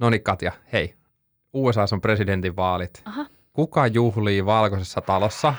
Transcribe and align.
No 0.00 0.10
niin 0.10 0.22
Katja, 0.22 0.52
hei. 0.72 0.94
USA 1.52 1.84
on 1.92 2.00
presidentinvaalit. 2.00 3.02
Aha. 3.04 3.26
Kuka 3.52 3.86
juhlii 3.86 4.46
valkoisessa 4.46 5.00
talossa? 5.00 5.54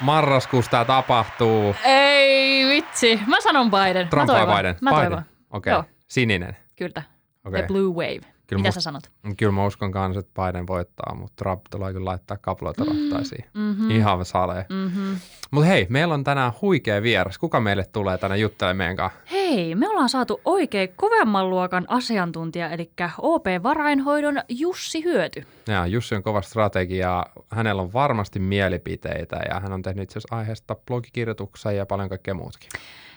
Marraskuussa 0.00 0.70
tämä 0.70 0.84
tapahtuu. 0.84 1.74
Ei 1.84 2.64
vitsi. 2.68 3.20
Mä 3.26 3.40
sanon 3.40 3.70
Biden. 3.70 4.08
Trump 4.08 4.26
mä 4.26 4.32
vai 4.32 4.40
toivon. 4.40 4.56
Biden? 4.56 4.76
Mä 4.80 4.90
Biden. 4.90 5.22
Okei, 5.50 5.70
Joo. 5.70 5.80
okay. 5.80 5.92
sininen. 6.08 6.56
Kyllä. 6.76 7.02
Okei. 7.44 7.62
The 7.62 7.66
blue 7.66 7.94
wave. 7.94 8.37
Kyllä 8.48 8.60
Mitä 8.60 8.68
musta- 8.68 8.80
sä 8.80 8.84
sanot? 8.84 9.10
Kyllä 9.36 9.52
mä 9.52 9.66
uskon 9.66 9.92
kanssa, 9.92 10.20
että 10.20 10.42
Biden 10.42 10.66
voittaa, 10.66 11.14
mutta 11.14 11.32
Trump 11.36 11.62
tulee 11.70 11.92
kyllä 11.92 12.04
laittaa 12.04 12.36
kaploita 12.36 12.84
rattaisiin. 12.84 13.44
Mm-hmm. 13.54 13.90
Ihan 13.90 14.24
salee. 14.24 14.66
Mm-hmm. 14.68 15.16
Mutta 15.50 15.66
hei, 15.68 15.86
meillä 15.90 16.14
on 16.14 16.24
tänään 16.24 16.52
huikea 16.62 17.02
vieras. 17.02 17.38
Kuka 17.38 17.60
meille 17.60 17.84
tulee 17.92 18.18
tänne 18.18 18.36
juttelemaan 18.36 18.76
meidän 18.76 18.96
kanssa? 18.96 19.18
Hei, 19.30 19.74
me 19.74 19.88
ollaan 19.88 20.08
saatu 20.08 20.40
oikein 20.44 20.88
kovemman 20.96 21.50
luokan 21.50 21.84
asiantuntija, 21.88 22.70
eli 22.70 22.90
OP-varainhoidon 23.18 24.40
Jussi 24.48 25.04
Hyöty. 25.04 25.46
Ja 25.66 25.86
Jussi 25.86 26.14
on 26.14 26.22
kova 26.22 26.42
strategia, 26.42 27.26
hänellä 27.50 27.82
on 27.82 27.92
varmasti 27.92 28.38
mielipiteitä 28.38 29.40
ja 29.48 29.60
hän 29.60 29.72
on 29.72 29.82
tehnyt 29.82 30.02
itse 30.02 30.18
asiassa 30.18 30.36
aiheesta 30.36 30.76
blogikirjoituksia 30.86 31.72
ja 31.72 31.86
paljon 31.86 32.08
kaikkea 32.08 32.34
muutakin. 32.34 32.68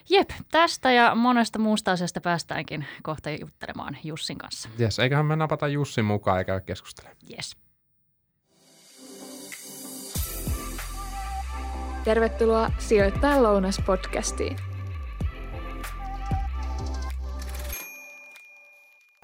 Jep, 0.10 0.30
tästä 0.52 0.92
ja 0.92 1.16
monesta 1.16 1.60
muusta 1.60 1.92
asiasta 1.92 2.22
päästäänkin 2.22 2.86
kohta 3.04 3.30
juttelemaan 3.30 3.98
Jussin 4.04 4.38
kanssa. 4.38 4.70
Jes, 4.78 5.00
eiköhän 5.00 5.26
me 5.26 5.36
napata 5.36 5.68
Jussin 5.68 6.06
mukaan 6.06 6.40
eikä 6.40 6.60
keskustele. 6.60 7.10
Yes. 7.32 7.58
Tervetuloa 12.04 12.72
Sijoittajan 12.78 13.44
lounas-podcastiin. 13.44 14.58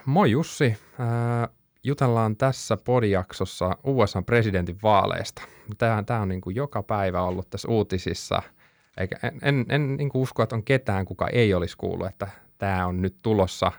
Moi 0.06 0.32
Jussi, 0.32 0.66
äh, 0.66 1.50
jutellaan 1.84 2.36
tässä 2.38 2.78
podijaksossa 2.78 3.78
USA 3.84 4.22
presidentin 4.22 4.78
vaaleista. 4.84 5.42
Tämä 5.78 6.22
on 6.22 6.30
niin 6.30 6.42
kuin 6.42 6.56
joka 6.56 6.84
päivä 6.84 7.22
ollut 7.22 7.50
tässä 7.50 7.68
uutisissa, 7.68 8.42
eikä 8.98 9.16
en, 9.24 9.40
en, 9.42 9.66
en 9.70 9.98
niin 9.98 10.10
kuin 10.10 10.22
usko, 10.22 10.44
että 10.44 10.56
on 10.56 10.64
ketään, 10.64 11.06
kuka 11.06 11.28
ei 11.28 11.54
olisi 11.54 11.78
kuullut, 11.78 12.08
että 12.08 12.28
tämä 12.58 12.88
on 12.88 13.02
nyt 13.02 13.16
tulossa. 13.22 13.72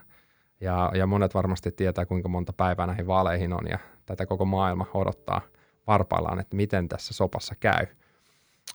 Ja, 0.60 0.90
ja 0.94 1.06
monet 1.06 1.34
varmasti 1.34 1.72
tietää, 1.72 2.06
kuinka 2.06 2.28
monta 2.28 2.52
päivää 2.52 2.86
näihin 2.86 3.06
vaaleihin 3.06 3.52
on 3.52 3.66
ja 3.70 3.78
tätä 4.06 4.26
koko 4.26 4.44
maailma 4.44 4.86
odottaa 4.94 5.40
varpaillaan, 5.86 6.40
että 6.40 6.56
miten 6.56 6.88
tässä 6.88 7.14
sopassa 7.14 7.54
käy. 7.60 7.86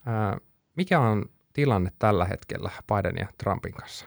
Äh, 0.08 0.42
mikä 0.76 1.00
on 1.00 1.26
tilanne 1.54 1.92
tällä 2.00 2.26
hetkellä 2.26 2.72
Biden 2.88 3.16
ja 3.20 3.28
Trumpin 3.38 3.74
kanssa? 3.74 4.06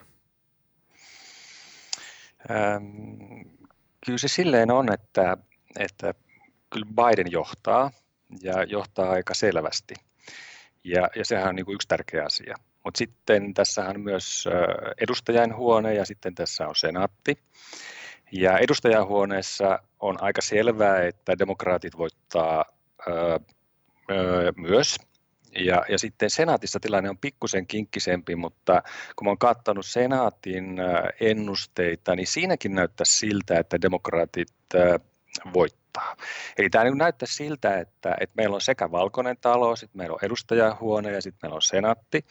Ähm, 2.51 3.41
kyllä 4.07 4.19
se 4.19 4.29
silleen 4.29 4.71
on, 4.71 4.93
että, 4.93 5.37
että 5.79 6.15
kyllä 6.71 6.87
Biden 6.87 7.33
johtaa 7.33 7.91
ja 8.43 8.65
johtaa 8.65 9.11
aika 9.11 9.35
selvästi. 9.35 9.95
Ja, 10.87 11.09
ja 11.17 11.25
sehän 11.25 11.49
on 11.49 11.55
niin 11.55 11.67
kuin 11.67 11.75
yksi 11.75 11.89
tärkeä 11.89 12.25
asia. 12.25 12.55
Mutta 12.85 12.99
sitten 12.99 13.55
tässä 13.55 13.85
on 13.85 14.01
myös 14.01 14.45
edustajainhuone 15.01 15.95
ja 15.95 16.05
sitten 16.05 16.35
tässä 16.35 16.69
on 16.69 16.77
senaatti. 16.77 17.39
Ja 18.33 18.59
edustajainhuoneessa 18.59 19.79
on 20.01 20.23
aika 20.23 20.43
selvää, 20.43 21.03
että 21.03 21.39
demokraatit 21.39 21.99
voittaa 21.99 22.65
äh, 23.09 23.15
äh, 24.11 24.55
myös. 24.57 24.97
Ja, 25.59 25.85
ja 25.89 25.99
sitten 25.99 26.31
senaatissa 26.31 26.81
tilanne 26.81 27.11
on 27.11 27.19
pikkusen 27.19 27.67
kinkkisempi, 27.67 28.37
mutta 28.37 28.83
kun 29.17 29.27
mä 29.27 29.31
oon 29.31 29.39
katsonut 29.39 29.87
senaatin 29.87 30.77
ennusteita, 31.21 32.17
niin 32.17 32.27
siinäkin 32.27 32.75
näyttää 32.75 33.05
siltä, 33.05 33.59
että 33.59 33.81
demokraatit 33.81 34.49
voittaa. 35.55 36.17
Eli 36.59 36.71
tämä 36.71 36.85
niin 36.85 36.99
näyttää 36.99 37.29
siltä, 37.31 37.79
että, 37.79 38.17
että 38.21 38.35
meillä 38.37 38.55
on 38.55 38.61
sekä 38.61 38.91
valkoinen 38.91 39.37
talo, 39.41 39.77
sitten 39.77 39.99
meillä 39.99 40.15
on 40.15 40.19
edustajahuone 40.23 41.13
ja 41.13 41.23
sitten 41.23 41.39
meillä 41.43 41.55
on 41.55 41.63
senaatti. 41.63 42.25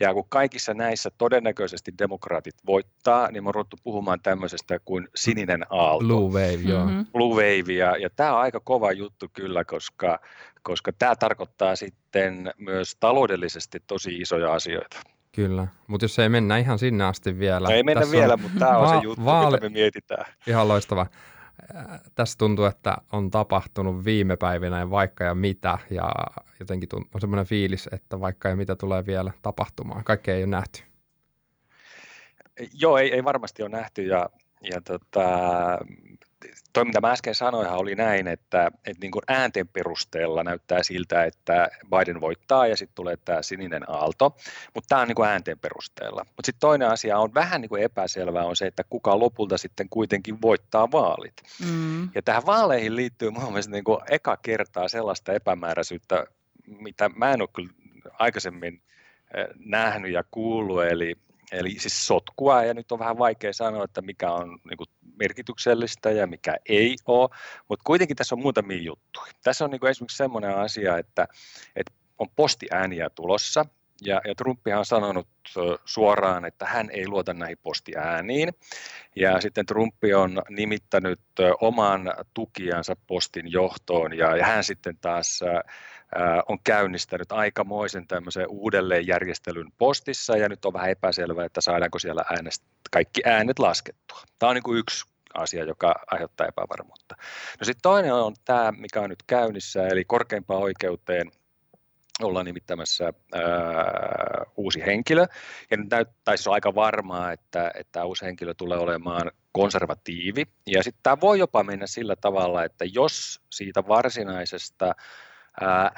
Ja 0.00 0.14
kun 0.14 0.26
kaikissa 0.28 0.74
näissä 0.74 1.10
todennäköisesti 1.18 1.94
demokraatit 1.98 2.54
voittaa, 2.66 3.30
niin 3.30 3.44
me 3.44 3.48
on 3.48 3.54
ruvettu 3.54 3.76
puhumaan 3.84 4.20
tämmöisestä 4.22 4.78
kuin 4.84 5.08
sininen 5.14 5.66
aalto. 5.70 6.04
Blue 6.04 6.28
Wave, 6.30 6.68
joo. 6.68 6.84
Mhm. 6.84 7.00
Blue 7.12 7.34
Wave, 7.34 7.72
ja, 7.72 7.96
ja 7.96 8.10
tämä 8.16 8.32
on 8.34 8.40
aika 8.40 8.60
kova 8.60 8.92
juttu 8.92 9.26
kyllä, 9.32 9.64
koska, 9.64 10.18
koska 10.62 10.92
tämä 10.98 11.16
tarkoittaa 11.16 11.76
sitten 11.76 12.52
myös 12.58 12.96
taloudellisesti 13.00 13.80
tosi 13.86 14.16
isoja 14.16 14.52
asioita. 14.54 15.00
Kyllä, 15.32 15.66
mutta 15.86 16.04
jos 16.04 16.18
ei 16.18 16.28
mennä 16.28 16.56
ihan 16.58 16.78
sinne 16.78 17.04
asti 17.04 17.38
vielä. 17.38 17.68
No 17.68 17.74
ei 17.74 17.82
mennä 17.82 18.00
Tässä 18.00 18.16
vielä, 18.16 18.32
on 18.32 18.40
mutta 18.40 18.58
tämä 18.58 18.78
on 18.78 18.86
va- 18.86 19.00
se 19.00 19.04
juttu, 19.04 19.24
vaali- 19.24 19.56
mitä 19.56 19.60
me 19.66 19.68
mietitään. 19.68 20.24
Ihan 20.46 20.68
loistava. 20.68 21.06
Tässä 22.14 22.38
tuntuu, 22.38 22.64
että 22.64 22.96
on 23.12 23.30
tapahtunut 23.30 24.04
viime 24.04 24.36
päivinä 24.36 24.78
ja 24.78 24.90
vaikka 24.90 25.24
ja 25.24 25.34
mitä, 25.34 25.78
ja 25.90 26.12
jotenkin 26.60 26.88
on 27.14 27.20
semmoinen 27.20 27.46
fiilis, 27.46 27.88
että 27.92 28.20
vaikka 28.20 28.48
ja 28.48 28.56
mitä 28.56 28.76
tulee 28.76 29.06
vielä 29.06 29.32
tapahtumaan. 29.42 30.04
Kaikkea 30.04 30.34
ei 30.34 30.42
ole 30.42 30.50
nähty. 30.50 30.82
Joo, 32.72 32.98
ei, 32.98 33.14
ei 33.14 33.24
varmasti 33.24 33.62
ole 33.62 33.70
nähty, 33.70 34.02
ja, 34.02 34.30
ja 34.70 34.80
tota, 34.80 35.28
toi 36.72 36.84
mitä 36.84 37.00
mä 37.00 37.10
äsken 37.10 37.34
sanoinhan 37.34 37.78
oli 37.78 37.94
näin, 37.94 38.28
että, 38.28 38.66
että 38.66 39.00
niin 39.00 39.10
kuin 39.10 39.22
äänten 39.28 39.68
perusteella 39.68 40.44
näyttää 40.44 40.82
siltä, 40.82 41.24
että 41.24 41.68
Biden 41.90 42.20
voittaa 42.20 42.66
ja 42.66 42.76
sitten 42.76 42.94
tulee 42.94 43.16
tämä 43.16 43.42
sininen 43.42 43.90
aalto, 43.90 44.36
mutta 44.74 44.88
tämä 44.88 45.00
on 45.00 45.08
niin 45.08 45.16
kuin 45.16 45.28
äänten 45.28 45.58
perusteella. 45.58 46.24
Mutta 46.24 46.46
sitten 46.46 46.60
toinen 46.60 46.88
asia 46.88 47.18
on 47.18 47.34
vähän 47.34 47.60
niin 47.60 47.68
kuin 47.68 47.82
epäselvää 47.82 48.44
on 48.44 48.56
se, 48.56 48.66
että 48.66 48.84
kuka 48.90 49.18
lopulta 49.18 49.58
sitten 49.58 49.88
kuitenkin 49.88 50.42
voittaa 50.42 50.90
vaalit. 50.92 51.34
Mm. 51.64 52.08
Ja 52.14 52.22
tähän 52.22 52.46
vaaleihin 52.46 52.96
liittyy 52.96 53.30
mun 53.30 53.44
mielestä 53.44 53.72
niin 53.72 53.84
kuin 53.84 54.00
eka 54.10 54.36
kertaa 54.36 54.88
sellaista 54.88 55.32
epämääräisyyttä, 55.32 56.26
mitä 56.66 57.08
mä 57.08 57.32
en 57.32 57.40
ole 57.40 57.48
kyllä 57.54 57.70
aikaisemmin 58.18 58.82
nähnyt 59.64 60.12
ja 60.12 60.24
kuullut, 60.30 60.84
eli, 60.84 61.14
eli 61.52 61.70
siis 61.70 62.06
sotkua, 62.06 62.64
ja 62.64 62.74
nyt 62.74 62.92
on 62.92 62.98
vähän 62.98 63.18
vaikea 63.18 63.52
sanoa, 63.52 63.84
että 63.84 64.02
mikä 64.02 64.32
on 64.32 64.58
niin 64.68 64.76
kuin 64.76 64.88
merkityksellistä 65.18 66.10
ja 66.10 66.26
mikä 66.26 66.56
ei 66.68 66.96
ole, 67.06 67.28
mutta 67.68 67.82
kuitenkin 67.84 68.16
tässä 68.16 68.34
on 68.34 68.42
muutamia 68.42 68.82
juttuja. 68.82 69.32
Tässä 69.42 69.64
on 69.64 69.70
niin 69.70 69.80
kuin 69.80 69.90
esimerkiksi 69.90 70.16
semmoinen 70.16 70.56
asia, 70.56 70.98
että, 70.98 71.28
että 71.76 71.92
on 72.18 72.28
postiääniä 72.36 73.10
tulossa, 73.10 73.66
ja, 74.02 74.20
ja 74.24 74.34
Trumpihan 74.34 74.78
on 74.78 74.86
sanonut 74.86 75.28
suoraan, 75.84 76.44
että 76.44 76.66
hän 76.66 76.90
ei 76.90 77.08
luota 77.08 77.34
näihin 77.34 77.58
postiääniin. 77.62 78.48
Ja 79.16 79.40
sitten 79.40 79.66
Trumpi 79.66 80.14
on 80.14 80.42
nimittänyt 80.48 81.20
oman 81.60 82.12
tukijansa 82.34 82.96
postin 83.06 83.52
johtoon 83.52 84.16
ja, 84.16 84.36
ja 84.36 84.46
hän 84.46 84.64
sitten 84.64 84.96
taas 85.00 85.40
on 86.48 86.58
käynnistänyt 86.64 87.32
aikamoisen 87.32 88.06
tämmöisen 88.06 88.46
uudelleenjärjestelyn 88.48 89.72
postissa 89.78 90.36
ja 90.36 90.48
nyt 90.48 90.64
on 90.64 90.72
vähän 90.72 90.90
epäselvää, 90.90 91.44
että 91.44 91.60
saadaanko 91.60 91.98
siellä 91.98 92.24
äänest, 92.36 92.62
kaikki 92.90 93.20
äänet 93.24 93.58
laskettua. 93.58 94.22
Tämä 94.38 94.50
on 94.50 94.54
niin 94.54 94.62
kuin 94.62 94.78
yksi 94.78 95.04
asia, 95.34 95.64
joka 95.64 95.94
aiheuttaa 96.10 96.46
epävarmuutta. 96.46 97.14
No 97.60 97.64
sitten 97.64 97.82
toinen 97.82 98.14
on 98.14 98.34
tämä, 98.44 98.72
mikä 98.72 99.00
on 99.00 99.10
nyt 99.10 99.22
käynnissä, 99.26 99.86
eli 99.86 100.04
korkeimpaan 100.04 100.62
oikeuteen 100.62 101.30
ollaan 102.22 102.46
nimittämässä 102.46 103.04
ää, 103.04 103.42
uusi 104.56 104.86
henkilö. 104.86 105.26
Ja 105.70 105.76
nyt 105.76 105.90
näyttää 105.90 106.36
siis 106.36 106.48
aika 106.48 106.74
varmaa, 106.74 107.32
että, 107.32 107.70
että 107.74 107.92
tämä 107.92 108.04
uusi 108.04 108.24
henkilö 108.24 108.54
tulee 108.54 108.78
olemaan 108.78 109.30
konservatiivi. 109.52 110.44
Ja 110.66 110.82
sitten 110.82 111.02
tämä 111.02 111.20
voi 111.20 111.38
jopa 111.38 111.62
mennä 111.62 111.86
sillä 111.86 112.16
tavalla, 112.16 112.64
että 112.64 112.84
jos 112.84 113.40
siitä 113.50 113.88
varsinaisesta 113.88 114.94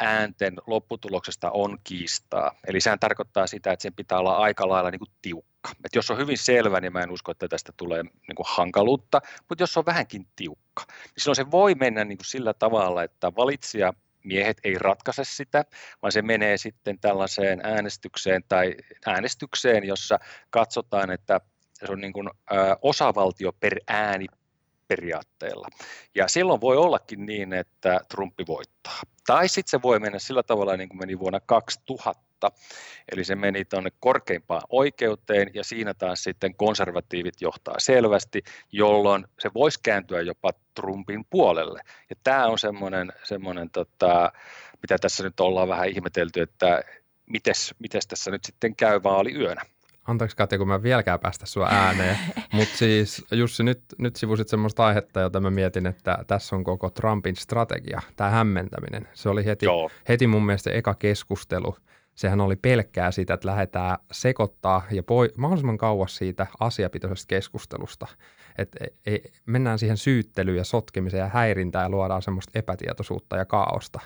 äänten 0.01 0.55
lopputuloksesta 0.67 1.51
on 1.51 1.79
kiistaa, 1.85 2.53
eli 2.67 2.81
sehän 2.81 2.99
tarkoittaa 2.99 3.47
sitä, 3.47 3.73
että 3.73 3.83
sen 3.83 3.95
pitää 3.95 4.19
olla 4.19 4.37
aika 4.37 4.69
lailla 4.69 4.91
niin 4.91 4.99
kuin 4.99 5.11
tiukka. 5.23 5.71
Et 5.85 5.95
jos 5.95 6.11
on 6.11 6.19
hyvin 6.19 6.39
selvä, 6.39 6.81
niin 6.81 6.93
mä 6.93 7.03
en 7.03 7.11
usko, 7.11 7.33
että 7.33 7.49
tästä 7.49 7.73
tulee 7.77 8.03
niin 8.03 8.37
kuin 8.37 8.47
hankaluutta, 8.49 9.21
mutta 9.49 9.63
jos 9.63 9.77
on 9.77 9.87
vähänkin 9.87 10.27
tiukka, 10.37 10.85
niin 10.89 11.15
silloin 11.19 11.37
se 11.37 11.51
voi 11.51 11.75
mennä 11.75 12.05
niin 12.05 12.19
kuin 12.19 12.27
sillä 12.27 12.55
tavalla, 12.55 13.03
että 13.03 13.33
valitsija 13.37 13.93
miehet 14.25 14.57
ei 14.65 14.79
ratkaise 14.79 15.25
sitä, 15.25 15.65
vaan 16.03 16.13
se 16.13 16.23
menee 16.23 16.57
sitten 16.57 16.99
tällaiseen 16.99 17.61
äänestykseen 17.63 18.45
tai 18.49 18.75
äänestykseen, 19.07 19.85
jossa 19.85 20.19
katsotaan, 20.51 21.11
että 21.11 21.41
se 21.73 21.93
on 21.93 22.01
niin 22.01 22.13
kuin, 22.13 22.29
ä, 22.29 22.77
osavaltio 22.83 23.53
per 23.53 23.81
ääni 23.89 24.27
periaatteella. 24.89 25.69
Ja 26.15 26.29
silloin 26.29 26.61
voi 26.61 26.77
ollakin 26.77 27.27
niin, 27.27 27.53
että 27.53 28.01
Trumpi 28.09 28.45
voittaa. 28.47 29.01
Tai 29.27 29.49
sitten 29.49 29.71
se 29.71 29.83
voi 29.83 30.01
mennä 30.01 30.19
sillä 30.19 30.43
tavalla, 30.43 30.77
niin 30.77 30.89
kuin 30.89 30.99
meni 30.99 31.19
vuonna 31.19 31.41
2000, 31.41 32.51
eli 33.13 33.25
se 33.25 33.35
meni 33.35 33.65
tuonne 33.65 33.91
korkeimpaan 34.01 34.63
oikeuteen, 34.69 35.51
ja 35.55 35.65
siinä 35.65 35.95
taas 35.95 36.23
sitten 36.23 36.55
konservatiivit 36.55 37.41
johtaa 37.41 37.75
selvästi, 37.79 38.43
jolloin 38.73 39.27
se 39.39 39.51
voisi 39.55 39.81
kääntyä 39.83 40.21
jopa 40.21 40.53
Trumpin 40.75 41.25
puolelle. 41.31 41.81
Ja 42.11 42.17
tämä 42.25 42.47
on 42.47 42.59
semmoinen, 42.59 43.13
semmoinen 43.23 43.71
tota, 43.71 44.33
mitä 44.83 44.99
tässä 44.99 45.23
nyt 45.23 45.41
ollaan 45.41 45.69
vähän 45.69 45.89
ihmetelty, 45.89 46.41
että 46.41 46.83
mites, 47.27 47.75
mites 47.79 48.07
tässä 48.07 48.31
nyt 48.31 48.45
sitten 48.45 48.77
käy 48.77 49.03
vaaliyönä. 49.03 49.63
Anteeksi 50.07 50.37
Katja, 50.37 50.59
kun 50.59 50.69
mä 50.69 50.83
vieläkään 50.83 51.21
päästä 51.21 51.47
sua 51.47 51.69
ääneen. 51.71 52.19
Mutta 52.53 52.77
siis 52.77 53.25
Jussi, 53.33 53.63
nyt, 53.63 53.83
nyt 53.99 54.17
sivusit 54.17 54.49
semmoista 54.49 54.87
aihetta, 54.87 55.21
jota 55.21 55.41
mä 55.41 55.51
mietin, 55.51 55.87
että 55.87 56.19
tässä 56.27 56.57
on 56.57 56.65
koko 56.65 56.91
Trumpin 56.91 57.37
strategia, 57.37 58.03
tämä 58.17 58.31
hämmentäminen. 58.31 59.09
Se 59.13 59.29
oli 59.29 59.45
heti, 59.45 59.67
heti 60.09 60.27
mun 60.27 60.47
mielestä 60.47 60.71
eka 60.71 60.95
keskustelu. 60.95 61.77
Sehän 62.15 62.41
oli 62.41 62.57
pelkkää 62.57 63.11
sitä, 63.11 63.35
että 63.35 63.49
lähdetään 63.49 63.97
sekoittaa 64.13 64.83
ja 64.91 65.03
poi, 65.03 65.33
mahdollisimman 65.37 65.79
kauas 65.79 66.17
siitä 66.17 66.47
asiapitoisesta 66.61 67.29
keskustelusta. 67.29 68.07
Että 68.59 68.79
e, 69.07 69.15
e, 69.15 69.19
mennään 69.47 69.79
siihen 69.79 69.97
syyttelyyn 69.97 70.57
ja 70.57 70.65
sotkemiseen 70.65 71.21
ja 71.21 71.29
häirintään 71.29 71.85
ja 71.85 71.89
luodaan 71.89 72.23
semmoista 72.23 72.59
epätietoisuutta 72.59 73.37
ja 73.37 73.45
kaaosta. 73.45 74.01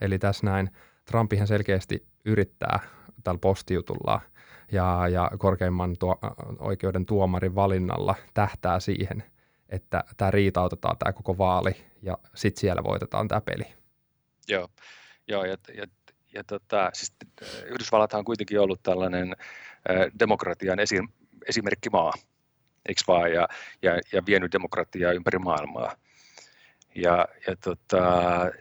Eli 0.00 0.18
tässä 0.18 0.46
näin 0.46 0.70
Trumpihan 1.04 1.46
selkeästi 1.46 2.06
yrittää 2.24 2.80
tällä 3.24 3.38
postijutullaan 3.38 4.20
ja, 4.72 5.08
ja 5.08 5.30
korkeimman 5.38 5.96
tuo, 5.98 6.18
oikeuden 6.58 7.06
tuomarin 7.06 7.54
valinnalla 7.54 8.14
tähtää 8.34 8.80
siihen, 8.80 9.24
että 9.68 10.04
tämä 10.16 10.30
riitautetaan 10.30 10.98
tämä 10.98 11.12
koko 11.12 11.38
vaali 11.38 11.76
ja 12.02 12.18
sitten 12.34 12.60
siellä 12.60 12.84
voitetaan 12.84 13.28
tämä 13.28 13.40
peli. 13.40 13.74
Joo, 14.48 14.68
Joo 15.28 15.44
ja, 15.44 15.56
ja, 15.74 15.86
ja 16.34 16.44
tota, 16.44 16.90
siis 16.92 17.12
Yhdysvallathan 17.66 18.18
on 18.18 18.24
kuitenkin 18.24 18.60
ollut 18.60 18.82
tällainen 18.82 19.36
demokratian 20.18 20.80
esi, 20.80 20.96
esimerkkimaa, 21.48 22.12
eikö 22.88 23.00
vaan, 23.06 23.32
ja, 23.32 23.48
ja, 23.82 24.00
ja 24.12 24.26
vienyt 24.26 24.52
demokratiaa 24.52 25.12
ympäri 25.12 25.38
maailmaa. 25.38 25.96
Ja, 26.94 27.28
ja 27.46 27.56
tota, 27.56 28.02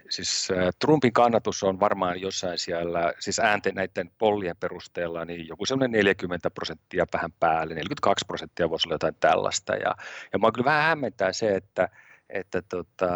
siis 0.09 0.49
Trumpin 0.79 1.13
kannatus 1.13 1.63
on 1.63 1.79
varmaan 1.79 2.21
jossain 2.21 2.59
siellä, 2.59 3.13
siis 3.19 3.39
äänten 3.39 3.75
näiden 3.75 4.11
pollien 4.17 4.57
perusteella, 4.59 5.25
niin 5.25 5.47
joku 5.47 5.65
semmoinen 5.65 5.91
40 5.91 6.49
prosenttia 6.51 7.05
vähän 7.13 7.31
päälle, 7.39 7.73
42 7.73 8.25
prosenttia 8.25 8.69
voisi 8.69 8.87
olla 8.87 8.95
jotain 8.95 9.15
tällaista. 9.19 9.75
Ja, 9.75 9.95
ja 10.33 10.39
mä 10.39 10.51
kyllä 10.51 10.65
vähän 10.65 10.83
hämmentää 10.83 11.33
se, 11.33 11.55
että, 11.55 11.89
että 12.29 12.61
tota, 12.61 13.09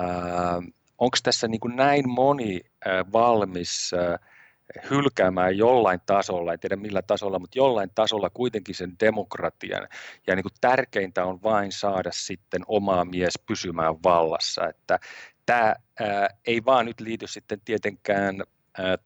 onko 0.98 1.18
tässä 1.24 1.48
niin 1.48 1.60
kuin 1.60 1.76
näin 1.76 2.10
moni 2.10 2.62
valmis 3.14 3.92
hylkäämään 4.90 5.58
jollain 5.58 6.00
tasolla, 6.06 6.54
en 6.54 6.60
tiedä 6.60 6.76
millä 6.76 7.02
tasolla, 7.02 7.40
mutta 7.40 7.58
jollain 7.58 7.90
tasolla 7.96 8.30
kuitenkin 8.30 8.76
sen 8.76 8.96
demokratian. 9.00 9.88
Ja 10.28 10.36
niin 10.36 10.44
kuin 10.44 10.54
tärkeintä 10.62 11.26
on 11.26 11.44
vain 11.44 11.72
saada 11.72 12.10
sitten 12.14 12.62
omaa 12.68 13.06
mies 13.06 13.34
pysymään 13.48 13.96
vallassa. 14.04 14.68
Että 14.68 15.00
tämä 15.46 15.76
ää, 16.00 16.28
ei 16.48 16.66
vaan 16.66 16.86
nyt 16.86 17.00
liity 17.00 17.28
sitten 17.28 17.62
tietenkään 17.66 18.44
ää, 18.78 18.98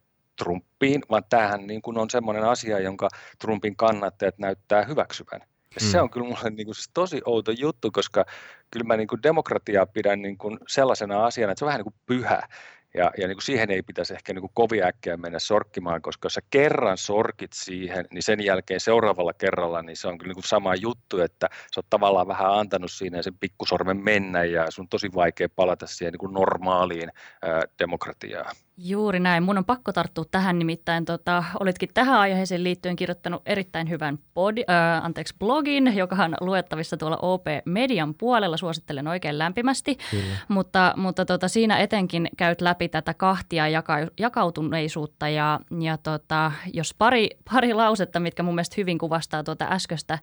Trumpiin, 0.43 1.01
vaan 1.09 1.23
tämähän 1.29 1.67
niin 1.67 1.81
kuin 1.81 1.97
on 1.97 2.09
semmoinen 2.09 2.43
asia, 2.43 2.79
jonka 2.79 3.09
Trumpin 3.39 3.75
kannattajat 3.75 4.37
näyttää 4.37 4.85
hyväksyvän. 4.85 5.41
Ja 5.75 5.81
se 5.81 5.97
mm. 5.97 6.03
on 6.03 6.09
kyllä 6.09 6.27
mulle 6.27 6.49
niin 6.49 6.65
kuin 6.65 6.75
siis 6.75 6.89
tosi 6.93 7.21
outo 7.25 7.51
juttu, 7.51 7.91
koska 7.91 8.25
kyllä 8.71 8.83
mä 8.83 8.97
niin 8.97 9.07
kuin 9.07 9.23
demokratiaa 9.23 9.85
pidän 9.85 10.21
niin 10.21 10.37
kuin 10.37 10.57
sellaisena 10.67 11.25
asiana, 11.25 11.51
että 11.51 11.59
se 11.59 11.65
on 11.65 11.67
vähän 11.67 11.79
niin 11.79 11.93
kuin 11.93 12.01
pyhä. 12.05 12.47
Ja, 12.93 13.11
ja 13.17 13.27
niin 13.27 13.35
kuin 13.35 13.43
siihen 13.43 13.71
ei 13.71 13.81
pitäisi 13.81 14.13
ehkä 14.13 14.33
niin 14.33 14.41
kuin 14.41 14.51
kovin 14.53 14.83
äkkiä 14.83 15.17
mennä 15.17 15.39
sorkkimaan, 15.39 16.01
koska 16.01 16.25
jos 16.25 16.33
sä 16.33 16.41
kerran 16.49 16.97
sorkit 16.97 17.53
siihen, 17.53 18.05
niin 18.11 18.23
sen 18.23 18.45
jälkeen 18.45 18.79
seuraavalla 18.79 19.33
kerralla 19.33 19.81
niin 19.81 19.97
se 19.97 20.07
on 20.07 20.17
kyllä 20.17 20.29
niin 20.29 20.35
kuin 20.35 20.47
sama 20.47 20.75
juttu, 20.75 21.19
että 21.19 21.49
sä 21.51 21.79
oot 21.79 21.89
tavallaan 21.89 22.27
vähän 22.27 22.51
antanut 22.51 22.91
siinä 22.91 23.21
sen 23.21 23.38
pikkusormen 23.39 23.97
mennä 23.97 24.43
ja 24.43 24.71
sun 24.71 24.83
on 24.83 24.89
tosi 24.89 25.09
vaikea 25.15 25.49
palata 25.49 25.88
siihen 25.88 26.11
niin 26.11 26.19
kuin 26.19 26.33
normaaliin 26.33 27.11
ää, 27.41 27.63
demokratiaan. 27.79 28.55
Juuri 28.77 29.19
näin. 29.19 29.44
Mun 29.44 29.57
on 29.57 29.65
pakko 29.65 29.94
tarttua 29.94 30.25
tähän 30.31 30.59
nimittäin. 30.59 31.06
Tota, 31.06 31.44
olitkin 31.59 31.89
tähän 31.94 32.19
aiheeseen 32.19 32.63
liittyen 32.63 32.95
kirjoittanut 32.95 33.41
erittäin 33.45 33.89
hyvän 33.89 34.19
body, 34.33 34.62
äh, 34.69 35.06
anteeksi, 35.06 35.35
blogin, 35.39 35.97
joka 35.97 36.15
on 36.15 36.35
luettavissa 36.41 36.97
tuolla 36.97 37.18
OP 37.21 37.45
Median 37.65 38.13
puolella. 38.13 38.57
Suosittelen 38.57 39.07
oikein 39.07 39.38
lämpimästi. 39.38 39.97
Kyllä. 40.12 40.23
Mutta, 40.47 40.94
mutta 40.97 41.25
tota, 41.25 41.47
siinä 41.47 41.77
etenkin 41.77 42.29
käyt 42.38 42.62
läpi 42.62 42.89
tätä 42.89 43.13
kahtia 43.13 43.68
jaka, 43.68 43.95
jakautuneisuutta. 44.19 45.29
Ja, 45.29 45.59
ja 45.79 45.97
tota, 45.97 46.51
jos 46.73 46.94
pari, 46.97 47.29
pari 47.53 47.73
lausetta, 47.73 48.19
mitkä 48.19 48.44
mun 48.44 48.56
mielestä 48.56 48.75
hyvin 48.77 48.97
kuvastaa 48.97 49.44
tuota 49.44 49.68
äskeistä 49.71 50.19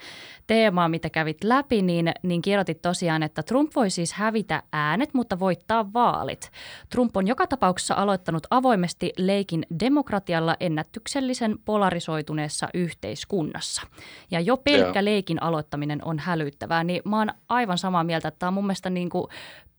teemaa, 0.46 0.88
mitä 0.88 1.10
kävit 1.10 1.44
läpi, 1.44 1.82
niin, 1.82 2.12
niin 2.22 2.42
kirjoitit 2.42 2.82
tosiaan, 2.82 3.22
että 3.22 3.42
Trump 3.42 3.72
voi 3.76 3.90
siis 3.90 4.12
hävitä 4.12 4.62
äänet, 4.72 5.14
mutta 5.14 5.38
voittaa 5.38 5.92
vaalit. 5.92 6.50
Trump 6.90 7.16
on 7.16 7.26
joka 7.26 7.46
tapauksessa 7.46 7.94
aloittanut 7.94 8.37
avoimesti 8.50 9.12
leikin 9.16 9.66
demokratialla 9.80 10.56
ennätyksellisen 10.60 11.58
polarisoituneessa 11.64 12.68
yhteiskunnassa. 12.74 13.82
Ja 14.30 14.40
jo 14.40 14.56
pelkkä 14.56 14.98
Joo. 14.98 15.04
leikin 15.04 15.42
aloittaminen 15.42 16.04
on 16.04 16.18
hälyttävää, 16.18 16.84
niin 16.84 17.02
mä 17.04 17.18
oon 17.18 17.32
aivan 17.48 17.78
samaa 17.78 18.04
mieltä, 18.04 18.28
että 18.28 18.38
tämä 18.38 18.48
on 18.48 18.54
mun 18.54 18.66
mielestä 18.66 18.90
niin 18.90 19.10
kuin 19.10 19.26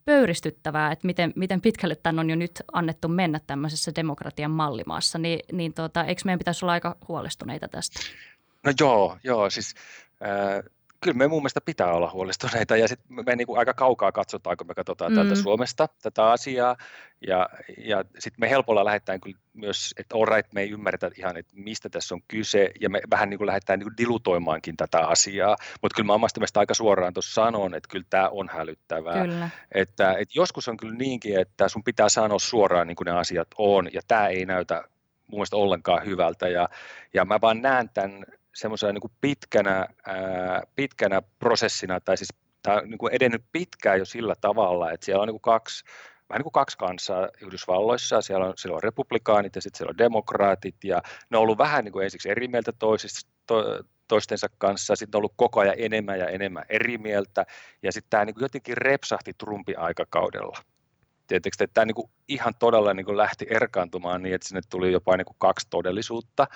pöyristyttävää, 0.05 0.91
että 0.91 1.05
miten, 1.05 1.33
miten 1.35 1.61
pitkälle 1.61 1.95
tämän 1.95 2.19
on 2.19 2.29
jo 2.29 2.35
nyt 2.35 2.63
annettu 2.71 3.07
mennä 3.07 3.39
tämmöisessä 3.47 3.91
demokratian 3.95 4.51
mallimaassa, 4.51 5.17
niin, 5.17 5.39
niin 5.51 5.73
tuota, 5.73 6.03
eikö 6.03 6.21
meidän 6.25 6.39
pitäisi 6.39 6.65
olla 6.65 6.73
aika 6.73 6.95
huolestuneita 7.07 7.67
tästä? 7.67 7.99
No 8.63 8.73
joo, 8.79 9.17
joo 9.23 9.49
siis 9.49 9.75
äh, 10.21 10.71
kyllä 11.01 11.17
me 11.17 11.27
mun 11.27 11.41
mielestä 11.41 11.61
pitää 11.61 11.93
olla 11.93 12.11
huolestuneita 12.11 12.77
ja 12.77 12.87
sitten 12.87 13.15
me, 13.15 13.23
me 13.23 13.35
niin 13.35 13.47
kuin 13.47 13.59
aika 13.59 13.73
kaukaa 13.73 14.11
katsotaan, 14.11 14.57
kun 14.57 14.67
me 14.67 14.73
katsotaan 14.73 15.11
mm. 15.11 15.15
täältä 15.15 15.35
Suomesta 15.35 15.87
tätä 16.01 16.31
asiaa 16.31 16.77
ja, 17.27 17.49
ja 17.77 18.03
sitten 18.19 18.39
me 18.39 18.49
helpolla 18.49 18.85
lähdetään 18.85 19.21
kyllä 19.21 19.37
myös, 19.53 19.93
että 19.97 20.15
all 20.15 20.25
right, 20.25 20.53
me 20.53 20.61
ei 20.61 20.69
ymmärretä 20.69 21.11
ihan, 21.17 21.37
että 21.37 21.53
mistä 21.55 21.89
tässä 21.89 22.15
on 22.15 22.21
kyse 22.27 22.71
ja 22.81 22.89
me 22.89 23.01
vähän 23.09 23.29
niin 23.29 23.37
kuin 23.37 23.47
lähdetään 23.47 23.79
niin 23.79 23.85
kuin 23.85 23.97
dilutoimaankin 23.97 24.77
tätä 24.77 25.07
asiaa, 25.07 25.55
mutta 25.81 25.95
kyllä 25.95 26.07
mä 26.07 26.13
omasta 26.13 26.39
mielestä 26.39 26.59
aika 26.59 26.73
suoraan 26.73 27.13
tuossa 27.13 27.33
sanon, 27.33 27.75
että 27.75 27.89
kyllä 27.89 28.05
tämä 28.09 28.29
on 28.29 28.49
hälyttävää. 28.49 29.21
Kyllä. 29.21 29.49
Että, 29.71 30.13
että 30.13 30.33
joskus 30.35 30.67
on 30.67 30.77
kyllä 30.77 30.95
niinkin, 30.95 31.39
että 31.39 31.69
sun 31.69 31.83
pitää 31.83 32.09
sanoa 32.09 32.39
suoraan 32.39 32.87
niin 32.87 32.95
kuin 32.95 33.05
ne 33.05 33.11
asiat 33.11 33.47
on 33.57 33.89
ja 33.93 34.01
tämä 34.07 34.27
ei 34.27 34.45
näytä 34.45 34.83
mun 35.27 35.37
mielestä 35.37 35.55
ollenkaan 35.55 36.05
hyvältä 36.05 36.47
ja, 36.47 36.69
ja 37.13 37.25
mä 37.25 37.41
vaan 37.41 37.61
näen 37.61 37.89
tämän 37.89 38.25
semmoisena 38.55 38.93
niin 38.93 39.11
pitkänä, 39.21 39.87
pitkänä 40.75 41.21
prosessina, 41.39 41.99
tai 41.99 42.17
siis 42.17 42.29
tämä 42.61 42.77
on 42.77 42.89
niin 42.89 42.97
kuin 42.97 43.13
edennyt 43.13 43.43
pitkään 43.51 43.99
jo 43.99 44.05
sillä 44.05 44.35
tavalla, 44.41 44.91
että 44.91 45.05
siellä 45.05 45.21
on 45.21 45.27
niin 45.27 45.33
kuin 45.41 45.53
kaksi, 45.53 45.83
vähän 46.29 46.39
niin 46.39 46.43
kuin 46.43 46.53
kaksi 46.53 46.77
kansaa 46.77 47.29
Yhdysvalloissa, 47.41 48.21
siellä 48.21 48.45
on, 48.45 48.53
siellä 48.57 48.75
on 48.75 48.83
republikaanit 48.83 49.55
ja 49.55 49.61
sitten 49.61 49.77
siellä 49.77 49.91
on 49.91 49.97
demokraatit, 49.97 50.83
ja 50.83 51.01
ne 51.29 51.37
on 51.37 51.43
ollut 51.43 51.57
vähän 51.57 51.83
niin 51.83 51.93
kuin 51.93 52.03
ensiksi 52.03 52.29
eri 52.29 52.47
mieltä 52.47 52.71
toisista, 52.71 53.31
to, 53.47 53.63
toistensa 54.07 54.47
kanssa, 54.57 54.95
sitten 54.95 55.17
on 55.17 55.19
ollut 55.19 55.33
koko 55.35 55.59
ajan 55.59 55.75
enemmän 55.77 56.19
ja 56.19 56.27
enemmän 56.27 56.65
eri 56.69 56.97
mieltä, 56.97 57.45
ja 57.83 57.91
sitten 57.91 58.09
tämä 58.09 58.25
niin 58.25 58.33
kuin 58.33 58.43
jotenkin 58.43 58.77
repsahti 58.77 59.33
Trumpin 59.33 59.79
aikakaudella 59.79 60.57
tietysti, 61.29 61.63
että 61.63 61.73
tämä 61.73 61.85
niin 61.85 61.95
kuin 61.95 62.09
ihan 62.27 62.53
todella 62.59 62.93
niin 62.93 63.05
kuin 63.05 63.17
lähti 63.17 63.45
erkaantumaan 63.49 64.23
niin, 64.23 64.35
että 64.35 64.47
sinne 64.47 64.61
tuli 64.69 64.91
jopa 64.91 65.17
niin 65.17 65.25
kuin 65.25 65.35
kaksi 65.39 65.67
todellisuutta. 65.69 66.47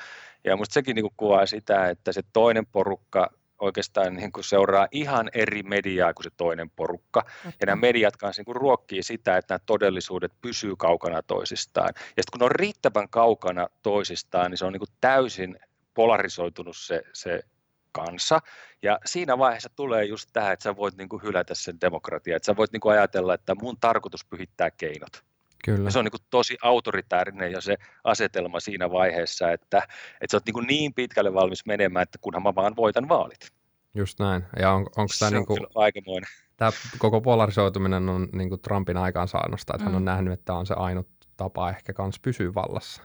Ja 0.44 0.56
minusta 0.56 0.74
sekin 0.74 0.96
niin 0.96 1.04
kuin 1.04 1.14
kuvaa 1.18 1.46
sitä, 1.46 1.90
että 1.90 2.12
se 2.12 2.22
toinen 2.34 2.66
porukka 2.66 3.30
oikeastaan 3.60 4.14
niin 4.14 4.32
kuin 4.32 4.44
seuraa 4.44 4.88
ihan 4.92 5.30
eri 5.34 5.64
mediaa 5.64 6.14
kuin 6.14 6.24
se 6.24 6.30
toinen 6.38 6.70
porukka. 6.70 7.20
Okay. 7.20 7.52
Ja 7.60 7.66
nämä 7.66 7.82
mediat 7.82 8.18
kanssa 8.18 8.40
niin 8.40 8.46
kuin 8.46 8.56
ruokkii 8.56 9.04
sitä, 9.04 9.38
että 9.38 9.54
nämä 9.54 9.64
todellisuudet 9.66 10.32
pysyy 10.42 10.76
kaukana 10.76 11.22
toisistaan. 11.22 11.90
Ja 11.96 12.02
sitten 12.02 12.32
kun 12.32 12.40
ne 12.40 12.46
on 12.46 12.52
riittävän 12.52 13.10
kaukana 13.10 13.68
toisistaan, 13.84 14.52
niin 14.52 14.58
se 14.58 14.66
on 14.66 14.74
niin 14.74 14.80
kuin 14.80 14.98
täysin 15.02 15.60
polarisoitunut 15.94 16.78
se, 16.78 17.04
se 17.14 17.44
kanssa. 17.94 18.40
Ja 18.82 19.00
siinä 19.06 19.38
vaiheessa 19.38 19.70
tulee 19.76 20.06
just 20.06 20.30
tämä, 20.34 20.52
että 20.52 20.64
sä 20.64 20.76
voit 20.76 20.98
niin 20.98 21.10
kuin 21.10 21.24
hylätä 21.24 21.56
sen 21.56 21.82
demokratian, 21.82 22.36
että 22.36 22.46
sä 22.46 22.56
voit 22.56 22.72
niin 22.72 22.82
kuin 22.82 22.94
ajatella, 22.94 23.34
että 23.34 23.56
mun 23.56 23.78
tarkoitus 23.80 24.26
pyhittää 24.26 24.72
keinot. 24.72 25.24
Kyllä. 25.66 25.88
Ja 25.88 25.92
se 25.92 26.00
on 26.00 26.06
niin 26.06 26.12
kuin 26.12 26.22
tosi 26.30 26.58
autoritäärinen 26.62 27.52
jo 27.52 27.62
se 27.62 27.76
asetelma 28.04 28.60
siinä 28.60 28.92
vaiheessa, 28.92 29.52
että, 29.52 29.78
että 30.22 30.32
sä 30.32 30.38
oot 30.38 30.46
niin, 30.46 30.54
kuin 30.54 30.68
niin 30.68 30.94
pitkälle 30.94 31.34
valmis 31.34 31.66
menemään, 31.66 32.04
että 32.04 32.18
kunhan 32.22 32.44
mä 32.44 32.56
vaan 32.56 32.76
voitan 32.76 33.10
vaalit. 33.10 33.52
Just 33.96 34.20
näin. 34.20 34.44
Ja 34.60 34.72
on, 34.72 34.82
onko 34.82 35.14
tämä 35.20 35.32
niin 35.32 35.46
kuin. 35.46 36.24
Tämä 36.58 36.72
koko 36.98 37.22
polarisoituminen 37.22 38.10
on 38.10 38.30
niin 38.34 38.50
kuin 38.50 38.62
Trumpin 38.62 38.98
aikaansaannosta, 38.98 39.74
että 39.74 39.84
mm. 39.84 39.86
hän 39.86 39.96
on 39.96 40.02
mm. 40.02 40.06
nähnyt, 40.06 40.34
että 40.34 40.46
tämä 40.46 40.60
on 40.60 40.66
se 40.66 40.74
ainut 40.74 41.08
tapa 41.38 41.70
ehkä 41.70 41.94
kans 41.94 42.20
pysyä 42.20 42.54
vallassa. 42.54 43.04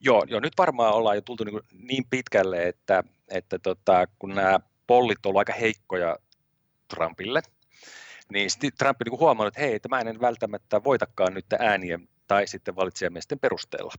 Joo, 0.00 0.24
joo, 0.28 0.40
nyt 0.40 0.52
varmaan 0.58 0.94
ollaan 0.94 1.16
jo 1.16 1.20
tultu 1.20 1.44
niin, 1.44 1.60
niin 1.72 2.04
pitkälle, 2.10 2.68
että, 2.68 3.04
että 3.28 3.58
tota, 3.58 4.06
kun 4.18 4.34
nämä 4.34 4.60
pollit 4.86 5.26
ovat 5.26 5.36
aika 5.36 5.52
heikkoja 5.52 6.16
Trumpille, 6.94 7.42
niin 8.32 8.50
sitten 8.50 8.70
Trump 8.78 8.96
niin 9.04 9.20
huomannut, 9.20 9.54
että 9.54 9.66
hei, 9.66 9.74
että 9.74 9.88
mä 9.88 10.00
en 10.00 10.20
välttämättä 10.20 10.84
voitakaan 10.84 11.34
nyt 11.34 11.46
äänien 11.58 12.08
tai 12.26 12.46
sitten 12.46 12.76
valitsijamiesten 12.76 13.38
perusteella. 13.38 13.92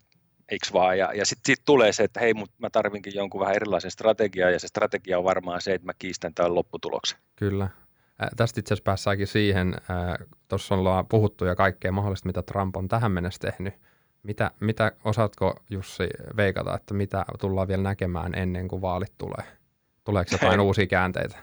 Eikö 0.49 0.67
vaan? 0.73 0.97
Ja, 0.97 1.13
ja 1.13 1.25
sitten 1.25 1.55
sit 1.55 1.65
tulee 1.65 1.93
se, 1.93 2.03
että 2.03 2.19
hei, 2.19 2.33
mutta 2.33 2.55
mä 2.59 2.69
tarvinkin 2.69 3.15
jonkun 3.15 3.41
vähän 3.41 3.55
erilaisen 3.55 3.91
strategiaa, 3.91 4.49
ja 4.49 4.59
se 4.59 4.67
strategia 4.67 5.17
on 5.17 5.23
varmaan 5.23 5.61
se, 5.61 5.73
että 5.73 5.85
mä 5.85 5.93
kiistän 5.99 6.33
tämän 6.33 6.55
lopputuloksen. 6.55 7.19
Kyllä. 7.35 7.63
Äh, 7.63 8.29
tästä 8.37 8.59
itse 8.59 8.73
asiassa 8.73 8.83
päässäänkin 8.83 9.27
siihen, 9.27 9.73
äh, 9.73 10.27
tuossa 10.47 10.75
ollaan 10.75 11.07
puhuttu 11.07 11.45
ja 11.45 11.55
kaikkea 11.55 11.91
mahdollista, 11.91 12.27
mitä 12.27 12.41
Trump 12.41 12.75
on 12.75 12.87
tähän 12.87 13.11
mennessä 13.11 13.39
tehnyt, 13.39 13.73
mitä, 14.23 14.51
mitä 14.59 14.91
osaatko 15.03 15.55
Jussi 15.69 16.09
veikata, 16.37 16.75
että 16.75 16.93
mitä 16.93 17.25
tullaan 17.39 17.67
vielä 17.67 17.83
näkemään 17.83 18.35
ennen 18.35 18.67
kuin 18.67 18.81
vaalit 18.81 19.13
tulee? 19.17 19.45
Tuleeko 20.03 20.29
jotain 20.31 20.59
uusia 20.67 20.87
käänteitä? 20.87 21.37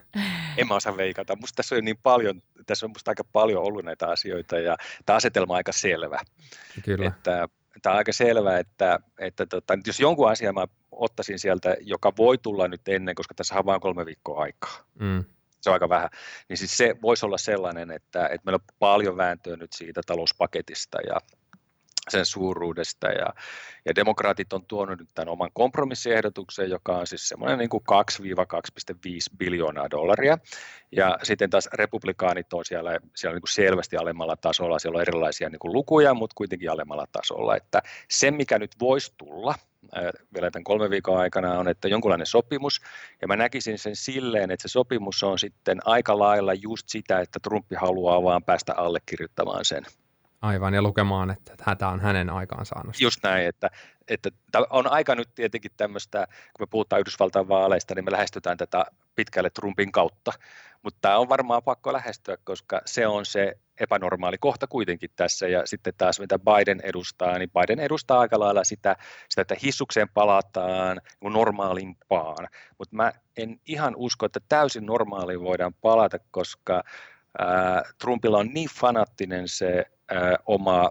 En 0.57 0.69
mä 0.69 0.75
osaa 0.75 0.97
veikata. 0.97 1.37
Musta 1.37 1.57
tässä 1.57 1.75
on 1.75 1.85
niin 1.85 1.99
paljon, 2.03 2.43
tässä 2.67 2.87
on 2.87 2.91
musta 2.91 3.11
aika 3.11 3.25
paljon 3.33 3.63
ollut 3.63 3.85
näitä 3.85 4.09
asioita 4.09 4.59
ja 4.59 4.77
tämä 5.07 5.17
asetelma 5.17 5.53
on 5.53 5.57
aika 5.57 5.73
selvä. 5.73 6.21
Kyllä. 6.85 7.07
Että, 7.07 7.49
tämä 7.83 7.93
on 7.93 7.99
aika 7.99 8.13
selvä, 8.13 8.59
että, 8.59 9.01
että 9.19 9.47
tota, 9.47 9.79
jos 9.87 10.01
jonkun 10.01 10.31
asian 10.31 10.55
mä 10.55 10.67
ottaisin 10.93 11.39
sieltä, 11.39 11.77
joka 11.81 12.13
voi 12.17 12.39
tulla 12.39 12.69
nyt 12.69 12.89
ennen, 12.89 13.15
koska 13.15 13.35
tässä 13.35 13.59
on 13.59 13.67
vain 13.67 13.81
kolme 13.81 14.07
viikkoa 14.07 14.43
aikaa. 14.43 14.79
Mm. 15.01 15.25
Se 15.61 15.71
on 15.71 15.75
aika 15.75 15.89
vähän. 15.89 16.09
Niin 16.49 16.57
siis 16.57 16.77
se 16.77 16.97
voisi 17.03 17.27
olla 17.27 17.39
sellainen, 17.39 17.91
että, 17.91 18.27
että 18.27 18.41
meillä 18.45 18.57
on 18.57 18.75
paljon 18.79 19.17
vääntöä 19.17 19.57
nyt 19.57 19.73
siitä 19.73 20.01
talouspaketista 20.07 20.99
ja, 21.01 21.21
sen 22.09 22.27
suuruudesta. 22.27 23.07
Ja, 23.07 23.27
ja 23.85 23.95
demokraatit 23.95 24.53
on 24.53 24.67
tuonut 24.67 24.99
nyt 24.99 25.09
tämän 25.15 25.29
oman 25.29 25.51
kompromissiehdotuksen, 25.53 26.71
joka 26.71 26.97
on 26.97 27.07
siis 27.07 27.29
semmoinen 27.29 27.59
niin 27.59 27.69
kuin 27.69 27.85
2-2,5 29.03 29.37
biljoonaa 29.39 29.91
dollaria. 29.91 30.39
Ja 30.93 31.19
sitten 31.23 31.51
taas 31.51 31.69
republikaanit 31.73 32.53
on 32.53 32.65
siellä, 32.65 32.99
siellä 33.17 33.35
niin 33.35 33.43
kuin 33.43 33.53
selvästi 33.53 33.97
alemmalla 33.97 34.37
tasolla, 34.37 34.79
siellä 34.79 34.97
on 34.97 35.03
erilaisia 35.03 35.49
niin 35.49 35.59
kuin 35.59 35.73
lukuja, 35.73 36.15
mutta 36.15 36.35
kuitenkin 36.35 36.71
alemmalla 36.71 37.07
tasolla, 37.13 37.57
että 37.57 37.83
se 38.11 38.31
mikä 38.31 38.59
nyt 38.59 38.71
voisi 38.81 39.15
tulla, 39.17 39.55
vielä 40.35 40.51
tämän 40.51 40.65
kolmen 40.65 40.91
viikon 40.91 41.19
aikana 41.19 41.59
on, 41.59 41.69
että 41.69 41.89
jonkunlainen 41.89 42.27
sopimus, 42.27 42.81
ja 43.23 43.29
mä 43.29 43.37
näkisin 43.37 43.79
sen 43.79 43.97
silleen, 43.97 44.51
että 44.51 44.69
se 44.69 44.73
sopimus 44.73 45.23
on 45.23 45.39
sitten 45.39 45.79
aika 45.85 46.19
lailla 46.19 46.55
just 46.55 46.89
sitä, 46.89 47.21
että 47.21 47.39
Trumpi 47.43 47.75
haluaa 47.75 48.23
vaan 48.23 48.45
päästä 48.45 48.75
allekirjoittamaan 48.75 49.65
sen 49.65 49.85
Aivan, 50.47 50.75
ja 50.75 50.83
lukemaan, 50.83 51.31
että 51.31 51.75
tämä 51.79 51.93
on 51.93 52.01
hänen 52.01 52.31
aikaansaannosta. 52.31 53.05
Just 53.05 53.21
näin, 53.23 53.47
että, 53.47 53.71
että 54.09 54.31
on 54.71 54.87
aika 54.87 55.15
nyt 55.15 55.29
tietenkin 55.35 55.71
tämmöistä, 55.77 56.27
kun 56.27 56.63
me 56.63 56.67
puhutaan 56.71 57.01
Yhdysvaltain 57.01 57.49
vaaleista, 57.49 57.95
niin 57.95 58.05
me 58.05 58.13
lähestytään 58.13 58.57
tätä 58.57 58.87
pitkälle 59.15 59.51
Trumpin 59.51 59.93
kautta, 59.93 60.33
mutta 60.83 60.99
tämä 61.01 61.19
on 61.19 61.29
varmaan 61.29 61.63
pakko 61.63 61.93
lähestyä, 61.93 62.37
koska 62.45 62.81
se 62.85 63.07
on 63.07 63.27
se 63.27 63.59
epänormaali 63.81 64.39
kohta 64.39 64.67
kuitenkin 64.67 65.11
tässä, 65.17 65.49
ja 65.49 65.67
sitten 65.67 65.93
taas 65.99 66.21
mitä 66.21 66.39
Biden 66.39 66.81
edustaa, 66.83 67.39
niin 67.39 67.51
Biden 67.51 67.81
edustaa 67.81 68.21
aika 68.21 68.39
lailla 68.39 68.65
sitä, 68.65 68.97
sitä 69.29 69.43
että 69.43 69.57
hissukseen 69.63 70.09
palataan 70.09 71.01
niin 71.21 71.33
normaalimpaan, 71.33 72.49
mutta 72.79 72.97
mä 72.97 73.13
en 73.37 73.61
ihan 73.67 73.97
usko, 73.97 74.27
että 74.27 74.41
täysin 74.49 74.87
normaaliin 74.87 75.41
voidaan 75.41 75.75
palata, 75.75 76.19
koska 76.31 76.83
ää, 77.39 77.83
Trumpilla 78.01 78.39
on 78.39 78.49
niin 78.55 78.69
fanattinen 78.81 79.49
se 79.49 79.85
oma 80.47 80.91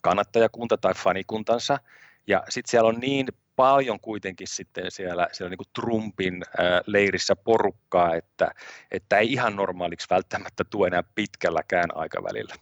kannattajakunta 0.00 0.76
tai 0.76 0.94
fanikuntansa, 0.94 1.78
ja 2.26 2.42
sitten 2.48 2.70
siellä 2.70 2.88
on 2.88 3.00
niin 3.00 3.26
paljon 3.56 4.00
kuitenkin 4.00 4.48
sitten 4.48 4.90
siellä, 4.90 5.28
siellä 5.32 5.50
niin 5.50 5.58
kuin 5.58 5.68
Trumpin 5.74 6.42
leirissä 6.86 7.36
porukkaa, 7.36 8.14
että, 8.14 8.50
että 8.90 9.18
ei 9.18 9.32
ihan 9.32 9.56
normaaliksi 9.56 10.06
välttämättä 10.10 10.64
tule 10.64 10.86
enää 10.86 11.02
pitkälläkään 11.14 11.96
aikavälillä. 11.96 12.54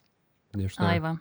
Just 0.56 0.80
Aivan. 0.80 1.20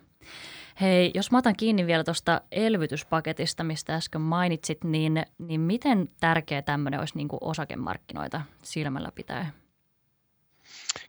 Hei, 0.80 1.10
jos 1.14 1.30
mä 1.30 1.38
otan 1.38 1.56
kiinni 1.56 1.86
vielä 1.86 2.04
tuosta 2.04 2.40
elvytyspaketista, 2.52 3.64
mistä 3.64 3.94
äsken 3.94 4.20
mainitsit, 4.20 4.84
niin, 4.84 5.22
niin 5.38 5.60
miten 5.60 6.08
tärkeä 6.20 6.62
tämmöinen 6.62 7.00
olisi 7.00 7.16
niin 7.16 7.28
kuin 7.28 7.38
osakemarkkinoita 7.40 8.40
silmällä 8.62 9.12
pitää? 9.14 9.50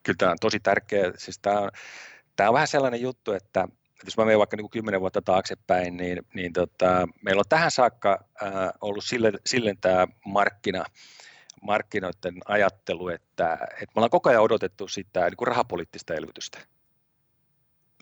Kyllä 0.03 0.17
tämä 0.17 0.31
on 0.31 0.37
tosi 0.41 0.59
tärkeä. 0.59 1.11
Siis 1.17 1.39
tämä 1.39 1.59
on, 1.59 1.71
tämä 2.39 2.49
on 2.49 2.53
vähän 2.53 2.67
sellainen 2.67 3.01
juttu, 3.01 3.31
että 3.31 3.67
jos 4.05 4.17
mä 4.17 4.25
menen 4.25 4.39
vaikka 4.39 4.57
niin 4.57 4.63
kuin 4.63 4.71
kymmenen 4.71 5.01
vuotta 5.01 5.21
taaksepäin, 5.21 5.97
niin, 5.97 6.25
niin 6.33 6.53
tota, 6.53 7.07
meillä 7.21 7.39
on 7.39 7.45
tähän 7.49 7.71
saakka 7.71 8.25
äh, 8.43 8.51
ollut 8.81 9.03
sille, 9.03 9.31
sille 9.45 9.75
tämä 9.81 10.07
markkina, 10.25 10.85
markkinoiden 11.61 12.37
ajattelu, 12.45 13.09
että, 13.09 13.53
että 13.53 13.85
me 13.85 13.91
ollaan 13.95 14.09
koko 14.09 14.29
ajan 14.29 14.41
odotettu 14.41 14.87
sitä 14.87 15.25
niin 15.25 15.37
kuin 15.37 15.47
rahapoliittista 15.47 16.13
elvytystä. 16.13 16.59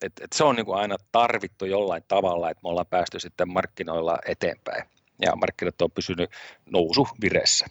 Et, 0.01 0.13
et 0.21 0.33
se 0.33 0.43
on 0.43 0.55
niin 0.55 0.65
kuin 0.65 0.77
aina 0.77 0.95
tarvittu 1.11 1.65
jollain 1.65 2.03
tavalla, 2.07 2.49
että 2.49 2.61
me 2.63 2.69
ollaan 2.69 2.87
päästy 2.87 3.19
sitten 3.19 3.49
markkinoilla 3.49 4.17
eteenpäin 4.25 4.83
ja 5.21 5.35
markkinat 5.35 5.81
on 5.81 5.91
pysynyt 5.91 6.29
nousu 6.65 7.07
viressä. 7.21 7.65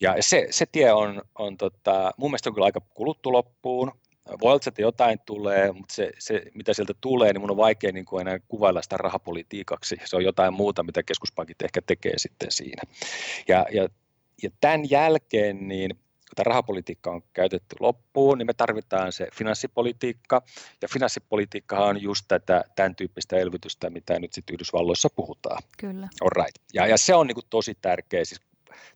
Ja 0.00 0.14
se, 0.20 0.46
se 0.50 0.66
tie 0.72 0.92
on, 0.92 1.22
on 1.34 1.56
tota, 1.56 2.10
mun 2.16 2.30
mielestä 2.30 2.50
on 2.50 2.54
kyllä 2.54 2.64
aika 2.64 2.80
kuluttu 2.80 3.32
loppuun. 3.32 3.92
Voi 4.28 4.50
olla, 4.50 4.60
että 4.66 4.82
jotain 4.82 5.18
tulee, 5.26 5.72
mutta 5.72 5.94
se, 5.94 6.10
se, 6.18 6.42
mitä 6.54 6.74
sieltä 6.74 6.94
tulee, 7.00 7.32
niin 7.32 7.40
mun 7.40 7.50
on 7.50 7.56
vaikea 7.56 7.92
niin 7.92 8.04
kuin 8.04 8.20
enää 8.20 8.38
kuvailla 8.48 8.82
sitä 8.82 8.96
rahapolitiikaksi. 8.96 9.96
Se 10.04 10.16
on 10.16 10.24
jotain 10.24 10.54
muuta, 10.54 10.82
mitä 10.82 11.02
keskuspankit 11.02 11.62
ehkä 11.62 11.82
tekee 11.86 12.14
sitten 12.16 12.52
siinä. 12.52 12.82
Ja, 13.48 13.66
ja, 13.72 13.88
ja 14.42 14.50
tämän 14.60 14.90
jälkeen, 14.90 15.68
niin 15.68 15.90
kun 16.28 16.36
tämä 16.36 16.44
rahapolitiikka 16.44 17.10
on 17.10 17.22
käytetty 17.32 17.76
loppuun, 17.80 18.38
niin 18.38 18.46
me 18.46 18.54
tarvitaan 18.54 19.12
se 19.12 19.28
finanssipolitiikka. 19.34 20.42
Ja 20.82 20.88
finanssipolitiikka 20.92 21.78
on 21.78 22.02
just 22.02 22.24
tätä, 22.28 22.64
tämän 22.76 22.96
tyyppistä 22.96 23.36
elvytystä, 23.36 23.90
mitä 23.90 24.18
nyt 24.18 24.32
sitten 24.32 24.54
Yhdysvalloissa 24.54 25.08
puhutaan. 25.16 25.62
Kyllä. 25.78 26.08
right. 26.36 26.54
Ja, 26.74 26.86
ja 26.86 26.98
se 26.98 27.14
on 27.14 27.26
niin 27.26 27.34
kuin 27.34 27.46
tosi 27.50 27.74
tärkeä. 27.80 28.24
Siis 28.24 28.40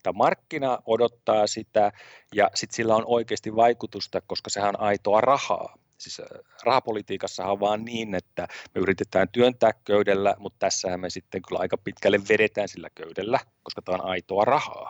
Tämä 0.03 0.19
markkina 0.19 0.79
odottaa 0.87 1.47
sitä 1.47 1.93
ja 2.35 2.51
sitten 2.55 2.77
sillä 2.77 2.97
on 2.97 3.05
oikeasti 3.07 3.57
vaikutusta, 3.57 4.21
koska 4.21 4.51
sehän 4.51 4.69
on 4.69 4.81
aitoa 4.81 5.21
rahaa. 5.21 5.79
Siis 5.99 6.21
äh, 6.21 6.27
rahapolitiikassahan 6.65 7.53
on 7.53 7.61
vaan 7.61 7.85
niin, 7.85 8.15
että 8.15 8.49
me 8.75 8.81
yritetään 8.81 9.29
työntää 9.33 9.73
köydellä, 9.85 10.35
mutta 10.39 10.59
tässähän 10.59 11.01
me 11.01 11.11
sitten 11.11 11.43
kyllä 11.49 11.61
aika 11.61 11.79
pitkälle 11.79 12.21
vedetään 12.29 12.69
sillä 12.69 12.89
köydellä, 12.95 13.41
koska 13.63 13.83
tämä 13.83 13.95
on 13.95 14.11
aitoa 14.11 14.45
rahaa. 14.45 14.89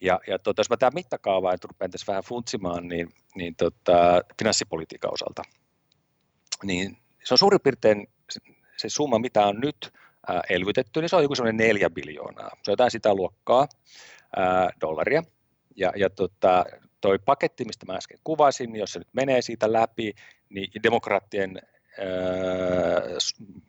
Ja, 0.00 0.20
ja 0.26 0.38
tota, 0.38 0.60
jos 0.60 0.70
mä 0.70 0.76
tämä 0.76 0.90
mittakaava 0.94 1.52
että 1.52 1.68
rupean 1.70 1.90
tässä 1.90 2.06
vähän 2.06 2.22
funtsimaan, 2.22 2.88
niin, 2.88 3.08
niin 3.34 3.56
tota, 3.56 4.22
finanssipolitiikan 4.38 5.12
osalta, 5.12 5.42
niin 6.62 6.96
se 7.24 7.34
on 7.34 7.38
suurin 7.38 7.60
piirtein 7.60 8.06
se, 8.76 8.88
summa, 8.88 9.18
mitä 9.18 9.46
on 9.46 9.60
nyt 9.60 9.92
elvytetty, 10.50 11.00
niin 11.00 11.08
se 11.08 11.16
on 11.16 11.22
joku 11.22 11.34
semmoinen 11.34 11.66
neljä 11.66 11.90
biljoonaa. 11.90 12.50
Se 12.62 12.70
on 12.70 12.72
jotain 12.72 12.90
sitä 12.90 13.14
luokkaa 13.14 13.68
ää, 14.36 14.70
dollaria. 14.80 15.22
Ja, 15.76 15.92
ja 15.96 16.10
tota, 16.10 16.64
toi 17.00 17.18
paketti, 17.18 17.64
mistä 17.64 17.86
mä 17.86 17.96
äsken 17.96 18.18
kuvasin, 18.24 18.72
niin 18.72 18.80
jos 18.80 18.92
se 18.92 18.98
nyt 18.98 19.08
menee 19.12 19.42
siitä 19.42 19.72
läpi, 19.72 20.12
niin 20.48 20.70
demokraattien 20.82 21.58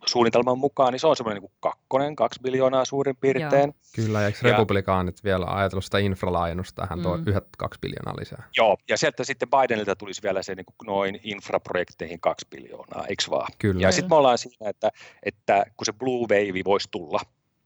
suunnitelman 0.05 0.59
mukaan, 0.59 0.91
niin 0.93 0.99
se 0.99 1.07
on 1.07 1.15
semmoinen 1.15 1.43
niin 1.43 1.51
kakkonen, 1.59 2.15
kaksi 2.15 2.39
biljoonaa 2.43 2.85
suurin 2.85 3.15
piirtein. 3.15 3.73
Joo. 3.73 3.73
Kyllä, 3.95 4.21
ja 4.21 4.27
eikö 4.27 4.39
republikaanit 4.41 5.23
vielä 5.23 5.45
ajatellut 5.49 5.85
sitä 5.85 5.97
infralaajennusta 5.97 6.81
tähän 6.81 7.01
tuo 7.01 7.17
mm. 7.17 7.23
yhdet 7.27 7.47
kaksi 7.57 7.79
biljoonaa 7.79 8.15
lisää? 8.19 8.43
Joo, 8.57 8.77
ja 8.89 8.97
sieltä 8.97 9.23
sitten 9.23 9.49
Bidenilta 9.49 9.95
tulisi 9.95 10.23
vielä 10.23 10.43
se 10.43 10.55
niin 10.55 10.65
kuin 10.65 10.75
noin 10.85 11.19
infraprojekteihin 11.23 12.19
kaksi 12.19 12.47
biljoonaa, 12.49 13.05
eikö 13.07 13.23
vaan? 13.29 13.51
Kyllä. 13.59 13.81
Ja 13.81 13.91
sitten 13.91 14.09
me 14.09 14.15
ollaan 14.15 14.37
siinä, 14.37 14.69
että, 14.69 14.91
että 15.23 15.65
kun 15.77 15.85
se 15.85 15.93
blue 15.93 16.21
wave 16.21 16.61
voisi 16.65 16.87
tulla, 16.91 17.19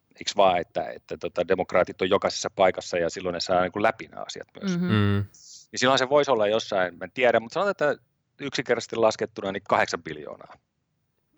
eikö 0.09 0.31
vaan, 0.37 0.57
että, 0.57 0.91
että 0.91 1.17
tota, 1.17 1.47
demokraatit 1.47 2.01
on 2.01 2.09
jokaisessa 2.09 2.49
paikassa 2.55 2.97
ja 2.97 3.09
silloin 3.09 3.33
ne 3.33 3.39
saa 3.39 3.61
niin 3.61 3.71
kuin 3.71 3.83
läpi 3.83 4.07
nämä 4.07 4.23
asiat 4.27 4.47
myös. 4.61 4.71
Mm-hmm. 4.71 4.95
Mm. 4.95 5.25
Niin 5.71 5.79
silloin 5.79 5.99
se 5.99 6.09
voisi 6.09 6.31
olla 6.31 6.47
jossain, 6.47 6.97
mä 6.97 7.05
en 7.05 7.11
tiedä, 7.11 7.39
mutta 7.39 7.53
sanotaan, 7.53 7.71
että 7.71 8.08
yksinkertaisesti 8.39 8.95
laskettuna 8.95 9.51
niin 9.51 9.63
kahdeksan 9.69 10.03
biljoonaa. 10.03 10.53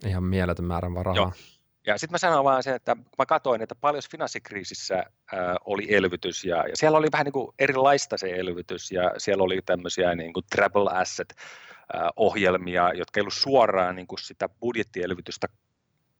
Ihan 0.05 0.23
mieletön 0.23 0.65
määrän 0.65 0.93
varaa. 0.93 1.15
Joo. 1.15 1.31
Ja 1.87 1.97
sitten 1.97 2.13
mä 2.13 2.17
sanon 2.17 2.43
vaan 2.43 2.63
sen, 2.63 2.75
että 2.75 2.95
mä 3.17 3.25
katsoin, 3.25 3.61
että 3.61 3.75
paljon 3.75 4.03
finanssikriisissä 4.11 4.95
äh, 4.97 5.39
oli 5.65 5.95
elvytys 5.95 6.43
ja, 6.43 6.57
ja 6.57 6.77
siellä 6.77 6.97
oli 6.97 7.07
vähän 7.11 7.25
niin 7.25 7.33
kuin 7.33 7.55
erilaista 7.59 8.17
se 8.17 8.29
elvytys 8.29 8.91
ja 8.91 9.11
siellä 9.17 9.43
oli 9.43 9.61
tämmöisiä 9.65 10.15
niin 10.15 10.33
kuin 10.33 10.45
travel 10.51 10.87
asset 10.87 11.33
äh, 11.95 12.01
ohjelmia, 12.15 12.93
jotka 12.93 13.19
ei 13.19 13.21
ollut 13.21 13.33
suoraan 13.33 13.95
niin 13.95 14.07
kuin 14.07 14.19
sitä 14.19 14.49
budjettielvytystä 14.49 15.47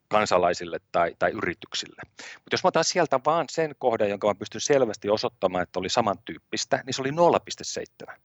kansalaisille 0.08 0.80
tai, 0.92 1.16
tai 1.20 1.32
yrityksille. 1.32 2.02
Mutta 2.14 2.54
jos 2.54 2.64
mä 2.64 2.68
otan 2.68 2.84
sieltä 2.84 3.20
vaan 3.26 3.46
sen 3.52 3.76
kohdan, 3.80 4.10
jonka 4.10 4.28
mä 4.28 4.36
pystyn 4.36 4.62
selvästi 4.62 5.10
osoittamaan, 5.10 5.64
että 5.64 5.80
oli 5.80 5.90
samantyyppistä, 5.90 6.84
niin 6.86 6.94
se 6.94 7.02
oli 7.02 7.12
0,7. 8.08 8.18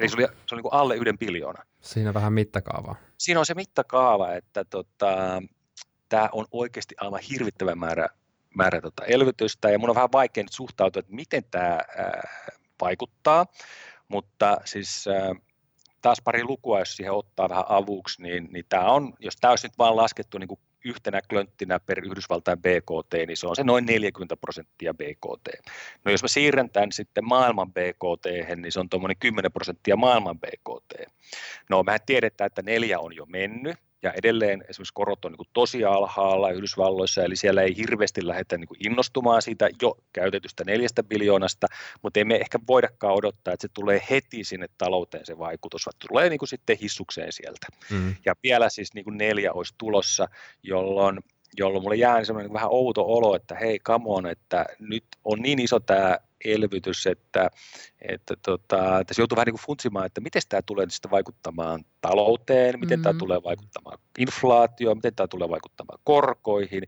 Eli 0.00 0.08
se 0.08 0.16
oli, 0.16 0.26
se 0.46 0.54
oli 0.54 0.62
niin 0.62 0.72
alle 0.72 0.96
yhden 0.96 1.18
biljoona. 1.18 1.62
Siinä 1.80 2.14
vähän 2.14 2.32
mittakaavaa. 2.32 2.96
Siinä 3.18 3.40
on 3.40 3.46
se 3.46 3.54
mittakaava, 3.54 4.32
että 4.32 4.64
tota, 4.64 5.42
tämä 6.08 6.28
on 6.32 6.46
oikeasti 6.50 6.94
aivan 7.00 7.20
hirvittävä 7.30 7.74
määrä, 7.74 8.08
määrä 8.54 8.80
tota 8.80 9.04
elvytystä, 9.04 9.70
ja 9.70 9.78
mun 9.78 9.88
on 9.88 9.94
vähän 9.94 10.12
vaikea 10.12 10.44
nyt 10.44 10.52
suhtautua, 10.52 11.00
että 11.00 11.14
miten 11.14 11.44
tämä 11.50 11.78
vaikuttaa, 12.80 13.46
mutta 14.08 14.56
siis 14.64 15.08
ää, 15.08 15.34
taas 16.02 16.18
pari 16.24 16.44
lukua, 16.44 16.78
jos 16.78 16.96
siihen 16.96 17.12
ottaa 17.12 17.48
vähän 17.48 17.64
avuksi, 17.68 18.22
niin, 18.22 18.48
niin 18.52 18.64
tämä 18.68 18.84
on, 18.84 19.14
jos 19.18 19.36
tämä 19.36 19.52
olisi 19.52 19.66
nyt 19.66 19.78
vaan 19.78 19.96
laskettu 19.96 20.38
niin 20.38 20.48
kuin 20.48 20.60
yhtenä 20.84 21.20
klönttinä 21.28 21.80
per 21.80 21.98
Yhdysvaltain 22.04 22.58
BKT, 22.58 23.14
niin 23.26 23.36
se 23.36 23.46
on 23.46 23.56
se 23.56 23.64
noin 23.64 23.86
40 23.86 24.36
prosenttia 24.36 24.94
BKT. 24.94 25.48
No 26.04 26.10
jos 26.12 26.22
mä 26.22 26.28
siirrän 26.28 26.70
tämän 26.70 26.92
sitten 26.92 27.24
maailman 27.24 27.72
BKT, 27.72 28.56
niin 28.56 28.72
se 28.72 28.80
on 28.80 28.88
tuommoinen 28.88 29.16
10 29.20 29.52
prosenttia 29.52 29.96
maailman 29.96 30.38
BKT. 30.40 31.12
No 31.70 31.82
mehän 31.82 32.00
tiedetään, 32.06 32.46
että 32.46 32.62
neljä 32.62 33.00
on 33.00 33.16
jo 33.16 33.26
mennyt, 33.26 33.76
ja 34.06 34.12
edelleen 34.12 34.64
esimerkiksi 34.68 34.94
korot 34.94 35.24
on 35.24 35.32
niin 35.32 35.50
tosi 35.52 35.84
alhaalla 35.84 36.50
Yhdysvalloissa, 36.50 37.24
eli 37.24 37.36
siellä 37.36 37.62
ei 37.62 37.76
hirveästi 37.76 38.26
lähdetä 38.26 38.58
niin 38.58 38.86
innostumaan 38.86 39.42
siitä 39.42 39.68
jo 39.82 39.98
käytetystä 40.12 40.64
neljästä 40.64 41.02
biljoonasta, 41.02 41.66
mutta 42.02 42.20
emme 42.20 42.36
ehkä 42.36 42.58
voidakaan 42.68 43.14
odottaa, 43.14 43.54
että 43.54 43.62
se 43.62 43.72
tulee 43.74 44.02
heti 44.10 44.44
sinne 44.44 44.66
talouteen 44.78 45.26
se 45.26 45.38
vaikutus, 45.38 45.86
vaan 45.86 46.08
tulee 46.08 46.28
niin 46.28 46.38
kuin 46.38 46.48
sitten 46.48 46.78
hissukseen 46.82 47.32
sieltä. 47.32 47.66
Mm. 47.90 48.14
Ja 48.24 48.34
vielä 48.42 48.68
siis 48.68 48.94
niin 48.94 49.04
kuin 49.04 49.18
neljä 49.18 49.52
olisi 49.52 49.74
tulossa, 49.78 50.28
jolloin 50.62 51.18
jolloin 51.56 51.82
mulle 51.82 51.96
jää 51.96 52.24
semmoinen 52.24 52.52
vähän 52.52 52.68
outo 52.70 53.04
olo, 53.06 53.36
että 53.36 53.54
hei, 53.54 53.78
come 53.78 54.04
on, 54.06 54.26
että 54.26 54.66
nyt 54.78 55.04
on 55.24 55.38
niin 55.38 55.58
iso 55.58 55.80
tämä 55.80 56.18
elvytys, 56.44 57.06
että, 57.06 57.50
että 58.08 58.34
tota, 58.46 58.76
tässä 59.06 59.22
joutuu 59.22 59.36
vähän 59.36 59.46
niin 59.46 59.54
kuin 59.54 59.66
funtsimaan, 59.66 60.06
että 60.06 60.20
miten 60.20 60.42
tämä 60.48 60.62
tulee 60.62 60.86
sitten 60.88 61.10
vaikuttamaan 61.10 61.84
talouteen, 62.00 62.80
miten 62.80 62.98
mm-hmm. 62.98 63.02
tämä 63.02 63.18
tulee 63.18 63.42
vaikuttamaan 63.44 63.98
inflaatioon, 64.18 64.96
miten 64.96 65.14
tämä 65.14 65.28
tulee 65.28 65.48
vaikuttamaan 65.48 65.98
korkoihin 66.04 66.82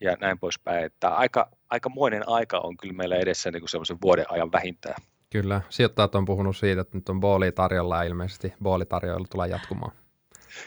ja 0.00 0.16
näin 0.20 0.38
poispäin. 0.38 0.84
Että 0.84 1.08
aika, 1.08 1.50
aikamoinen 1.70 2.28
aika 2.28 2.58
on 2.58 2.76
kyllä 2.76 2.94
meillä 2.94 3.16
edessä 3.16 3.50
niin 3.50 3.60
kuin 3.60 3.70
semmoisen 3.70 3.98
vuoden 4.02 4.26
ajan 4.28 4.52
vähintään. 4.52 5.02
Kyllä, 5.30 5.60
sijoittajat 5.68 6.14
on 6.14 6.24
puhunut 6.24 6.56
siitä, 6.56 6.80
että 6.80 6.98
nyt 6.98 7.08
on 7.08 7.20
booli 7.20 7.52
tarjolla 7.52 7.96
ja 7.96 8.02
ilmeisesti 8.02 8.52
boolitarjoilla 8.62 9.26
tulee 9.30 9.48
jatkumaan. 9.48 9.92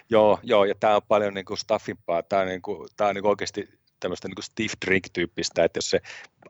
Joo, 0.10 0.40
joo, 0.44 0.66
ja 0.66 0.76
tämä 0.80 0.96
on 0.96 1.02
paljon 1.08 1.34
niin 1.34 1.46
kuin 1.46 1.58
staffimpaa. 1.58 2.24
Tämä 2.24 2.42
on, 2.42 2.48
niin 2.48 2.62
kuin, 2.62 2.90
tämä 2.98 3.08
on 3.08 3.16
niin 3.16 3.22
kuin 3.24 3.30
oikeasti 3.30 3.70
tämmöistä 4.00 4.28
niin 4.28 4.44
stiff 4.44 4.76
drink-tyyppistä, 4.86 5.64
että 5.64 5.78
jos 5.78 5.90
se 5.90 6.02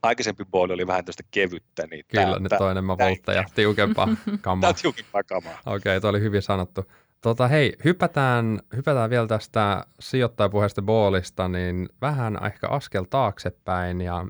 aikaisempi 0.01 0.46
booli 0.46 0.74
oli 0.74 0.88
vähän 0.88 1.06
tästä 1.06 1.24
kevyttä, 1.32 1.88
niin 1.88 2.06
Kyllä, 2.08 2.25
tämä, 2.25 2.39
nyt 2.39 2.51
on 2.51 2.72
enemmän 2.72 2.98
voltteja, 2.98 3.44
tiukempaa 3.56 4.08
kamaa. 4.42 4.62
Tämä 4.62 4.70
on 4.70 4.75
tiukempaa 4.82 5.24
kamaa. 5.24 5.60
Okei, 5.65 5.75
okay, 5.75 6.01
tuo 6.01 6.10
oli 6.10 6.20
hyvin 6.20 6.42
sanottu. 6.42 6.86
Tota, 7.22 7.48
hei, 7.48 7.77
hypätään, 7.86 8.60
hypätään 8.75 9.10
vielä 9.10 9.27
tästä 9.27 9.86
sijoittajapuheesta 10.00 10.82
boolista, 10.82 11.48
niin 11.48 11.89
vähän 12.01 12.46
ehkä 12.46 12.68
askel 12.68 13.04
taaksepäin 13.04 14.01
ja 14.01 14.25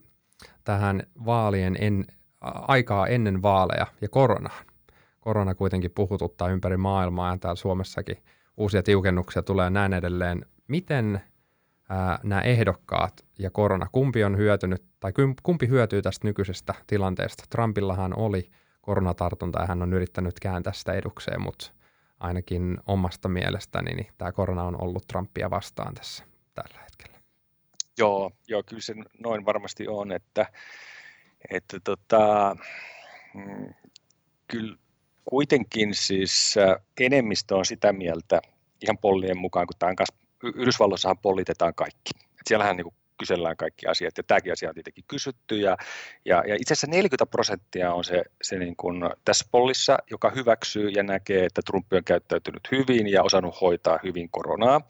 tähän 0.64 1.04
vaalien 1.26 1.76
en, 1.80 2.06
aikaa 2.42 3.08
ennen 3.08 3.42
vaaleja 3.42 3.88
ja 4.02 4.10
koronaan. 4.10 4.66
Korona 5.20 5.56
kuitenkin 5.56 5.92
puhututtaa 5.92 6.50
ympäri 6.50 6.78
maailmaa 6.78 7.32
ja 7.32 7.38
täällä 7.38 7.56
Suomessakin 7.56 8.18
uusia 8.58 8.84
tiukennuksia 8.84 9.44
tulee 9.44 9.70
näin 9.70 9.94
edelleen. 9.94 10.46
Miten 10.68 11.22
ää, 11.90 12.20
nämä 12.24 12.42
ehdokkaat 12.42 13.26
ja 13.40 13.52
korona, 13.52 13.88
kumpi 13.92 14.24
on 14.24 14.38
hyötynyt 14.38 14.84
tai 15.00 15.14
kumpi 15.44 15.68
hyötyy 15.68 16.02
tästä 16.02 16.28
nykyisestä 16.28 16.74
tilanteesta? 16.88 17.44
Trumpillahan 17.50 18.18
oli 18.18 18.52
koronatartunta 18.82 19.60
ja 19.60 19.66
hän 19.66 19.82
on 19.82 19.94
yrittänyt 19.94 20.40
kääntää 20.40 20.74
sitä 20.74 20.94
edukseen, 20.94 21.42
mutta 21.42 21.72
ainakin 22.20 22.78
omasta 22.88 23.30
mielestäni 23.30 23.94
niin 23.94 24.08
tämä 24.18 24.32
korona 24.32 24.64
on 24.64 24.82
ollut 24.82 25.08
Trumpia 25.08 25.50
vastaan 25.50 25.94
tässä 25.94 26.24
tällä 26.54 26.80
hetkellä. 26.84 27.20
Joo, 27.98 28.32
joo 28.48 28.64
kyllä 28.66 28.82
se 28.82 28.94
noin 29.20 29.46
varmasti 29.46 29.88
on, 29.88 30.12
että, 30.12 30.46
että 31.50 31.80
tota, 31.84 32.56
mm, 33.34 33.74
kyllä 34.48 34.78
kuitenkin 35.25 35.94
siis 35.94 36.55
enemmistö 37.00 37.55
on 37.55 37.65
sitä 37.65 37.94
mieltä 37.94 38.41
ihan 38.82 38.98
pollien 38.98 39.38
mukaan, 39.38 39.67
kun 39.67 39.75
tämän 39.79 39.96
kanssa, 39.96 40.15
Yhdysvalloissahan 40.44 41.17
pollitetaan 41.17 41.75
kaikki. 41.75 42.12
Et 42.15 42.48
siellähän 42.48 42.77
niin 42.77 42.94
kysellään 43.17 43.58
kaikki 43.58 43.88
asiat, 43.88 44.17
ja 44.17 44.24
tämäkin 44.24 44.53
asia 44.53 44.70
on 44.70 44.75
tietenkin 44.75 45.03
kysytty, 45.08 45.58
ja, 45.58 45.77
ja, 46.25 46.44
ja 46.48 46.55
itse 46.55 46.74
asiassa 46.74 46.88
40 46.88 47.25
prosenttia 47.25 47.94
on 47.94 48.03
se, 48.03 48.24
se 48.41 48.60
niin 48.60 48.75
kuin 48.75 49.01
tässä 49.25 49.46
pollissa, 49.51 49.98
joka 50.12 50.29
hyväksyy 50.29 50.89
ja 50.89 51.03
näkee, 51.03 51.46
että 51.46 51.62
Trump 51.65 51.94
on 51.94 52.03
käyttäytynyt 52.03 52.72
hyvin 52.72 53.08
ja 53.08 53.24
osannut 53.24 53.62
hoitaa 53.62 54.00
hyvin 54.03 54.29
koronaa, 54.29 54.82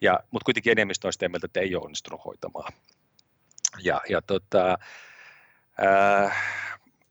ja, 0.00 0.20
mutta 0.30 0.44
kuitenkin 0.44 0.70
enemmistö 0.70 1.06
on 1.06 1.12
sitä 1.12 1.28
mieltä, 1.28 1.46
että 1.46 1.60
ei 1.60 1.74
ole 1.74 1.84
onnistunut 1.84 2.24
hoitamaan. 2.24 2.72
Ja, 3.82 4.00
ja 4.08 4.22
tota, 4.22 4.78
äh, 5.82 6.36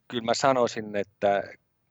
kyllä 0.08 0.24
mä 0.24 0.34
sanoisin, 0.34 0.96
että 0.96 1.42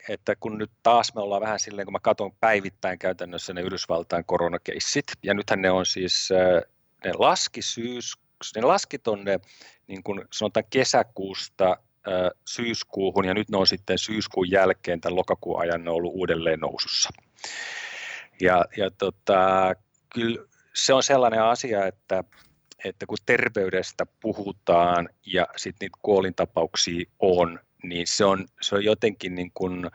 että 0.09 0.35
kun 0.35 0.57
nyt 0.57 0.71
taas 0.83 1.13
me 1.15 1.21
ollaan 1.21 1.41
vähän 1.41 1.59
silleen, 1.59 1.85
kun 1.85 1.93
mä 1.93 1.99
katson 1.99 2.35
päivittäin 2.39 2.99
käytännössä 2.99 3.53
ne 3.53 3.61
Yhdysvaltain 3.61 4.25
koronakeissit, 4.25 5.05
ja 5.23 5.33
nythän 5.33 5.61
ne 5.61 5.71
on 5.71 5.85
siis, 5.85 6.29
äh, 6.31 6.71
ne 7.05 7.11
laski 7.17 7.61
syys, 7.61 8.13
ne 8.55 8.61
laski 8.61 8.99
tonne 8.99 9.39
niin 9.87 10.03
kuin 10.03 10.21
sanotaan 10.31 10.65
kesäkuusta 10.69 11.69
äh, 11.71 12.29
syyskuuhun, 12.47 13.25
ja 13.25 13.33
nyt 13.33 13.49
ne 13.49 13.57
on 13.57 13.67
sitten 13.67 13.97
syyskuun 13.97 14.51
jälkeen 14.51 15.01
tämän 15.01 15.15
lokakuun 15.15 15.61
ajan 15.61 15.83
ne 15.83 15.89
on 15.89 15.95
ollut 15.95 16.13
uudelleen 16.15 16.59
nousussa. 16.59 17.09
Ja, 18.41 18.65
ja 18.77 18.91
tota, 18.91 19.73
kyllä 20.13 20.45
se 20.73 20.93
on 20.93 21.03
sellainen 21.03 21.43
asia, 21.43 21.85
että, 21.87 22.23
että 22.85 23.05
kun 23.05 23.17
terveydestä 23.25 24.05
puhutaan 24.19 25.09
ja 25.25 25.47
sitten 25.57 25.85
niitä 25.85 25.99
kuolintapauksia 26.01 27.05
on, 27.19 27.59
niin 27.83 28.07
se 28.07 28.25
on, 28.25 28.45
se 28.61 28.75
on 28.75 28.83
jotenkin 28.83 29.35
niin 29.35 29.51
kuin, 29.53 29.89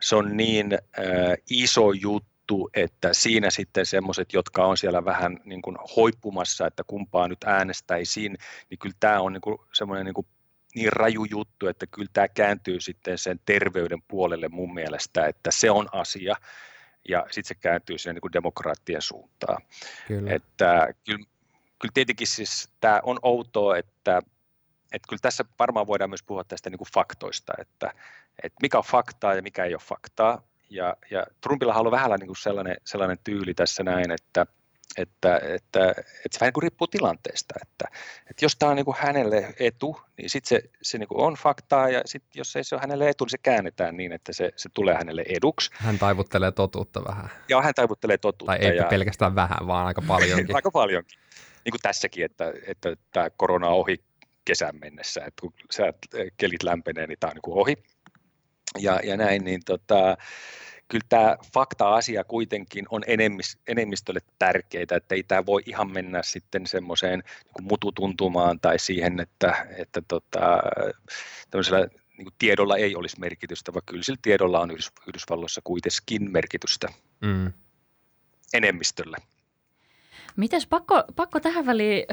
se 0.00 0.16
on 0.16 0.36
niin 0.36 0.72
äh, 0.72 1.36
iso 1.50 1.92
juttu, 1.92 2.70
että 2.74 3.08
siinä 3.12 3.50
sitten 3.50 3.86
semmoiset, 3.86 4.32
jotka 4.32 4.64
on 4.64 4.76
siellä 4.76 5.04
vähän 5.04 5.40
niin 5.44 5.62
kuin 5.62 5.76
hoippumassa, 5.96 6.66
että 6.66 6.82
kumpaa 6.86 7.28
nyt 7.28 7.44
äänestäisiin, 7.44 8.36
niin 8.70 8.78
kyllä 8.78 8.96
tämä 9.00 9.20
on 9.20 9.32
niin 9.32 9.40
kuin 9.40 9.58
semmoinen 9.72 10.04
niin 10.04 10.14
kuin 10.14 10.26
niin 10.74 10.92
raju 10.92 11.24
juttu, 11.30 11.66
että 11.66 11.86
kyllä 11.86 12.08
tämä 12.12 12.28
kääntyy 12.28 12.80
sitten 12.80 13.18
sen 13.18 13.40
terveyden 13.44 14.02
puolelle 14.08 14.48
mun 14.48 14.74
mielestä, 14.74 15.26
että 15.26 15.50
se 15.50 15.70
on 15.70 15.88
asia, 15.92 16.36
ja 17.08 17.26
sitten 17.30 17.48
se 17.48 17.54
kääntyy 17.54 17.98
sinne 17.98 18.12
niin 18.12 18.20
kuin 18.20 18.32
demokraattien 18.32 19.02
suuntaan. 19.02 19.62
Kyllä. 20.08 20.32
Että 20.32 20.94
kyllä, 21.06 21.24
kyllä 21.78 21.92
tietenkin 21.94 22.26
siis 22.26 22.68
tämä 22.80 23.00
on 23.02 23.18
outoa, 23.22 23.76
että 23.76 24.22
että 24.92 25.08
kyllä 25.08 25.20
tässä 25.22 25.44
varmaan 25.58 25.86
voidaan 25.86 26.10
myös 26.10 26.22
puhua 26.22 26.44
tästä 26.44 26.70
niin 26.70 26.78
kuin 26.78 26.92
faktoista, 26.94 27.52
että, 27.58 27.92
että 28.42 28.58
mikä 28.62 28.78
on 28.78 28.84
faktaa 28.84 29.34
ja 29.34 29.42
mikä 29.42 29.64
ei 29.64 29.74
ole 29.74 29.82
faktaa. 29.84 30.42
Ja, 30.70 30.96
ja 31.10 31.26
Trumpilla 31.40 31.74
on 31.74 31.80
ollut 31.80 31.92
vähän 31.92 32.10
niin 32.10 32.26
kuin 32.26 32.36
sellainen, 32.36 32.76
sellainen 32.84 33.18
tyyli 33.24 33.54
tässä 33.54 33.82
näin, 33.82 34.10
että, 34.10 34.46
että, 34.96 35.36
että, 35.36 35.90
että 35.90 36.30
se 36.30 36.40
vähän 36.40 36.48
niin 36.48 36.52
kuin 36.52 36.62
riippuu 36.62 36.86
tilanteesta, 36.86 37.54
että, 37.62 37.84
että 38.30 38.44
jos 38.44 38.56
tämä 38.56 38.70
on 38.70 38.76
niin 38.76 38.84
kuin 38.84 38.96
hänelle 39.00 39.54
etu, 39.58 40.00
niin 40.16 40.30
sitten 40.30 40.48
se, 40.48 40.70
se 40.82 40.98
niin 40.98 41.08
kuin 41.08 41.20
on 41.20 41.34
faktaa, 41.34 41.88
ja 41.88 42.02
sitten 42.04 42.30
jos 42.34 42.56
ei 42.56 42.64
se 42.64 42.74
ole 42.74 42.80
hänelle 42.80 43.08
etu, 43.08 43.24
niin 43.24 43.30
se 43.30 43.38
käännetään 43.38 43.96
niin, 43.96 44.12
että 44.12 44.32
se, 44.32 44.52
se 44.56 44.68
tulee 44.74 44.94
hänelle 44.94 45.24
eduksi. 45.28 45.70
Hän 45.74 45.98
taivuttelee 45.98 46.52
totuutta 46.52 47.04
vähän. 47.04 47.30
Joo, 47.48 47.62
hän 47.62 47.74
taivuttelee 47.74 48.18
totuutta. 48.18 48.52
Tai 48.52 48.66
ei 48.70 48.76
ja... 48.76 48.84
pelkästään 48.84 49.34
vähän, 49.34 49.66
vaan 49.66 49.86
aika 49.86 50.02
paljonkin. 50.08 50.56
aika 50.56 50.70
paljonkin. 50.70 51.18
Niin 51.64 51.72
kuin 51.72 51.82
tässäkin, 51.82 52.24
että, 52.24 52.52
että 52.66 52.96
tämä 53.12 53.30
korona 53.30 53.68
on 53.68 53.74
ohi 53.74 54.04
kesän 54.44 54.78
mennessä, 54.80 55.20
että 55.20 55.40
kun 55.40 55.52
sä 55.70 55.92
kelit 56.36 56.62
lämpenee, 56.62 57.06
niin 57.06 57.18
tämä 57.20 57.30
on 57.30 57.34
niin 57.34 57.58
ohi. 57.58 57.76
Ja, 58.78 59.00
ja 59.04 59.16
näin, 59.16 59.44
niin 59.44 59.60
tota, 59.64 60.16
kyllä 60.88 61.06
tämä 61.08 61.36
fakta-asia 61.54 62.24
kuitenkin 62.24 62.86
on 62.90 63.02
enemmistölle 63.66 64.20
tärkeää, 64.38 64.96
että 64.96 65.14
ei 65.14 65.22
tämä 65.22 65.46
voi 65.46 65.62
ihan 65.66 65.92
mennä 65.92 66.22
sitten 66.22 66.66
semmoiseen 66.66 67.22
niin 67.44 67.68
mututuntumaan 67.68 68.60
tai 68.60 68.78
siihen, 68.78 69.20
että, 69.20 69.66
että 69.76 70.02
tota, 70.08 70.62
tämmöisellä 71.50 71.86
niin 72.16 72.24
kuin 72.24 72.34
tiedolla 72.38 72.76
ei 72.76 72.96
olisi 72.96 73.20
merkitystä, 73.20 73.72
vaan 73.72 73.82
kyllä 73.86 74.02
sillä 74.02 74.18
tiedolla 74.22 74.60
on 74.60 74.70
Yhdysvalloissa 75.08 75.60
kuitenkin 75.64 76.32
merkitystä 76.32 76.88
mm. 77.20 77.52
enemmistölle. 78.54 79.16
Mites 80.36 80.66
pakko, 80.66 81.04
pakko 81.16 81.40
tähän 81.40 81.66
väliin 81.66 82.04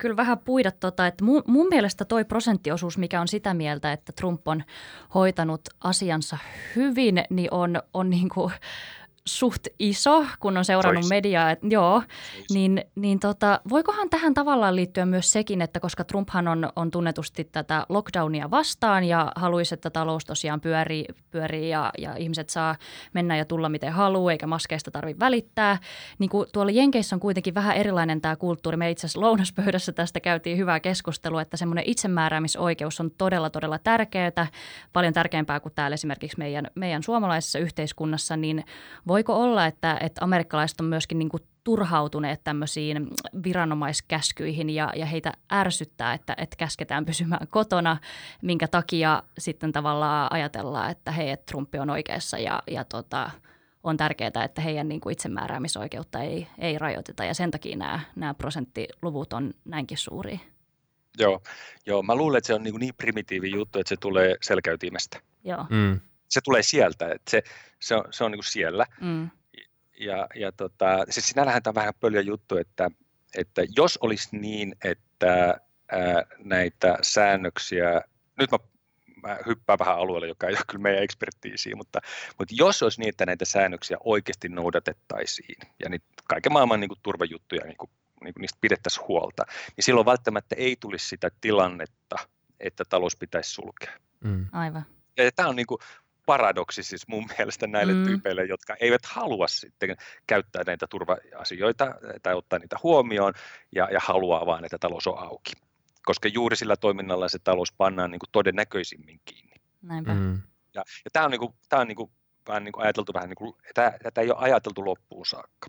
kyllä 0.00 0.16
vähän 0.16 0.38
puida, 0.38 0.70
tota, 0.70 1.06
että 1.06 1.24
mun, 1.24 1.42
mun 1.46 1.66
mielestä 1.68 2.04
toi 2.04 2.24
prosenttiosuus, 2.24 2.98
mikä 2.98 3.20
on 3.20 3.28
sitä 3.28 3.54
mieltä, 3.54 3.92
että 3.92 4.12
Trump 4.12 4.48
on 4.48 4.64
hoitanut 5.14 5.60
asiansa 5.80 6.38
hyvin, 6.76 7.24
niin 7.30 7.54
on, 7.54 7.82
on 7.94 8.10
niin 8.10 8.28
kuin 8.28 8.52
suht 9.26 9.66
iso, 9.78 10.26
kun 10.40 10.56
on 10.56 10.64
seurannut 10.64 11.04
Sois. 11.04 11.10
mediaa, 11.10 11.50
että 11.50 11.66
joo, 11.70 12.02
niin, 12.50 12.84
niin 12.94 13.20
tota, 13.20 13.60
voikohan 13.70 14.10
tähän 14.10 14.34
tavallaan 14.34 14.76
liittyä 14.76 15.06
myös 15.06 15.32
sekin, 15.32 15.62
että 15.62 15.80
koska 15.80 16.04
Trumphan 16.04 16.48
on, 16.48 16.72
on 16.76 16.90
tunnetusti 16.90 17.44
tätä 17.44 17.86
lockdownia 17.88 18.50
vastaan 18.50 19.04
ja 19.04 19.32
haluaisi, 19.36 19.74
että 19.74 19.90
talous 19.90 20.24
tosiaan 20.24 20.60
pyörii, 20.60 21.04
pyörii 21.30 21.68
ja, 21.68 21.90
ja 21.98 22.16
ihmiset 22.16 22.50
saa 22.50 22.76
mennä 23.14 23.36
ja 23.36 23.44
tulla 23.44 23.68
miten 23.68 23.92
haluaa, 23.92 24.32
eikä 24.32 24.46
maskeista 24.46 24.90
tarvitse 24.90 25.20
välittää, 25.20 25.78
niin 26.18 26.30
kuin 26.30 26.46
tuolla 26.52 26.72
Jenkeissä 26.72 27.16
on 27.16 27.20
kuitenkin 27.20 27.54
vähän 27.54 27.76
erilainen 27.76 28.20
tämä 28.20 28.36
kulttuuri. 28.36 28.76
Me 28.76 28.90
itse 28.90 29.06
asiassa 29.06 29.20
lounaspöydässä 29.20 29.92
tästä 29.92 30.20
käytiin 30.20 30.58
hyvää 30.58 30.80
keskustelua, 30.80 31.42
että 31.42 31.56
semmoinen 31.56 31.84
itsemääräämisoikeus 31.86 33.00
on 33.00 33.10
todella, 33.18 33.50
todella 33.50 33.78
tärkeää, 33.78 34.46
paljon 34.92 35.12
tärkeämpää 35.12 35.60
kuin 35.60 35.74
täällä 35.74 35.94
esimerkiksi 35.94 36.38
meidän, 36.38 36.66
meidän 36.74 37.02
suomalaisessa 37.02 37.58
yhteiskunnassa, 37.58 38.36
niin 38.36 38.64
voi 39.08 39.17
voiko 39.18 39.42
olla, 39.42 39.66
että, 39.66 39.98
että 40.00 40.24
amerikkalaiset 40.24 40.80
on 40.80 40.86
myöskin 40.86 41.18
niin 41.18 41.28
kuin 41.28 41.42
turhautuneet 41.64 42.44
tämmöisiin 42.44 43.08
viranomaiskäskyihin 43.44 44.70
ja, 44.70 44.92
ja 44.96 45.06
heitä 45.06 45.32
ärsyttää, 45.52 46.14
että, 46.14 46.34
että 46.38 46.56
käsketään 46.56 47.04
pysymään 47.04 47.48
kotona, 47.48 47.96
minkä 48.42 48.68
takia 48.68 49.22
sitten 49.38 49.72
tavallaan 49.72 50.32
ajatellaan, 50.32 50.90
että 50.90 51.12
hei, 51.12 51.30
että 51.30 51.46
Trumpi 51.46 51.78
on 51.78 51.90
oikeassa 51.90 52.38
ja, 52.38 52.62
ja 52.70 52.84
tota, 52.84 53.30
on 53.82 53.96
tärkeää, 53.96 54.44
että 54.44 54.60
heidän 54.60 54.88
niin 54.88 55.00
kuin 55.00 55.12
itsemääräämisoikeutta 55.12 56.20
ei, 56.20 56.46
ei 56.58 56.78
rajoiteta 56.78 57.24
ja 57.24 57.34
sen 57.34 57.50
takia 57.50 57.76
nämä, 57.76 58.00
nämä 58.16 58.34
prosenttiluvut 58.34 59.32
on 59.32 59.54
näinkin 59.64 59.98
suuria. 59.98 60.38
Joo, 61.18 61.40
joo, 61.86 62.02
mä 62.02 62.14
luulen, 62.14 62.38
että 62.38 62.46
se 62.46 62.54
on 62.54 62.62
niin, 62.62 62.80
niin 62.80 62.94
primitiivi 62.94 63.50
juttu, 63.50 63.78
että 63.78 63.88
se 63.88 63.96
tulee 63.96 64.36
selkäytimestä. 64.42 65.20
Joo. 65.44 65.66
Mm. 65.70 66.00
Se 66.28 66.40
tulee 66.44 66.62
sieltä, 66.62 67.12
että 67.12 67.30
se, 67.30 67.42
se 67.80 67.94
on, 67.94 68.04
se 68.10 68.24
on 68.24 68.30
niin 68.30 68.38
kuin 68.38 68.52
siellä. 68.52 68.86
Mm. 69.00 69.30
Ja, 70.00 70.26
ja 70.34 70.52
tota, 70.52 71.04
siis 71.10 71.28
sinällähän 71.28 71.62
tämä 71.62 71.70
on 71.70 71.74
vähän 71.74 71.94
pöljä 72.00 72.20
juttu, 72.20 72.56
että, 72.56 72.90
että 73.36 73.62
jos 73.76 73.96
olisi 73.96 74.28
niin, 74.36 74.74
että 74.84 75.60
ää, 75.92 76.24
näitä 76.38 76.98
säännöksiä, 77.02 78.02
nyt 78.38 78.50
mä, 78.50 78.58
mä 79.22 79.38
hyppään 79.46 79.78
vähän 79.78 79.98
alueelle, 79.98 80.28
joka 80.28 80.46
ei 80.46 80.52
ole 80.52 80.60
kyllä 80.66 80.82
meidän 80.82 81.02
ekspertiisiä, 81.02 81.76
mutta, 81.76 82.00
mutta 82.38 82.54
jos 82.58 82.82
olisi 82.82 83.00
niin, 83.00 83.08
että 83.08 83.26
näitä 83.26 83.44
säännöksiä 83.44 83.96
oikeasti 84.04 84.48
noudatettaisiin 84.48 85.58
ja 85.82 85.88
niitä 85.88 86.06
kaiken 86.28 86.52
maailman 86.52 86.80
niin 86.80 86.88
kuin, 86.88 87.00
turvajuttuja 87.02 87.64
niin 87.64 87.76
kuin, 87.76 87.90
niin 88.24 88.34
kuin 88.34 88.40
niistä 88.40 88.58
pidettäisiin 88.60 89.08
huolta, 89.08 89.42
niin 89.76 89.84
silloin 89.84 90.06
välttämättä 90.06 90.56
ei 90.58 90.76
tulisi 90.80 91.08
sitä 91.08 91.30
tilannetta, 91.40 92.16
että 92.60 92.84
talous 92.88 93.16
pitäisi 93.16 93.50
sulkea. 93.50 93.92
Mm. 94.24 94.46
Aivan. 94.52 94.86
Ja 95.16 95.32
tämä 95.32 95.48
on 95.48 95.56
niin 95.56 95.66
kuin 95.66 95.78
paradoksi 96.28 96.82
siis 96.82 97.08
mun 97.08 97.26
mielestä 97.38 97.66
näille 97.66 97.92
Mm. 97.92 98.04
tyypeille, 98.04 98.44
jotka 98.44 98.76
eivät 98.80 99.06
halua 99.06 99.48
sitten 99.48 99.96
käyttää 100.26 100.62
näitä 100.66 100.86
turva-asioita 100.90 101.94
tai 102.22 102.34
ottaa 102.34 102.58
niitä 102.58 102.76
huomioon 102.82 103.32
ja, 103.74 103.88
ja 103.92 104.00
haluaa 104.02 104.46
vaan, 104.46 104.64
että 104.64 104.78
talous 104.78 105.06
on 105.06 105.18
auki. 105.18 105.52
Koska 106.04 106.28
juuri 106.28 106.56
sillä 106.56 106.76
toiminnalla 106.76 107.28
se 107.28 107.38
talous 107.38 107.72
pannaan 107.72 108.10
niin 108.10 108.18
kuin 108.18 108.30
todennäköisimmin 108.32 109.20
kiinni. 109.24 109.54
Näinpä. 109.82 110.14
Mm. 110.14 110.42
Ja, 110.74 110.82
ja 111.04 111.10
tämä 111.12 111.24
on, 111.24 111.30
niin 111.30 111.38
kuin, 111.40 111.54
tämä 111.68 111.82
on 111.82 111.88
niin 111.88 111.96
kuin, 111.96 112.10
vähän 112.48 112.64
niin 112.64 112.72
kuin 112.72 112.84
ajateltu 112.84 113.14
vähän 113.14 113.28
niin 113.28 113.36
kuin, 113.36 113.54
tämä, 113.74 113.92
tätä 114.02 114.20
ei 114.20 114.30
ole 114.30 114.38
ajateltu 114.40 114.84
loppuun 114.84 115.26
saakka. 115.26 115.68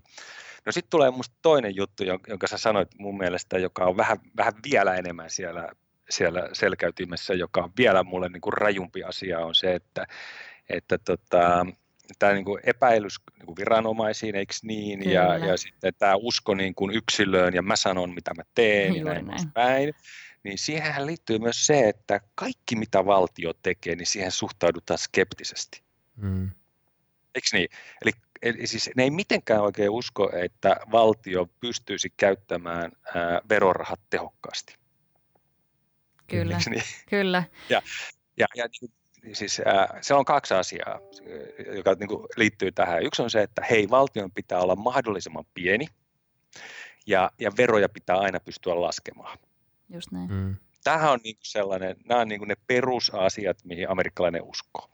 No 0.66 0.72
sitten 0.72 0.90
tulee 0.90 1.10
musta 1.10 1.36
toinen 1.42 1.76
juttu, 1.76 2.04
jon- 2.04 2.28
jonka 2.28 2.46
sä 2.46 2.58
sanoit 2.58 2.88
mun 2.98 3.18
mielestä, 3.18 3.58
joka 3.58 3.84
on 3.84 3.96
vähän, 3.96 4.16
vähän 4.36 4.52
vielä 4.70 4.94
enemmän 4.94 5.30
siellä, 5.30 5.68
siellä 6.10 6.48
selkäytimessä, 6.52 7.34
joka 7.34 7.60
on 7.60 7.72
vielä 7.78 8.02
mulle 8.02 8.28
niin 8.28 8.40
kuin 8.40 8.52
rajumpi 8.52 9.02
asia, 9.04 9.38
on 9.38 9.54
se, 9.54 9.74
että, 9.74 10.06
että 10.72 10.98
tota, 10.98 11.66
tämä 12.18 12.32
niin 12.32 12.44
kuin 12.44 12.60
epäilys 12.64 13.14
niin 13.38 13.46
kuin 13.46 13.56
viranomaisiin, 13.56 14.34
eikö 14.34 14.54
niin, 14.62 15.10
ja, 15.10 15.32
Kyllä. 15.34 15.46
ja 15.46 15.56
sitten 15.56 15.92
tämä 15.98 16.14
usko 16.16 16.54
niin 16.54 16.74
kuin 16.74 16.94
yksilöön, 16.94 17.54
ja 17.54 17.62
mä 17.62 17.76
sanon, 17.76 18.14
mitä 18.14 18.34
mä 18.36 18.42
teen, 18.54 18.94
ja 18.94 19.00
Juuri 19.00 19.14
näin 19.14 19.26
näin. 19.26 19.52
päin. 19.52 19.94
Niin 20.42 20.58
siihenhän 20.58 21.06
liittyy 21.06 21.38
myös 21.38 21.66
se, 21.66 21.88
että 21.88 22.20
kaikki 22.34 22.76
mitä 22.76 23.06
valtio 23.06 23.52
tekee, 23.62 23.96
niin 23.96 24.06
siihen 24.06 24.32
suhtaudutaan 24.32 24.98
skeptisesti. 24.98 25.82
Mm. 26.16 26.50
Eikö 27.34 27.48
niin? 27.52 27.68
Eli, 28.02 28.12
eli 28.42 28.66
siis 28.66 28.90
ne 28.96 29.02
ei 29.02 29.10
mitenkään 29.10 29.62
oikein 29.62 29.90
usko, 29.90 30.30
että 30.36 30.76
valtio 30.92 31.46
pystyisi 31.60 32.12
käyttämään 32.16 32.92
ää, 33.14 33.40
verorahat 33.48 34.00
tehokkaasti. 34.10 34.74
Kyllä, 36.26 36.58
niin? 36.70 36.82
kyllä. 37.10 37.44
Ja, 37.68 37.82
ja 38.36 38.46
niin, 38.54 38.70
niin 38.80 38.99
siis, 39.32 39.60
ää, 39.64 39.98
se 40.00 40.14
on 40.14 40.24
kaksi 40.24 40.54
asiaa, 40.54 41.00
joka 41.76 41.94
niin 41.94 42.08
kuin 42.08 42.26
liittyy 42.36 42.72
tähän. 42.72 43.02
Yksi 43.02 43.22
on 43.22 43.30
se, 43.30 43.42
että 43.42 43.62
hei, 43.70 43.90
valtion 43.90 44.32
pitää 44.32 44.60
olla 44.60 44.76
mahdollisimman 44.76 45.44
pieni 45.54 45.86
ja, 47.06 47.30
ja 47.38 47.50
veroja 47.56 47.88
pitää 47.88 48.16
aina 48.16 48.40
pystyä 48.40 48.80
laskemaan. 48.80 49.38
Just 49.88 50.12
näin. 50.12 50.32
Mm. 50.32 50.56
Tämähän 50.84 51.12
on 51.12 51.20
niin 51.24 51.36
kuin 51.36 51.46
sellainen, 51.46 51.96
nämä 52.08 52.20
on 52.20 52.28
niin 52.28 52.38
kuin 52.38 52.48
ne 52.48 52.56
perusasiat, 52.66 53.58
mihin 53.64 53.90
amerikkalainen 53.90 54.42
uskoo. 54.42 54.90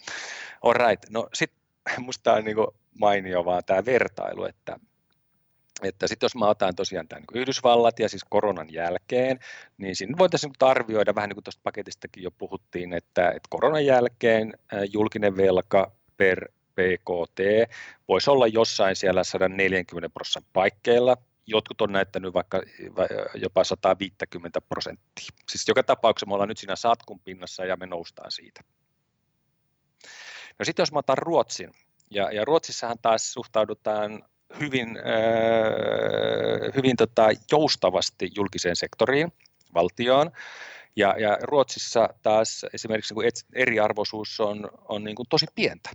All 0.62 0.72
right. 0.72 1.10
No 1.10 1.28
sitten 1.34 1.60
musta 1.98 2.32
on 2.32 2.44
niin 2.44 2.56
kuin 2.56 2.68
mainio 3.00 3.44
vaan 3.44 3.62
tämä 3.66 3.84
vertailu, 3.84 4.44
että, 4.44 4.80
että 5.82 6.06
sitten 6.06 6.24
jos 6.24 6.36
mä 6.36 6.48
otan 6.48 6.74
tosiaan 6.74 7.08
tämän 7.08 7.24
niin 7.32 7.40
Yhdysvallat 7.40 7.98
ja 7.98 8.08
siis 8.08 8.24
koronan 8.24 8.72
jälkeen, 8.72 9.38
niin 9.78 9.96
siinä 9.96 10.18
voitaisiin 10.18 10.50
niin 10.50 10.70
arvioida, 10.70 11.14
vähän 11.14 11.28
niin 11.28 11.36
kuin 11.36 11.44
tuosta 11.44 11.60
paketistakin 11.64 12.22
jo 12.22 12.30
puhuttiin, 12.30 12.92
että, 12.92 13.28
että 13.28 13.48
koronan 13.50 13.86
jälkeen 13.86 14.52
julkinen 14.92 15.36
velka 15.36 15.92
per 16.16 16.48
PKT 16.76 17.40
voisi 18.08 18.30
olla 18.30 18.46
jossain 18.46 18.96
siellä 18.96 19.24
140 19.24 20.08
prosentin 20.08 20.50
paikkeilla. 20.52 21.16
Jotkut 21.46 21.80
on 21.80 21.92
näyttänyt 21.92 22.34
vaikka 22.34 22.62
va- 22.96 23.38
jopa 23.40 23.64
150 23.64 24.60
prosenttia. 24.60 25.26
Siis 25.48 25.68
joka 25.68 25.82
tapauksessa 25.82 26.26
me 26.26 26.34
ollaan 26.34 26.48
nyt 26.48 26.58
siinä 26.58 26.76
satkun 26.76 27.20
pinnassa 27.20 27.64
ja 27.64 27.76
me 27.76 27.86
noustaan 27.86 28.30
siitä. 28.30 28.60
No 30.58 30.64
sitten 30.64 30.82
jos 30.82 30.92
mä 30.92 30.98
otan 30.98 31.18
Ruotsin, 31.18 31.70
ja, 32.10 32.32
ja 32.32 32.44
Ruotsissahan 32.44 32.98
taas 33.02 33.32
suhtaudutaan 33.32 34.22
hyvin, 34.60 34.88
äh, 34.88 35.04
hyvin 36.76 36.96
tota, 36.96 37.28
joustavasti 37.52 38.30
julkiseen 38.36 38.76
sektoriin, 38.76 39.32
valtioon, 39.74 40.30
ja, 40.96 41.14
ja 41.18 41.38
Ruotsissa 41.42 42.08
taas 42.22 42.66
esimerkiksi 42.72 43.14
niin 43.14 43.32
eriarvoisuus 43.54 44.40
on, 44.40 44.70
on 44.88 45.04
niin 45.04 45.16
kuin 45.16 45.26
tosi 45.28 45.46
pientä. 45.54 45.90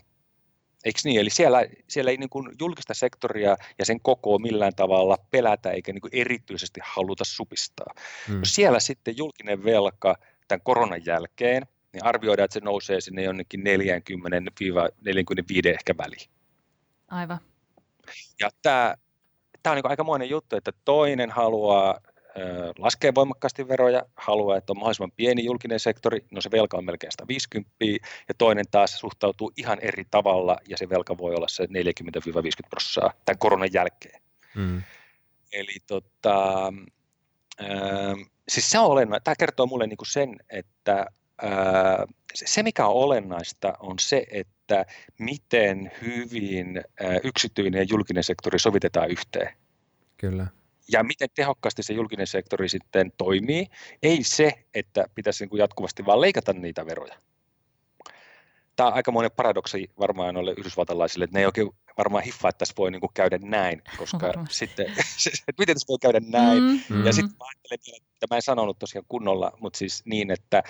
Eikö 0.86 1.00
niin? 1.04 1.20
Eli 1.20 1.30
siellä, 1.30 1.66
siellä 1.88 2.12
ei 2.12 2.18
niin 2.18 2.30
kuin 2.30 2.50
julkista 2.60 2.94
sektoria 2.94 3.58
ja 3.80 3.86
sen 3.86 4.02
kokoa 4.02 4.40
millään 4.40 4.76
tavalla 4.76 5.18
pelätä 5.32 5.72
eikä 5.72 5.94
niin 5.94 6.02
kuin 6.02 6.16
erityisesti 6.16 6.80
haluta 6.84 7.24
supistaa. 7.26 7.94
Mm. 8.28 8.36
No 8.36 8.46
siellä 8.46 8.80
sitten 8.80 9.18
julkinen 9.18 9.64
velka 9.64 10.16
tämän 10.48 10.62
koronan 10.64 11.06
jälkeen, 11.06 11.64
niin 11.94 12.06
arvioidaan, 12.06 12.46
että 12.46 12.54
se 12.54 12.60
nousee 12.60 13.02
sinne 13.02 13.24
jonnekin 13.24 13.62
40-45 13.62 13.64
ehkä 15.66 15.98
väliin. 15.98 16.30
Aivan. 17.08 17.40
Ja 18.40 18.50
tämä, 18.62 18.96
tämä 19.64 19.72
on 19.72 19.76
niin 19.76 19.90
aikamoinen 19.90 20.30
juttu, 20.30 20.56
että 20.56 20.72
toinen 20.86 21.32
haluaa 21.32 22.00
ö, 22.38 22.74
laskea 22.78 23.16
voimakkaasti 23.16 23.68
veroja, 23.68 24.06
haluaa, 24.16 24.58
että 24.58 24.74
on 24.74 24.78
mahdollisimman 24.78 25.12
pieni 25.16 25.46
julkinen 25.46 25.80
sektori, 25.80 26.26
no 26.32 26.42
se 26.42 26.52
velka 26.52 26.78
on 26.78 26.86
melkein 26.86 27.12
150, 27.12 27.72
ja 28.28 28.34
toinen 28.38 28.66
taas 28.72 29.00
suhtautuu 29.00 29.52
ihan 29.58 29.80
eri 29.82 30.06
tavalla, 30.12 30.58
ja 30.70 30.78
se 30.78 30.90
velka 30.90 31.18
voi 31.18 31.36
olla 31.36 31.48
se 31.48 31.64
40-50 31.64 31.68
prosenttia 32.70 33.22
tämän 33.26 33.40
koronan 33.40 33.74
jälkeen. 33.74 34.22
Mm. 34.56 34.82
Eli 35.52 35.78
tota, 35.88 36.68
ähm, 37.62 38.22
siis 38.50 38.70
se 38.70 38.80
on 38.80 38.86
olennaista. 38.86 39.24
Tämä 39.24 39.36
kertoo 39.40 39.66
mulle 39.66 39.88
niinku 39.88 40.06
sen, 40.06 40.36
että 40.50 41.06
se, 42.36 42.46
se 42.48 42.64
mikä 42.64 42.88
on 42.88 42.94
olennaista 42.94 43.74
on 43.80 43.96
se, 44.00 44.26
että 44.32 44.86
miten 45.20 45.92
hyvin 46.02 46.84
yksityinen 47.24 47.80
ja 47.80 47.86
julkinen 47.90 48.24
sektori 48.24 48.60
sovitetaan 48.60 49.12
yhteen. 49.12 49.54
Kyllä. 50.18 50.48
Ja 50.92 51.04
miten 51.04 51.30
tehokkaasti 51.36 51.84
se 51.84 51.94
julkinen 51.94 52.28
sektori 52.28 52.70
sitten 52.70 53.12
toimii. 53.18 53.68
Ei 54.04 54.24
se, 54.24 54.54
että 54.74 55.06
pitäisi 55.16 55.44
niinku 55.44 55.58
jatkuvasti 55.58 56.06
vaan 56.06 56.22
leikata 56.22 56.54
niitä 56.54 56.86
veroja. 56.86 57.16
Tämä 58.76 58.88
on 58.88 58.94
aikamoinen 58.94 59.32
paradoksi 59.32 59.92
varmaan 60.00 60.34
noille 60.34 60.54
yhdysvaltalaisille, 60.58 61.24
että 61.24 61.38
ne 61.38 61.40
ei 61.40 61.46
oikein 61.46 61.70
varmaan 61.98 62.24
hiffaa, 62.24 62.50
että 62.50 62.60
tässä 62.60 62.74
voi 62.78 62.92
niinku 62.92 63.12
käydä 63.14 63.40
näin, 63.42 63.82
koska 63.98 64.28
Varmasti. 64.28 64.56
sitten, 64.56 64.86
että 65.48 65.60
miten 65.60 65.76
tässä 65.76 65.88
voi 65.88 65.98
käydä 66.02 66.22
näin. 66.28 66.64
Mm. 66.64 67.06
Ja 67.06 67.14
sitten 67.14 67.38
mä 67.40 67.46
ajattelen 67.46 68.02
että 68.24 68.36
mä 68.36 68.36
en 68.36 68.42
sanonut 68.42 68.80
tosiaan 68.80 69.06
kunnolla, 69.08 69.52
mutta 69.60 69.78
siis 69.80 70.06
niin, 70.06 70.32
että 70.32 70.64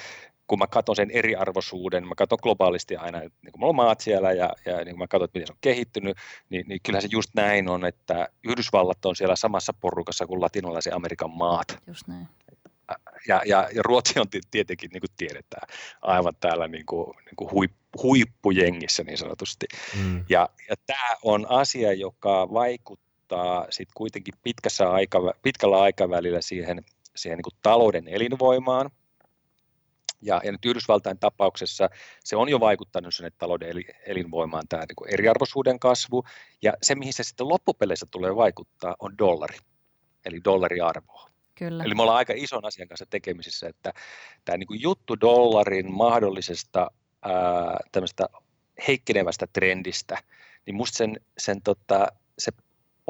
kun 0.52 0.60
mä 0.60 0.68
katson 0.68 0.96
sen 0.96 1.12
eriarvoisuuden, 1.12 2.08
mä 2.08 2.16
katson 2.16 2.40
globaalisti 2.42 2.96
aina, 2.96 3.22
että 3.22 3.40
niin 3.42 3.52
kun 3.52 3.60
mulla 3.60 3.70
on 3.70 3.76
maat 3.76 4.00
siellä 4.00 4.32
ja, 4.32 4.54
ja 4.66 4.78
niin 4.78 4.90
kun 4.90 5.00
mä 5.00 5.08
katson, 5.08 5.26
että 5.26 5.40
miten 5.40 5.48
se 5.48 5.54
on 5.54 5.58
kehittynyt, 5.62 6.18
niin, 6.50 6.66
niin 6.68 6.80
kyllähän 6.84 7.02
se 7.02 7.08
just 7.12 7.30
näin 7.36 7.70
on, 7.70 7.86
että 7.86 8.30
Yhdysvallat 8.44 9.06
on 9.06 9.16
siellä 9.16 9.36
samassa 9.36 9.74
porukassa 9.74 10.28
kuin 10.28 10.42
latinalaisen 10.42 10.94
Amerikan 10.94 11.30
maat. 11.30 11.68
Just 11.88 12.08
näin. 12.08 12.28
Ja, 13.28 13.42
ja, 13.46 13.70
ja 13.74 13.82
Ruotsi 13.84 14.20
on 14.20 14.30
ti- 14.30 14.42
tietenkin, 14.52 14.90
niin 14.94 15.02
kuin 15.02 15.12
tiedetään, 15.18 15.68
aivan 16.02 16.34
täällä 16.40 16.68
niin 16.68 16.86
kuin, 16.86 17.16
niin 17.26 17.36
kuin 17.36 17.52
huip, 17.52 17.72
huippujengissä 18.04 19.04
niin 19.04 19.18
sanotusti. 19.18 19.66
Mm. 20.04 20.26
Ja, 20.30 20.50
ja 20.70 20.76
tämä 20.86 21.10
on 21.24 21.46
asia, 21.50 21.94
joka 21.94 22.48
vaikuttaa 22.54 23.68
sit 23.70 23.90
kuitenkin 23.94 24.34
pitkässä 24.44 24.92
aikavä, 24.92 25.32
pitkällä 25.42 25.82
aikavälillä 25.82 26.42
siihen, 26.42 26.84
siihen 27.16 27.38
niin 27.38 27.44
kuin 27.44 27.60
talouden 27.62 28.08
elinvoimaan. 28.08 28.92
Ja, 30.22 30.42
ja 30.44 30.52
nyt 30.52 30.66
Yhdysvaltain 30.66 31.20
tapauksessa 31.20 31.90
se 32.24 32.36
on 32.36 32.50
jo 32.50 32.60
vaikuttanut 32.60 33.16
sinne 33.16 33.32
talouden 33.38 33.70
eli, 33.70 33.86
elinvoimaan 34.06 34.68
tämä 34.70 34.84
niin 34.84 35.14
eriarvoisuuden 35.14 35.80
kasvu. 35.80 36.24
Ja 36.62 36.74
se, 36.84 36.96
mihin 36.96 37.14
se 37.14 37.24
sitten 37.24 37.50
loppupeleissä 37.50 38.06
tulee 38.12 38.36
vaikuttaa, 38.36 38.96
on 39.00 39.18
dollari, 39.18 39.58
eli 40.26 40.44
dollariarvo. 40.44 41.28
Kyllä. 41.56 41.84
Eli 41.84 41.96
me 41.96 42.02
ollaan 42.02 42.18
aika 42.18 42.34
ison 42.36 42.66
asian 42.66 42.88
kanssa 42.88 43.06
tekemisissä, 43.10 43.68
että 43.68 43.94
tämä 44.46 44.58
niin 44.58 44.82
juttu 44.82 45.20
dollarin 45.22 45.94
mahdollisesta 45.94 46.92
ää, 47.22 47.32
tämmöistä 47.92 48.28
heikkenevästä 48.88 49.48
trendistä, 49.54 50.18
niin 50.66 50.76
musta 50.76 50.98
sen, 50.98 51.20
sen 51.38 51.62
tota, 51.62 52.08
se 52.40 52.52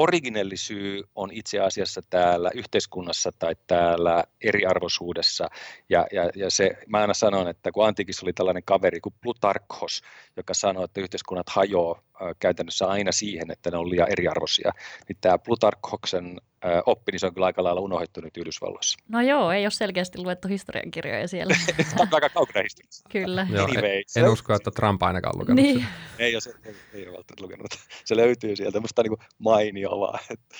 originelli 0.01 0.57
syy 0.57 1.03
on 1.15 1.29
itse 1.31 1.59
asiassa 1.59 2.01
täällä 2.09 2.51
yhteiskunnassa 2.55 3.31
tai 3.39 3.55
täällä 3.67 4.23
eriarvoisuudessa. 4.41 5.47
Ja, 5.89 6.07
ja, 6.11 6.29
ja 6.35 6.51
se, 6.51 6.77
mä 6.87 7.01
aina 7.01 7.13
sanon, 7.13 7.47
että 7.47 7.71
kun 7.71 7.87
antiikissa 7.87 8.25
oli 8.25 8.33
tällainen 8.33 8.63
kaveri 8.63 8.99
kuin 8.99 9.15
Plutarkhos, 9.21 10.01
joka 10.37 10.53
sanoi, 10.53 10.83
että 10.83 11.01
yhteiskunnat 11.01 11.49
hajoaa 11.49 12.01
käytännössä 12.39 12.87
aina 12.87 13.11
siihen, 13.11 13.51
että 13.51 13.71
ne 13.71 13.77
on 13.77 13.89
liian 13.89 14.11
eriarvoisia, 14.11 14.71
niin 15.07 15.17
tämä 15.21 15.37
Plutarkhoksen 15.37 16.41
oppi, 16.85 17.11
niin 17.11 17.19
se 17.19 17.27
on 17.27 17.33
kyllä 17.33 17.45
aika 17.45 17.63
lailla 17.63 17.81
unohdettu 17.81 18.21
nyt 18.21 18.37
Yhdysvalloissa. 18.37 18.99
No 19.09 19.21
joo, 19.21 19.51
ei 19.51 19.63
ole 19.65 19.71
selkeästi 19.71 20.17
luettu 20.19 20.47
historiankirjoja 20.47 21.27
siellä. 21.27 21.55
On 21.99 22.07
aika 22.11 22.29
kaukana 22.29 22.63
historiassa. 22.63 23.09
Kyllä. 23.11 23.47
Joo, 23.49 23.65
Anyway, 23.65 23.89
en, 24.15 24.23
en 24.25 24.29
usko, 24.31 24.53
että 24.53 24.71
Trump 24.71 25.03
ainakaan 25.03 25.39
lukenut 25.39 25.63
Niin. 25.63 25.75
sitä. 25.79 25.87
Ei 26.19 26.35
ole, 26.35 26.41
se, 26.41 26.53
ei, 26.65 26.75
ei 26.93 27.07
ole 27.07 27.17
välttämättä 27.17 27.43
lukenut. 27.43 27.67
Se 28.05 28.15
löytyy 28.15 28.55
sieltä. 28.55 28.79
Musta 28.79 29.01
on 29.01 29.05
niin 29.09 29.27
mainio 29.39 29.99
vaan. 29.99 30.19
että 30.29 30.55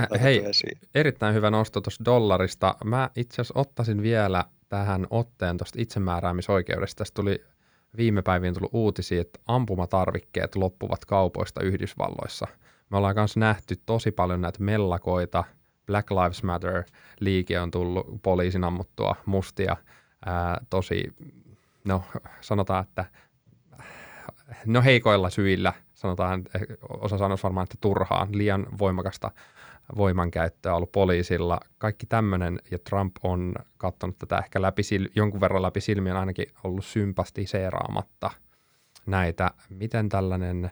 Äh, 0.00 0.22
Hei, 0.22 0.44
esiin. 0.44 0.78
erittäin 0.94 1.34
hyvä 1.34 1.50
nosto 1.50 1.80
tuosta 1.80 2.04
dollarista. 2.04 2.74
Mä 2.84 3.10
itse 3.16 3.34
asiassa 3.34 3.60
ottaisin 3.60 4.02
vielä 4.02 4.44
tähän 4.68 5.06
otteen 5.10 5.56
tuosta 5.58 5.78
itsemääräämisoikeudesta. 5.82 6.98
Tästä 6.98 7.14
tuli 7.14 7.44
viime 7.96 8.22
päiviin 8.22 8.54
tullut 8.54 8.70
uutisia, 8.74 9.20
että 9.20 9.40
ampumatarvikkeet 9.46 10.56
loppuvat 10.56 11.04
kaupoista 11.04 11.62
Yhdysvalloissa. 11.62 12.46
Me 12.90 12.96
ollaan 12.96 13.14
myös 13.16 13.36
nähty 13.36 13.76
tosi 13.86 14.10
paljon 14.10 14.40
näitä 14.40 14.62
mellakoita. 14.62 15.44
Black 15.86 16.10
Lives 16.10 16.42
Matter-liike 16.42 17.60
on 17.60 17.70
tullut 17.70 18.06
poliisin 18.22 18.64
ammuttua 18.64 19.16
mustia. 19.26 19.76
Ää, 20.26 20.60
tosi, 20.70 21.04
no 21.84 22.02
sanotaan, 22.40 22.84
että 22.84 23.04
no 24.66 24.82
heikoilla 24.82 25.30
syillä, 25.30 25.72
sanotaan, 25.94 26.44
osa 26.88 27.18
sanoisi 27.18 27.42
varmaan, 27.42 27.64
että 27.64 27.78
turhaan, 27.80 28.28
liian 28.38 28.66
voimakasta 28.78 29.30
voimankäyttöä 29.96 30.74
ollut 30.74 30.92
poliisilla. 30.92 31.60
Kaikki 31.78 32.06
tämmöinen, 32.06 32.60
ja 32.70 32.78
Trump 32.78 33.16
on 33.22 33.54
katsonut 33.76 34.18
tätä 34.18 34.38
ehkä 34.38 34.62
läpi, 34.62 34.82
jonkun 35.16 35.40
verran 35.40 35.62
läpi 35.62 35.80
silmien 35.80 36.16
ainakin 36.16 36.46
ollut 36.64 36.84
sympatiseeraamatta 36.84 38.30
näitä. 39.06 39.50
Miten 39.68 40.08
tällainen 40.08 40.70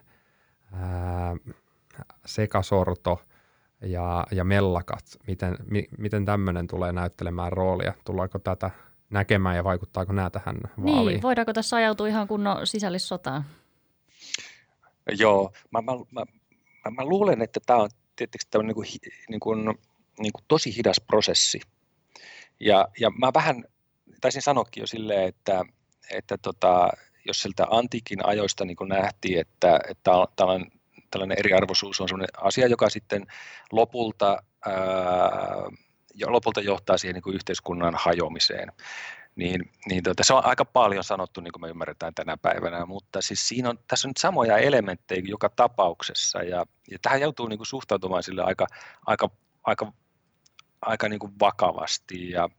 ää, 0.73 1.35
sekasorto 2.25 3.21
ja, 3.81 4.27
ja 4.31 4.43
mellakat, 4.43 5.03
miten, 5.27 5.57
mi, 5.65 5.87
miten 5.97 6.25
tämmöinen 6.25 6.67
tulee 6.67 6.91
näyttelemään 6.91 7.51
roolia? 7.51 7.93
Tullaanko 8.05 8.39
tätä 8.39 8.71
näkemään 9.09 9.55
ja 9.55 9.63
vaikuttaako 9.63 10.13
nämä 10.13 10.29
tähän 10.29 10.55
vaaliin? 10.85 11.13
Niin, 11.13 11.21
voidaanko 11.21 11.53
tässä 11.53 11.75
ajautua 11.75 12.07
ihan 12.07 12.27
kunnon 12.27 12.67
sisällissotaan? 12.67 13.45
Joo, 15.17 15.51
mä, 15.71 15.81
mä, 15.81 15.91
mä, 16.11 16.23
mä, 16.85 16.91
mä 16.91 17.05
luulen, 17.05 17.41
että 17.41 17.59
tämä 17.65 17.79
on 17.79 17.89
tietysti 18.15 18.47
tämmöinen 18.51 18.75
niin 18.75 18.75
kuin, 18.75 19.13
niin 19.29 19.39
kuin, 19.39 19.65
niin 20.19 20.33
kuin 20.33 20.45
tosi 20.47 20.77
hidas 20.77 21.01
prosessi. 21.07 21.61
Ja, 22.59 22.87
ja 22.99 23.09
mä 23.09 23.31
vähän 23.33 23.63
taisin 24.21 24.41
sanoakin 24.41 24.81
jo 24.81 24.87
silleen, 24.87 25.27
että, 25.27 25.63
että 26.11 26.37
tota, 26.37 26.89
jos 27.25 27.41
siltä 27.41 27.67
antiikin 27.69 28.25
ajoista 28.25 28.65
niin 28.65 28.77
kuin 28.77 28.89
nähtiin, 28.89 29.39
että, 29.39 29.79
että 29.89 30.11
tällainen, 30.35 30.71
tällainen 31.13 31.39
eriarvoisuus 31.39 32.01
on 32.01 32.09
sellainen 32.09 32.41
asia, 32.41 32.67
joka 32.67 32.89
sitten 32.89 33.25
lopulta, 33.71 34.43
ää, 34.65 34.73
lopulta 36.25 36.61
johtaa 36.61 36.97
siihen 36.97 37.13
niin 37.13 37.23
kuin 37.23 37.35
yhteiskunnan 37.35 37.93
hajoamiseen. 37.97 38.71
Niin, 39.35 39.71
niin 39.89 40.03
tota, 40.03 40.23
se 40.23 40.33
on 40.33 40.45
aika 40.45 40.65
paljon 40.65 41.03
sanottu, 41.03 41.41
niin 41.41 41.51
kuin 41.51 41.61
me 41.61 41.69
ymmärretään 41.69 42.13
tänä 42.13 42.37
päivänä, 42.37 42.85
mutta 42.85 43.21
siis 43.21 43.47
siinä 43.47 43.69
on, 43.69 43.79
tässä 43.87 44.07
on 44.07 44.09
nyt 44.09 44.17
samoja 44.17 44.57
elementtejä 44.57 45.21
joka 45.25 45.49
tapauksessa, 45.49 46.43
ja, 46.43 46.65
ja 46.91 46.97
tähän 47.01 47.21
joutuu 47.21 47.47
niin 47.47 47.59
kuin 47.59 47.67
suhtautumaan 47.67 48.23
sille 48.23 48.43
aika, 48.43 48.67
aika, 49.05 49.29
aika, 49.63 49.93
aika 50.81 51.09
niin 51.09 51.19
kuin 51.19 51.33
vakavasti, 51.39 52.29
ja 52.29 52.49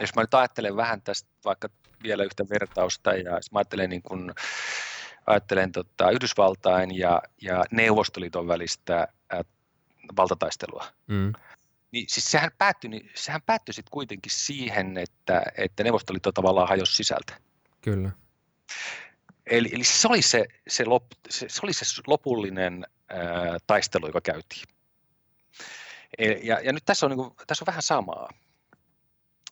jos 0.00 0.14
mä 0.16 0.22
nyt 0.22 0.34
ajattelen 0.34 0.76
vähän 0.76 1.02
tästä 1.02 1.30
vaikka 1.44 1.68
vielä 2.02 2.24
yhtä 2.24 2.44
vertausta, 2.50 3.14
ja 3.14 3.36
jos 3.36 3.52
mä 3.52 3.58
ajattelen, 3.58 3.90
niin 3.90 4.02
kuin, 4.02 4.32
ajattelen 5.30 5.72
tota, 5.72 6.10
Yhdysvaltain 6.10 6.98
ja, 6.98 7.22
ja 7.42 7.64
Neuvostoliiton 7.70 8.48
välistä 8.48 9.08
ää, 9.30 9.42
valtataistelua, 10.16 10.84
Mm, 11.06 11.32
niin 11.92 12.04
siis 12.08 12.30
sehän 12.30 12.50
päättyi, 12.58 12.90
niin 12.90 13.10
sehän 13.14 13.42
päättyi 13.42 13.74
sitten 13.74 13.90
kuitenkin 13.90 14.32
siihen, 14.34 14.98
että, 14.98 15.42
että 15.58 15.84
Neuvostoliitto 15.84 16.32
tavallaan 16.32 16.68
hajosi 16.68 16.94
sisältä. 16.96 17.36
kyllä. 17.80 18.10
Eli, 19.46 19.68
eli 19.72 19.84
se, 19.84 20.08
oli 20.08 20.22
se, 20.22 20.44
se, 20.68 20.84
lop, 20.84 21.04
se, 21.28 21.48
se 21.48 21.60
oli 21.62 21.72
se 21.72 21.84
lopullinen 22.06 22.86
ää, 23.08 23.18
taistelu, 23.66 24.06
joka 24.06 24.20
käytiin. 24.20 24.64
E- 26.18 26.32
Ja, 26.42 26.60
ja 26.60 26.72
nyt 26.72 26.84
tässä 26.84 27.06
on, 27.06 27.10
niin 27.10 27.16
kuin, 27.18 27.34
tässä 27.46 27.62
on 27.62 27.66
vähän 27.66 27.82
samaa. 27.82 28.28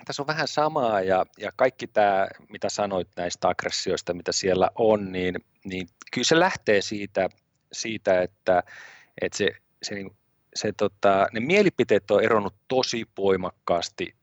Tässä 0.05 0.23
on 0.23 0.27
vähän 0.27 0.49
samaa 0.49 1.01
ja, 1.01 1.27
ja 1.39 1.53
kaikki 1.57 1.87
tämä, 1.87 2.29
mitä 2.49 2.69
sanoit 2.69 3.09
näistä 3.17 3.49
aggressioista, 3.49 4.15
mitä 4.15 4.33
siellä 4.33 4.71
on, 4.75 5.13
niin, 5.13 5.35
niin 5.69 5.89
kyllä 6.13 6.25
se 6.25 6.39
lähtee 6.39 6.83
siitä, 6.83 7.29
siitä 7.73 8.23
että, 8.23 8.63
että 9.21 9.39
se, 9.39 9.51
se, 9.83 9.95
niin, 9.95 10.11
se, 10.55 10.73
tota, 10.77 11.27
ne 11.33 11.41
mielipiteet 11.41 12.11
on 12.11 12.25
eronnut 12.25 12.55
tosi 12.69 13.07
voimakkaasti 13.17 14.15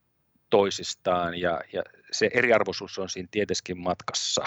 toisistaan 0.49 1.39
ja, 1.39 1.61
ja 1.73 1.83
se 2.11 2.29
eriarvoisuus 2.33 2.99
on 2.99 3.09
siinä 3.09 3.27
tietenkin 3.31 3.79
matkassa. 3.79 4.45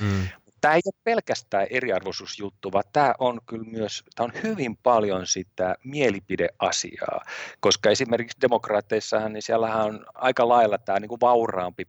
Mm, 0.00 0.28
Tämä 0.60 0.74
ei 0.74 0.80
ole 0.86 1.00
pelkästään 1.04 1.66
eriarvoisuusjuttu, 1.70 2.72
vaan 2.72 2.84
tämä 2.92 3.14
on 3.18 3.40
kyllä 3.46 3.64
myös, 3.64 4.04
tämä 4.14 4.24
on 4.24 4.42
hyvin 4.42 4.76
paljon 4.76 5.26
sitä 5.26 5.74
mielipideasiaa, 5.84 7.24
koska 7.60 7.90
esimerkiksi 7.90 8.40
demokraatteissahan, 8.40 9.32
niin 9.32 9.42
siellähän 9.42 9.86
on 9.86 10.06
aika 10.14 10.48
lailla 10.48 10.78
tämä 10.78 11.00
niin 11.00 11.08
kuin 11.08 11.20
vauraampi 11.20 11.84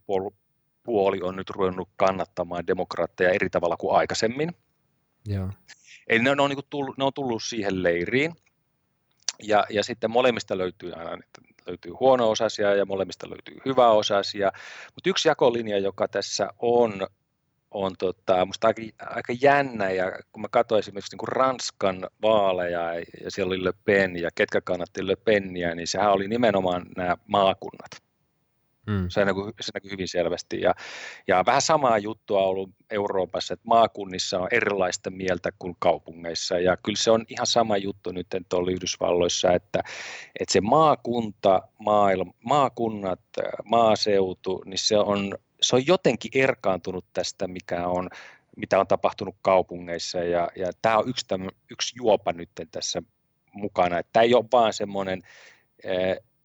puoli 0.84 1.22
on 1.22 1.36
nyt 1.36 1.50
ruvennut 1.50 1.89
kannattamaan 1.96 2.67
demokraatteja 2.67 3.30
eri 3.30 3.50
tavalla 3.50 3.78
kuin 3.78 3.96
aikaisemmin. 3.96 4.52
joo. 5.26 5.50
Eli 6.08 6.24
ne 6.24 6.32
on, 6.32 6.38
ne 6.38 6.44
on, 6.44 6.50
niin 6.50 6.60
tullut, 6.70 6.98
ne 6.98 7.04
on 7.04 7.13
tullut 7.13 7.44
siihen 7.44 7.84
leiriin. 7.84 8.34
Ja, 9.44 9.65
ja 9.70 9.84
sitten 9.84 10.12
molemmista 10.12 10.58
löytyy 10.58 10.94
aina 10.94 11.17
löytyy 11.67 11.91
huono-osaisia 12.00 12.76
ja 12.76 12.86
molemmista 12.86 13.30
löytyy 13.30 13.58
hyväosaisia. 13.65 14.52
Mutta 14.96 15.10
yksi 15.10 15.28
jakolinja, 15.28 15.78
joka 15.78 16.08
tässä 16.08 16.50
on, 16.60 17.08
on 17.72 17.91
tota, 18.00 18.46
musta 18.46 18.67
aika, 18.67 18.82
aika 19.00 19.34
jännä, 19.41 19.91
ja 19.91 20.12
kun 20.32 20.41
mä 20.41 20.48
katsoin 20.52 20.80
esimerkiksi 20.80 21.12
niin 21.12 21.17
kuin 21.17 21.30
Ranskan 21.30 22.08
vaaleja, 22.22 22.94
ja 23.24 23.32
siellä 23.32 23.50
oli 23.50 23.63
Le 23.63 23.74
Pen, 23.86 24.15
ja 24.15 24.30
ketkä 24.36 24.62
kannatti 24.62 25.08
Le 25.08 25.15
Peniä, 25.15 25.76
niin 25.76 25.88
sehän 25.88 26.12
oli 26.12 26.28
nimenomaan 26.28 26.86
nämä 26.98 27.17
maakunnat. 27.28 28.11
Mm, 28.91 29.10
Se 29.10 29.25
näkyy, 29.25 29.43
se 29.62 29.71
näkyy 29.73 29.91
hyvin 29.91 30.08
selvästi. 30.08 30.62
Ja, 30.62 30.73
ja 31.27 31.43
vähän 31.45 31.62
samaa 31.62 31.97
juttua 31.97 32.39
on 32.41 32.49
ollut 32.49 32.69
Euroopassa, 32.89 33.54
että 33.54 33.67
maakunnissa 33.67 34.39
on 34.39 34.47
erilaista 34.51 35.10
mieltä 35.10 35.51
kuin 35.60 35.75
kaupungeissa. 35.80 36.60
Ja 36.60 36.77
kyllä 36.77 36.97
se 36.97 37.12
on 37.12 37.25
ihan 37.27 37.47
sama 37.47 37.77
juttu 37.77 38.12
nyt 38.12 38.27
tuolla 38.49 38.71
Yhdysvalloissa, 38.71 39.51
että, 39.51 39.80
että 40.39 40.54
se 40.54 40.62
maakunta, 40.62 41.62
maailma, 41.77 42.34
maakunnat, 42.45 43.19
maaseutu, 43.65 44.63
niin 44.65 44.80
se 44.80 44.97
on, 44.97 45.38
se 45.62 45.75
on 45.75 45.88
jotenkin 45.88 46.32
erkaantunut 46.36 47.06
tästä, 47.13 47.47
mikä 47.47 47.88
on, 47.88 48.10
mitä 48.58 48.80
on 48.80 48.88
tapahtunut 48.88 49.36
kaupungeissa. 49.41 50.17
Ja, 50.19 50.49
ja 50.56 50.71
tämä 50.82 50.97
on 50.97 51.10
yksi, 51.10 51.27
tämmö, 51.27 51.49
yksi 51.71 51.93
juopa 51.97 52.34
nyt 52.34 52.49
tässä 52.71 53.01
mukana. 53.54 54.01
Tämä 54.13 54.23
ei 54.23 54.34
ole 54.34 54.45
vaan 54.51 54.73
semmoinen 54.73 55.21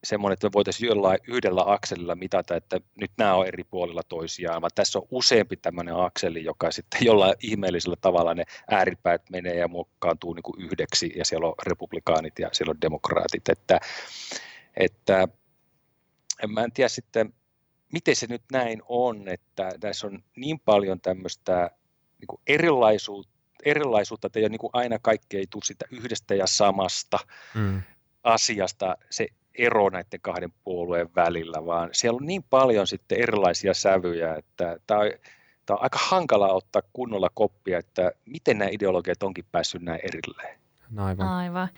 semmoinen, 0.04 0.32
että 0.32 0.46
me 0.46 0.52
voitaisiin 0.54 0.88
jollain 0.88 1.18
yhdellä 1.28 1.62
akselilla 1.66 2.14
mitata, 2.14 2.56
että 2.56 2.80
nyt 3.00 3.10
nämä 3.18 3.34
on 3.34 3.46
eri 3.46 3.64
puolilla 3.64 4.02
toisiaan, 4.02 4.62
vaan 4.62 4.70
tässä 4.74 4.98
on 4.98 5.06
useampi 5.10 5.56
tämmöinen 5.56 5.96
akseli, 5.96 6.44
joka 6.44 6.70
sitten 6.70 7.04
jollain 7.06 7.34
ihmeellisellä 7.42 7.96
tavalla 8.00 8.34
ne 8.34 8.44
ääripäät 8.70 9.30
menee 9.30 9.54
ja 9.54 9.68
muokkaantuu 9.68 10.34
niin 10.34 10.42
kuin 10.42 10.60
yhdeksi, 10.60 11.12
ja 11.16 11.24
siellä 11.24 11.46
on 11.46 11.54
republikaanit 11.66 12.38
ja 12.38 12.48
siellä 12.52 12.70
on 12.70 12.80
demokraatit, 12.80 13.48
että, 13.48 13.80
että 14.76 15.28
en 16.42 16.50
mä 16.50 16.64
en 16.64 16.72
tiedä 16.72 16.88
sitten, 16.88 17.34
miten 17.92 18.16
se 18.16 18.26
nyt 18.26 18.42
näin 18.52 18.82
on, 18.88 19.28
että 19.28 19.72
tässä 19.80 20.06
on 20.06 20.24
niin 20.36 20.60
paljon 20.60 21.00
tämmöistä 21.00 21.70
niin 22.18 22.26
kuin 22.26 22.40
erilaisuutta, 22.46 23.32
erilaisuutta, 23.64 24.26
että 24.26 24.38
ei 24.38 24.42
ole 24.42 24.48
niin 24.48 24.58
kuin 24.58 24.70
aina 24.72 24.98
kaikki 24.98 25.36
ei 25.36 25.46
tule 25.50 25.64
sitä 25.64 25.84
yhdestä 25.90 26.34
ja 26.34 26.46
samasta 26.46 27.18
mm, 27.54 27.82
asiasta. 28.22 28.96
Se 29.10 29.28
ero 29.58 29.88
näiden 29.88 30.20
kahden 30.22 30.52
puolueen 30.64 31.08
välillä, 31.16 31.66
vaan 31.66 31.88
siellä 31.92 32.16
on 32.16 32.26
niin 32.26 32.42
paljon 32.50 32.86
sitten 32.86 33.20
erilaisia 33.20 33.74
sävyjä, 33.74 34.34
että 34.34 34.76
tämä 34.86 35.00
on, 35.00 35.10
tämä 35.66 35.76
on 35.76 35.82
aika 35.82 35.98
hankala 36.02 36.48
ottaa 36.48 36.82
kunnolla 36.92 37.30
koppia, 37.34 37.78
että 37.78 38.12
miten 38.24 38.58
nämä 38.58 38.68
ideologiat 38.72 39.22
onkin 39.22 39.44
päässyt 39.52 39.82
näin 39.82 40.00
erilleen. 40.02 40.58
aivan. 40.98 41.28
Aivan. 41.28 41.68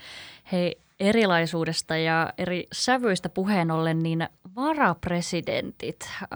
Hei, 0.52 0.76
erilaisuudesta 1.00 1.96
ja 1.96 2.32
eri 2.38 2.66
sävyistä 2.72 3.28
puheen 3.28 3.70
ollen, 3.70 3.98
niin 3.98 4.28
varapresidentit, 4.56 6.10
äh, 6.22 6.28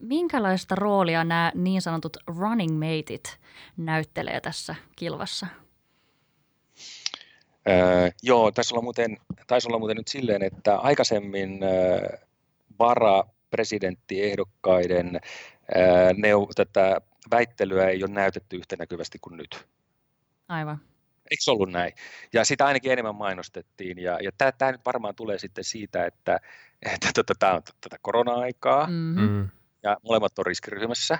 minkälaista 0.00 0.74
roolia 0.74 1.24
nämä 1.24 1.52
niin 1.54 1.82
sanotut 1.82 2.16
running 2.26 2.78
mateit 2.78 3.38
näyttelee 3.76 4.40
tässä 4.40 4.74
kilvassa? 4.96 5.46
Öö, 7.68 8.10
joo, 8.22 8.50
taisi 8.50 8.74
olla, 8.74 8.82
muuten, 8.82 9.16
taisi 9.46 9.68
olla 9.68 9.78
muuten 9.78 9.96
nyt 9.96 10.08
silleen, 10.08 10.42
että 10.42 10.76
aikaisemmin 10.76 11.62
öö, 11.62 12.18
varapresidenttiehdokkaiden 12.78 15.20
öö, 15.76 16.12
neu, 16.16 16.48
tätä 16.54 17.00
väittelyä 17.30 17.88
ei 17.88 18.04
ole 18.04 18.12
näytetty 18.12 18.56
yhtä 18.56 18.76
näkyvästi 18.78 19.18
kuin 19.18 19.36
nyt. 19.36 19.66
Aivan. 20.48 20.78
Eikö 21.30 21.42
se 21.42 21.50
ollut 21.50 21.70
näin? 21.70 21.92
Ja 22.32 22.44
sitä 22.44 22.66
ainakin 22.66 22.92
enemmän 22.92 23.14
mainostettiin. 23.14 23.98
Ja, 23.98 24.18
ja 24.22 24.30
tämä 24.58 24.72
nyt 24.72 24.80
varmaan 24.86 25.14
tulee 25.14 25.38
sitten 25.38 25.64
siitä, 25.64 26.06
että, 26.06 26.40
että 26.94 27.10
tota, 27.14 27.34
tämä 27.38 27.54
on 27.54 27.62
tätä 27.80 27.96
korona-aikaa 28.02 28.86
Mm-hmm. 28.86 29.28
Mm. 29.28 29.48
ja 29.82 29.96
molemmat 30.02 30.38
on 30.38 30.46
riskiryhmässä. 30.46 31.18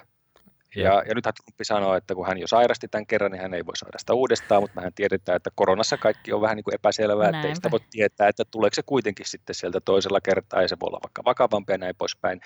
Ja- 0.76 1.02
Ja, 1.06 1.14
nythän 1.14 1.34
Trump 1.34 1.56
sanoo, 1.62 1.94
että 1.94 2.14
kun 2.14 2.26
hän 2.26 2.38
jo 2.38 2.46
sairasti 2.46 2.88
tämän 2.88 3.06
kerran, 3.06 3.30
niin 3.32 3.42
hän 3.42 3.54
ei 3.54 3.66
voi 3.66 3.76
saada 3.76 3.98
sitä 3.98 4.14
uudestaan, 4.14 4.62
mutta 4.62 4.76
mehän 4.76 4.92
tiedetään, 4.94 5.36
että 5.36 5.50
koronassa 5.54 5.96
kaikki 5.96 6.32
on 6.32 6.40
vähän 6.40 6.56
niin 6.56 6.64
kuin 6.64 6.74
epäselvää, 6.74 7.28
että 7.28 7.36
ei 7.38 7.42
Näinpä. 7.42 7.54
sitä 7.54 7.70
voi 7.70 7.80
tietää, 7.90 8.28
että 8.28 8.44
tuleeko 8.50 8.74
se 8.74 8.82
kuitenkin 8.86 9.26
sitten 9.26 9.54
sieltä 9.54 9.80
toisella 9.80 10.20
kertaa, 10.20 10.62
ja 10.62 10.68
se 10.68 10.76
voi 10.80 10.86
olla 10.86 11.00
vaikka 11.02 11.24
vakavampi 11.24 11.72
ja 11.72 11.78
näin 11.78 11.94
poispäin. 11.98 12.40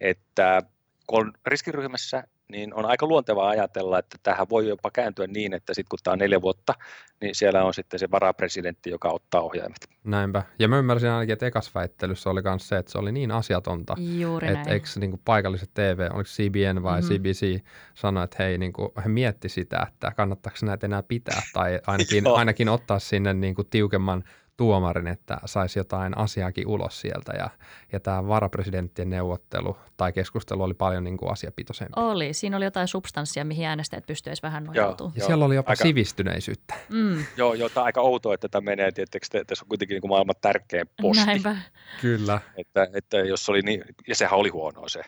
Että 0.00 0.62
kun 1.06 1.20
on 1.26 1.32
riskiryhmässä, 1.46 2.24
niin 2.48 2.74
on 2.74 2.86
aika 2.86 3.06
luontevaa 3.06 3.48
ajatella, 3.48 3.98
että 3.98 4.16
tähän 4.22 4.46
voi 4.50 4.68
jopa 4.68 4.90
kääntyä 4.90 5.26
niin, 5.26 5.54
että 5.54 5.74
sitten 5.74 5.88
kun 5.90 5.98
tämä 6.04 6.12
on 6.12 6.18
neljä 6.18 6.42
vuotta, 6.42 6.74
niin 7.20 7.34
siellä 7.34 7.64
on 7.64 7.74
sitten 7.74 8.00
se 8.00 8.10
varapresidentti, 8.10 8.90
joka 8.90 9.08
ottaa 9.08 9.40
ohjaimet. 9.40 9.88
Näinpä. 10.04 10.42
Ja 10.58 10.68
mä 10.68 10.78
ymmärsin 10.78 11.10
ainakin, 11.10 11.32
että 11.32 11.46
ekas 11.46 11.74
väittelyssä 11.74 12.30
oli 12.30 12.42
myös 12.42 12.68
se, 12.68 12.76
että 12.76 12.92
se 12.92 12.98
oli 12.98 13.12
niin 13.12 13.30
asiatonta, 13.30 13.94
Juuri 14.20 14.46
että 14.46 14.58
näin. 14.58 14.68
eikö 14.68 14.86
niin 15.00 15.20
paikalliset 15.24 15.70
TV, 15.74 15.98
oliko 16.12 16.28
CBN 16.28 16.82
vai 16.82 17.00
Mhm. 17.00 17.08
mm-hmm. 17.12 17.22
CBC, 17.22 17.64
sanoi, 17.94 18.24
että 18.24 18.36
hei, 18.42 18.58
niin 18.58 18.72
kuin, 18.72 18.88
he 19.04 19.08
mietti 19.08 19.48
sitä, 19.48 19.86
että 19.92 20.12
kannattaako 20.16 20.58
näitä 20.62 20.86
enää 20.86 21.02
pitää 21.02 21.42
tai 21.52 21.80
ainakin, 21.86 22.24
ainakin 22.26 22.68
ottaa 22.68 22.98
sinne 22.98 23.34
niin 23.34 23.54
kuin 23.54 23.68
tiukemman 23.70 24.24
tuomarin, 24.56 25.06
että 25.06 25.38
saisi 25.44 25.78
jotain 25.78 26.18
asiaakin 26.18 26.66
ulos 26.66 27.00
sieltä. 27.00 27.32
Ja, 27.38 27.50
ja 27.92 28.00
tämä 28.00 28.28
varapresidenttien 28.28 29.10
neuvottelu 29.10 29.76
tai 29.96 30.12
keskustelu 30.12 30.62
oli 30.62 30.74
paljon 30.74 31.04
niin 31.04 31.16
kuin 31.16 31.32
asiapitoisempi. 31.32 31.92
Oli. 31.96 32.32
Siinä 32.34 32.56
oli 32.56 32.64
jotain 32.64 32.88
substanssia, 32.88 33.44
mihin 33.44 33.66
äänestäjät 33.66 34.06
pystyisivät 34.06 34.42
vähän 34.42 34.64
nojautumaan. 34.64 35.14
Ja 35.16 35.20
Joo, 35.20 35.26
siellä 35.26 35.44
oli 35.44 35.54
jopa 35.54 35.72
aika- 35.72 35.82
sivistyneisyyttä. 35.82 36.74
Mm, 36.88 37.24
Joo, 37.36 37.54
joo, 37.54 37.68
tämä 37.68 37.82
on 37.82 37.86
aika 37.86 38.00
outoa, 38.00 38.34
että 38.34 38.48
tämä 38.48 38.64
menee, 38.64 38.92
tietysti, 38.92 39.38
että 39.38 39.44
tässä 39.44 39.64
on 39.64 39.68
kuitenkin 39.68 39.94
niin 39.94 40.00
kuin 40.02 40.08
maailman 40.08 40.34
tärkein 40.40 40.86
posti. 41.02 41.26
näinpä. 41.26 41.56
Kyllä. 42.00 42.40
Että, 42.56 42.88
että 42.92 43.16
jos 43.16 43.48
oli 43.48 43.62
niin, 43.62 43.84
ja 44.08 44.14
sehän 44.14 44.38
oli 44.38 44.48
huonoa 44.48 44.88
se 44.88 45.02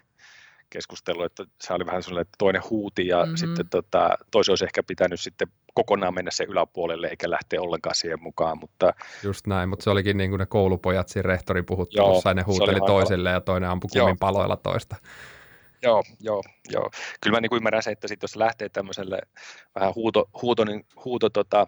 keskustelu, 0.71 1.23
että 1.23 1.45
se 1.61 1.73
oli 1.73 1.87
vähän 1.87 2.03
sellainen, 2.03 2.23
että 2.23 2.37
toinen 2.39 2.63
huuti 2.71 3.07
ja 3.07 3.17
Mhm. 3.19 3.25
mm-hmm. 3.27 3.37
sitten 3.37 3.69
tota, 3.69 4.11
toisen 4.31 4.53
olisi 4.53 4.65
ehkä 4.65 4.83
pitänyt 4.83 5.21
sitten 5.21 5.49
kokonaan 5.75 6.15
mennä 6.15 6.31
sen 6.31 6.49
yläpuolelle 6.49 7.09
eikä 7.09 7.31
lähteä 7.31 7.63
ollenkaan 7.63 7.95
siihen 7.95 8.23
mukaan, 8.23 8.59
mutta 8.59 8.95
Just 9.23 9.47
näin, 9.47 9.69
mutta 9.69 9.83
se 9.83 9.91
olikin 9.91 10.17
niin 10.17 10.31
kuin 10.31 10.39
ne 10.39 10.47
koulupojat 10.47 11.09
siinä 11.09 11.27
rehtorin 11.27 11.67
puhuttelussa, 11.67 12.31
ja 12.31 12.35
ne 12.35 12.43
huuteli 12.43 12.81
toiselle 12.81 13.31
ja 13.31 13.41
toinen 13.41 13.71
ampui 13.71 13.89
kummin 13.93 14.19
paloilla 14.19 14.57
toista. 14.57 14.97
joo, 15.83 16.03
joo, 16.21 16.43
joo. 16.71 16.91
Kyllä 17.21 17.37
mä 17.37 17.41
niin 17.41 17.49
kuin 17.51 17.57
ymmärrän 17.57 17.83
se, 17.83 17.91
että 17.91 18.09
sit 18.09 18.23
jos 18.23 18.37
lähtee 18.37 18.69
tämmöiselle 18.69 19.19
vähän 19.75 19.95
huuto, 19.95 20.29
huuto, 20.43 20.65
niin, 20.65 20.87
huuto 21.05 21.31
tota, 21.31 21.67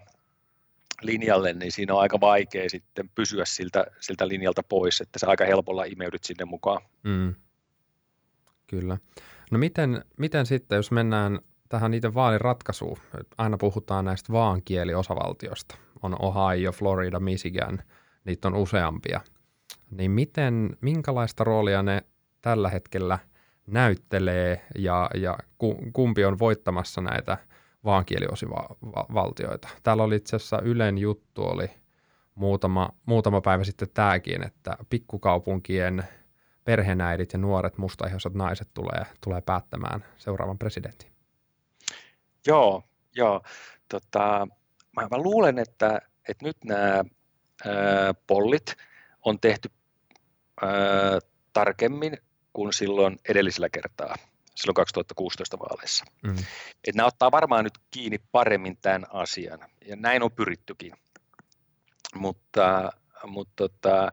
linjalle, 1.01 1.53
niin 1.53 1.71
siinä 1.71 1.93
on 1.93 2.01
aika 2.01 2.19
vaikea 2.19 2.69
sitten 2.69 3.09
pysyä 3.15 3.45
siltä, 3.45 3.85
siltä 3.99 4.27
linjalta 4.27 4.63
pois, 4.63 5.01
että 5.01 5.19
sä 5.19 5.27
aika 5.29 5.45
helpolla 5.45 5.83
imeydyt 5.83 6.23
sinne 6.23 6.45
mukaan. 6.45 6.81
Mm. 7.03 7.35
Kyllä. 8.71 8.97
No 9.51 9.57
miten, 9.57 10.03
miten 10.17 10.45
sitten, 10.45 10.75
jos 10.75 10.91
mennään 10.91 11.39
tähän 11.69 11.91
niiden 11.91 12.13
vaaliratkaisuun, 12.13 12.97
aina 13.37 13.57
puhutaan 13.57 14.05
näistä 14.05 14.33
vaankieliosavaltioista, 14.33 15.75
on 16.01 16.15
Ohio, 16.21 16.71
Florida, 16.71 17.19
Michigan, 17.19 17.83
niitä 18.25 18.47
on 18.47 18.55
useampia, 18.55 19.21
niin 19.91 20.11
miten, 20.11 20.77
minkälaista 20.81 21.43
roolia 21.43 21.83
ne 21.83 22.03
tällä 22.41 22.69
hetkellä 22.69 23.19
näyttelee 23.67 24.65
ja, 24.77 25.09
ja 25.15 25.37
ku, 25.57 25.77
kumpi 25.93 26.25
on 26.25 26.39
voittamassa 26.39 27.01
näitä 27.01 27.37
vaankieliosivaltioita? 27.83 29.67
Täällä 29.83 30.03
oli 30.03 30.15
itse 30.15 30.35
asiassa 30.35 30.61
Ylen 30.61 30.97
juttu 30.97 31.43
oli 31.43 31.69
muutama, 32.35 32.89
muutama 33.05 33.41
päivä 33.41 33.63
sitten 33.63 33.87
tämäkin, 33.93 34.43
että 34.43 34.77
pikkukaupunkien 34.89 36.03
perheenäidit 36.63 37.33
ja 37.33 37.39
nuoret 37.39 37.77
mustaihoiset 37.77 38.33
naiset 38.33 38.67
tulee, 38.73 39.05
tulee 39.23 39.41
päättämään 39.41 40.05
seuraavan 40.17 40.57
presidentin. 40.57 41.11
Joo, 42.47 42.83
joo. 43.15 43.41
Tota, 43.89 44.47
mä, 44.95 45.07
mä 45.11 45.17
luulen, 45.17 45.59
että, 45.59 46.01
että 46.29 46.45
nyt 46.45 46.57
nämä 46.63 47.03
ää, 47.65 48.13
pollit 48.27 48.75
on 49.25 49.39
tehty 49.39 49.69
ää, 50.61 50.69
tarkemmin 51.53 52.17
kuin 52.53 52.73
silloin 52.73 53.17
edellisellä 53.29 53.69
kertaa, 53.69 54.15
silloin 54.55 54.75
2016 54.75 55.59
vaaleissa. 55.59 56.05
Mm. 56.23 56.35
Et 56.87 56.95
nämä 56.95 57.07
ottaa 57.07 57.31
varmaan 57.31 57.63
nyt 57.63 57.77
kiinni 57.91 58.17
paremmin 58.31 58.77
tämän 58.77 59.05
asian, 59.09 59.59
ja 59.85 59.95
näin 59.95 60.23
on 60.23 60.31
pyrittykin. 60.31 60.93
Mutta, 62.15 62.91
mutta 63.25 63.53
tota, 63.55 64.11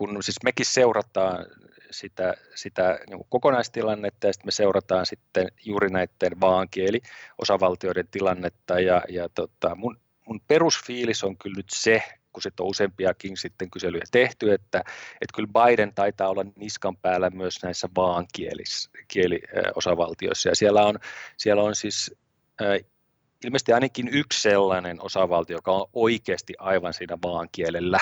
kun 0.00 0.22
siis 0.22 0.36
mekin 0.44 0.66
seurataan 0.66 1.46
sitä, 1.90 2.34
sitä 2.54 2.98
niin 3.08 3.24
kokonaistilannetta 3.28 4.26
ja 4.26 4.32
sitten 4.32 4.46
me 4.46 4.50
seurataan 4.50 5.06
sitten 5.06 5.48
juuri 5.64 5.90
näiden 5.90 6.40
vaankieli-osavaltioiden 6.40 8.08
tilannetta. 8.10 8.80
Ja, 8.80 9.02
ja 9.08 9.28
tota, 9.28 9.74
mun, 9.74 10.00
mun 10.26 10.40
perusfiilis 10.48 11.24
on 11.24 11.36
kyllä 11.36 11.56
nyt 11.56 11.70
se, 11.72 12.02
kun 12.32 12.42
sitten 12.42 12.64
on 12.64 12.70
useampiakin 12.70 13.36
sitten 13.36 13.70
kyselyjä 13.70 14.04
tehty, 14.10 14.52
että, 14.52 14.78
että 15.20 15.34
kyllä 15.34 15.48
Biden 15.52 15.94
taitaa 15.94 16.28
olla 16.28 16.44
niskan 16.56 16.96
päällä 16.96 17.30
myös 17.30 17.62
näissä 17.62 17.88
vaankieliosavaltioissa 17.96 20.48
ja 20.48 20.56
siellä 20.56 20.86
on, 20.86 20.98
siellä 21.36 21.62
on 21.62 21.74
siis 21.74 22.14
ilmeisesti 23.44 23.72
ainakin 23.72 24.08
yksi 24.08 24.40
sellainen 24.40 25.02
osavaltio, 25.02 25.56
joka 25.56 25.72
on 25.72 25.86
oikeasti 25.92 26.54
aivan 26.58 26.94
siinä 26.94 27.18
vaankielellä, 27.22 28.00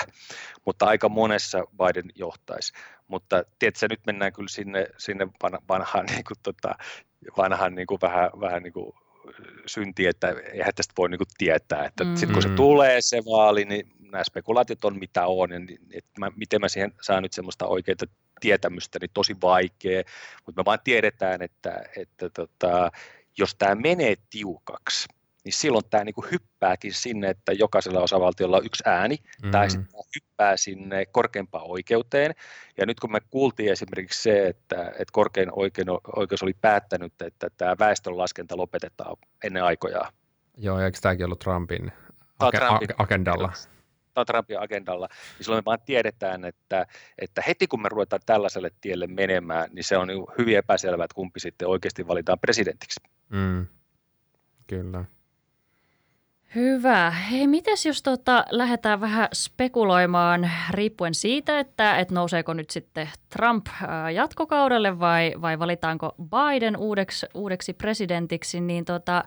mutta 0.65 0.85
aika 0.85 1.09
monessa 1.09 1.63
Biden 1.77 2.11
johtaisi. 2.15 2.73
Mutta 3.07 3.43
tiedätkö, 3.59 3.87
nyt 3.89 4.05
mennään 4.05 4.33
kyllä 4.33 4.49
sinne, 4.49 4.87
sinne 4.97 5.27
van- 5.43 5.61
vanhaan, 5.69 6.05
niin 6.11 6.23
kuin, 6.27 6.37
tota, 6.43 6.75
vanhaan 7.37 7.75
niin 7.75 7.87
kuin 7.87 8.01
vähän, 8.01 8.29
vähän 8.39 8.63
niin 8.63 8.73
kuin 8.73 8.91
synti, 9.65 10.07
että 10.07 10.35
eihän 10.53 10.73
tästä 10.75 10.93
voi 10.97 11.09
niin 11.09 11.17
kuin 11.17 11.27
tietää, 11.37 11.85
että 11.85 12.03
mm. 12.03 12.15
sitten 12.15 12.33
kun 12.33 12.41
se 12.41 12.49
Mm. 12.49 12.55
tulee 12.55 12.97
se 13.01 13.21
vaali, 13.25 13.65
niin 13.65 13.91
nämä 13.99 14.23
spekulaatiot 14.23 14.85
on 14.85 14.99
mitä 14.99 15.27
on, 15.27 15.51
ja 15.51 15.59
niin, 15.59 15.79
että 15.93 16.11
mä, 16.19 16.31
miten 16.35 16.61
mä 16.61 16.69
siihen 16.69 16.93
saan 17.01 17.23
nyt 17.23 17.33
semmoista 17.33 17.67
oikeaa 17.67 17.95
tietämystä, 18.39 18.99
niin 19.01 19.11
tosi 19.13 19.35
vaikea, 19.41 20.03
mutta 20.45 20.61
me 20.61 20.65
vaan 20.65 20.79
tiedetään, 20.83 21.41
että, 21.41 21.83
että 21.97 22.29
tota, 22.29 22.91
jos 23.37 23.55
tämä 23.55 23.75
menee 23.75 24.15
tiukaksi, 24.29 25.07
niin 25.49 25.59
silloin 25.59 25.85
tämä 25.89 26.03
niinku 26.03 26.25
hyppääkin 26.31 26.93
sinne, 26.93 27.29
että 27.29 27.51
jokaisella 27.51 27.99
osavaltiolla 27.99 28.57
on 28.57 28.65
yksi 28.65 28.83
ääni, 28.85 29.17
mm. 29.43 29.51
tai 29.51 29.69
sitten 29.69 29.91
tää 29.91 30.01
hyppää 30.15 30.57
sinne 30.57 31.05
korkeimpaan 31.05 31.63
oikeuteen. 31.67 32.35
Ja 32.77 32.85
nyt 32.85 32.99
kun 32.99 33.11
me 33.11 33.19
kuultiin 33.29 33.71
esimerkiksi 33.71 34.21
se, 34.21 34.47
että, 34.47 34.89
että 34.89 35.11
korkein 35.11 35.49
oikeus 36.15 36.43
oli 36.43 36.53
päättänyt, 36.61 37.21
että 37.21 37.49
tämä 37.57 37.75
väestönlaskenta 37.79 38.57
lopetetaan 38.57 39.17
ennen 39.43 39.63
aikojaan. 39.63 40.13
Joo, 40.57 40.79
ja 40.79 40.85
eikö 40.85 40.97
tämäkin 41.01 41.25
ollut 41.25 41.39
Trumpin, 41.39 41.91
age- 42.43 42.57
Trumpin 42.57 42.91
ag- 42.91 42.95
agendalla? 42.97 43.51
Tämä 44.13 44.21
on 44.21 44.25
Trumpin 44.25 44.59
agendalla, 44.59 45.07
niin 45.37 45.45
silloin 45.45 45.61
me 45.61 45.65
vaan 45.65 45.79
tiedetään, 45.85 46.45
että, 46.45 46.85
että 47.17 47.43
heti 47.47 47.67
kun 47.67 47.81
me 47.81 47.89
ruvetaan 47.89 48.21
tällaiselle 48.25 48.71
tielle 48.81 49.07
menemään, 49.07 49.69
niin 49.73 49.83
se 49.83 49.97
on 49.97 50.07
niinku 50.07 50.31
hyvin 50.37 50.57
epäselvää, 50.57 51.05
että 51.05 51.15
kumpi 51.15 51.39
sitten 51.39 51.67
oikeasti 51.67 52.07
valitaan 52.07 52.39
presidentiksi. 52.39 52.99
Mm. 53.29 53.67
Kyllä. 54.67 55.05
Hyvä. 56.55 57.11
Hei, 57.11 57.47
mites 57.47 57.85
jos 57.85 58.03
tota, 58.03 58.45
lähdetään 58.49 59.01
vähän 59.01 59.27
spekuloimaan 59.33 60.51
riippuen 60.71 61.13
siitä, 61.13 61.59
että 61.59 61.97
et 61.97 62.11
nouseeko 62.11 62.53
nyt 62.53 62.69
sitten 62.69 63.09
Trump 63.29 63.67
jatkokaudelle 64.13 64.99
vai, 64.99 65.33
vai 65.41 65.59
valitaanko 65.59 66.15
Biden 66.21 66.77
uudeksi, 66.77 67.25
uudeksi 67.33 67.73
presidentiksi, 67.73 68.61
niin 68.61 68.85
tota, 68.85 69.23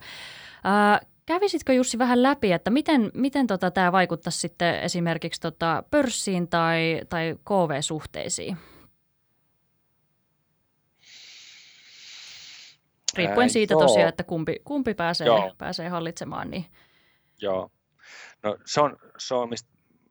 ää, 0.65 1.01
kävisitkö 1.27 1.73
Jussi 1.73 1.99
vähän 1.99 2.23
läpi, 2.23 2.53
että 2.53 2.71
miten, 2.71 3.11
miten 3.15 3.47
tota, 3.47 3.71
tämä 3.71 3.93
vaikuttaisi 3.93 4.39
sitten 4.39 4.81
esimerkiksi 4.81 5.41
tota, 5.41 5.85
pörssiin 5.91 6.49
tai, 6.49 7.01
tai 7.09 7.37
KV-suhteisiin? 7.45 8.57
Riippuen 13.17 13.51
siitä 13.51 13.75
tosiaan, 13.75 14.09
että 14.09 14.25
kumpi, 14.25 14.57
kumpi 14.65 14.95
pääsee, 14.95 15.27
Joo. 15.27 15.55
pääsee 15.59 15.89
hallitsemaan, 15.89 16.51
niin 16.51 16.67
Joo. 17.43 17.71
No 18.43 18.59
se 18.65 18.81
on, 18.81 18.97
se 19.19 19.35
on, 19.35 19.49
mistä, 19.49 19.69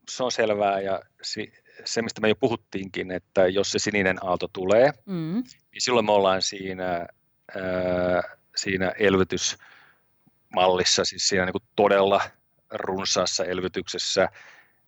se 0.10 0.24
on 0.24 0.32
selvää 0.32 0.82
ja 0.82 1.02
si, 1.22 1.54
se, 1.86 2.02
mistä 2.02 2.22
me 2.22 2.30
jo 2.30 2.36
puhuttiinkin, 2.36 3.12
että 3.12 3.48
jos 3.48 3.72
se 3.72 3.80
sininen 3.80 4.26
aalto 4.26 4.48
tulee, 4.54 4.92
mm, 5.06 5.44
niin 5.72 5.82
silloin 5.82 6.06
me 6.06 6.12
ollaan 6.12 6.42
siinä, 6.42 7.08
ää, 7.56 8.38
siinä 8.56 8.94
elvytysmallissa, 9.00 11.06
siis 11.06 11.28
siinä 11.28 11.46
niin 11.46 11.54
kuin 11.54 11.64
todella 11.76 12.22
runsaassa 12.72 13.46
elvytyksessä 13.46 14.30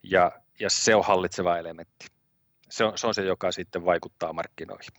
ja, 0.03 0.31
ja 0.59 0.69
se 0.69 0.95
on 0.95 1.05
hallitseva 1.05 1.57
elementti. 1.57 2.07
Se 2.69 2.83
on, 2.83 2.97
se 2.97 3.07
on 3.07 3.13
se, 3.13 3.23
joka 3.23 3.51
sitten 3.51 3.85
vaikuttaa 3.85 4.33
markkinoihin. 4.33 4.89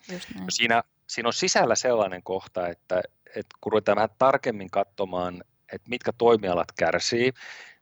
No 0.41 0.47
siinä, 0.49 0.83
siinä 1.07 1.29
on 1.29 1.33
sisällä 1.33 1.75
sellainen 1.75 2.23
kohta, 2.23 2.69
että, 2.69 3.03
että 3.27 3.57
kun 3.61 3.73
ruvetaan 3.73 3.97
vähän 3.97 4.17
tarkemmin 4.19 4.71
katsomaan, 4.71 5.45
että 5.75 5.91
mitkä 5.91 6.13
toimialat 6.19 6.73
kärsii, 6.79 7.33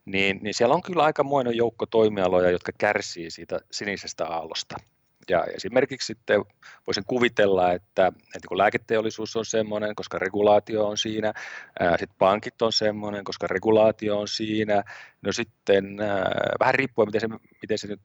niin, 0.05 0.39
niin 0.43 0.55
siellä 0.55 0.75
on 0.75 0.83
kyllä 0.83 1.03
aikamoinen 1.03 1.57
joukko 1.57 1.87
toimialoja, 1.87 2.51
jotka 2.51 2.73
kärsii 2.79 3.31
siitä 3.31 3.61
sinisestä 3.71 4.27
aallosta. 4.27 4.77
Ja 5.31 5.45
esimerkiksi 5.45 6.07
sitten 6.07 6.45
voisin 6.87 7.05
kuvitella, 7.07 7.73
että, 7.73 8.07
että 8.07 8.49
kun 8.49 8.59
lääketeollisuus 8.59 9.37
on 9.37 9.45
semmoinen, 9.45 9.95
koska 9.95 10.19
regulaatio 10.19 10.89
on 10.89 10.99
siinä, 10.99 11.33
sitten 11.91 12.19
pankit 12.19 12.63
on 12.63 12.73
semmoinen, 12.73 13.25
koska 13.25 13.47
regulaatio 13.47 14.21
on 14.21 14.29
siinä, 14.29 14.83
no 15.23 15.33
sitten 15.33 16.01
ää, 16.01 16.31
vähän 16.61 16.75
riippuen, 16.75 17.09
miten 17.09 17.21
se, 17.21 17.29
miten 17.63 17.79
se 17.79 17.87
nyt 17.87 18.01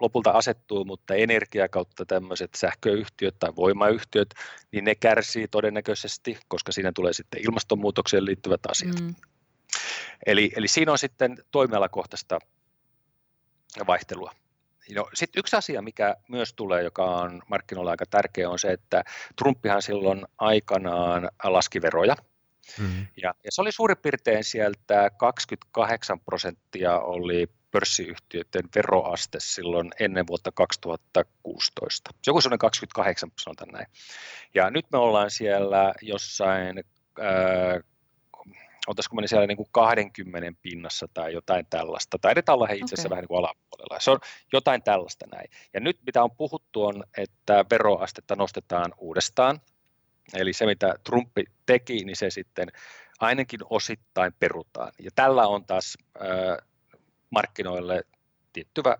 lopulta 0.00 0.30
asettuu, 0.30 0.84
mutta 0.84 1.14
energia 1.14 1.68
kautta 1.68 2.06
tämmöiset 2.06 2.50
sähköyhtiöt 2.56 3.34
tai 3.38 3.50
voimayhtiöt, 3.56 4.34
niin 4.72 4.84
ne 4.84 4.94
kärsii 4.94 5.48
todennäköisesti, 5.48 6.38
koska 6.48 6.72
siinä 6.72 6.92
tulee 6.94 7.12
sitten 7.12 7.40
ilmastonmuutokseen 7.44 8.24
liittyvät 8.24 8.60
asiat. 8.68 9.00
Mm. 9.00 9.14
Eli, 10.26 10.52
eli 10.56 10.68
siinä 10.68 10.92
on 10.92 10.98
sitten 10.98 11.36
toimialakohtaista 11.50 12.38
vaihtelua. 13.86 14.30
No, 14.94 15.08
sitten 15.14 15.40
yksi 15.40 15.56
asia, 15.56 15.82
mikä 15.82 16.16
myös 16.28 16.54
tulee, 16.54 16.82
joka 16.82 17.04
on 17.04 17.42
markkinoilla 17.48 17.90
aika 17.90 18.06
tärkeä, 18.06 18.50
on 18.50 18.58
se, 18.58 18.72
että 18.72 19.04
Trumpihan 19.38 19.82
silloin 19.82 20.26
aikanaan 20.38 21.30
laski 21.44 21.82
veroja. 21.82 22.16
Mm-hmm. 22.78 23.06
Ja, 23.22 23.34
ja 23.44 23.52
se 23.52 23.60
oli 23.60 23.72
suurin 23.72 23.96
piirtein 24.02 24.44
sieltä 24.44 25.10
28 25.18 26.20
prosenttia 26.20 26.98
oli 26.98 27.48
pörssiyhtiöiden 27.74 28.68
veroaste 28.74 29.38
silloin 29.40 29.90
ennen 30.00 30.26
vuotta 30.26 30.52
2016. 30.52 32.10
Joku 32.26 32.40
sellainen 32.40 32.58
28, 32.58 33.30
sanotaan 33.40 33.70
näin. 33.72 33.86
Ja 34.54 34.70
nyt 34.70 34.86
me 34.92 34.98
ollaan 34.98 35.30
siellä 35.30 35.94
jossain 36.02 36.84
oltaisiko 38.86 39.16
me 39.16 39.26
siellä 39.26 39.46
niin 39.46 39.56
kuin 39.56 39.68
20 39.72 40.52
pinnassa 40.62 41.06
tai 41.14 41.32
jotain 41.32 41.66
tällaista, 41.70 42.18
tai 42.18 42.32
edetä 42.32 42.52
olla 42.52 42.66
he 42.66 42.74
itse 42.74 42.94
asiassa 42.94 43.08
okay. 43.08 43.10
vähän 43.10 43.22
niin 43.22 43.28
kuin 43.28 43.38
alapuolella. 43.38 44.00
Se 44.00 44.10
on 44.10 44.18
jotain 44.52 44.82
tällaista 44.82 45.26
näin. 45.32 45.50
Ja 45.74 45.80
nyt 45.80 45.98
mitä 46.06 46.22
on 46.22 46.36
puhuttu 46.36 46.84
on, 46.84 47.04
että 47.16 47.64
veroastetta 47.70 48.36
nostetaan 48.36 48.92
uudestaan, 48.98 49.60
eli 50.34 50.52
se 50.52 50.66
mitä 50.66 50.94
Trumpi 51.04 51.44
teki, 51.66 52.04
niin 52.04 52.16
se 52.16 52.30
sitten 52.30 52.68
ainakin 53.20 53.60
osittain 53.70 54.32
perutaan. 54.38 54.92
Ja 54.98 55.10
tällä 55.14 55.46
on 55.46 55.64
taas 55.64 55.94
äh, 56.22 56.68
markkinoille 57.34 58.04
tiettyvä, 58.52 58.96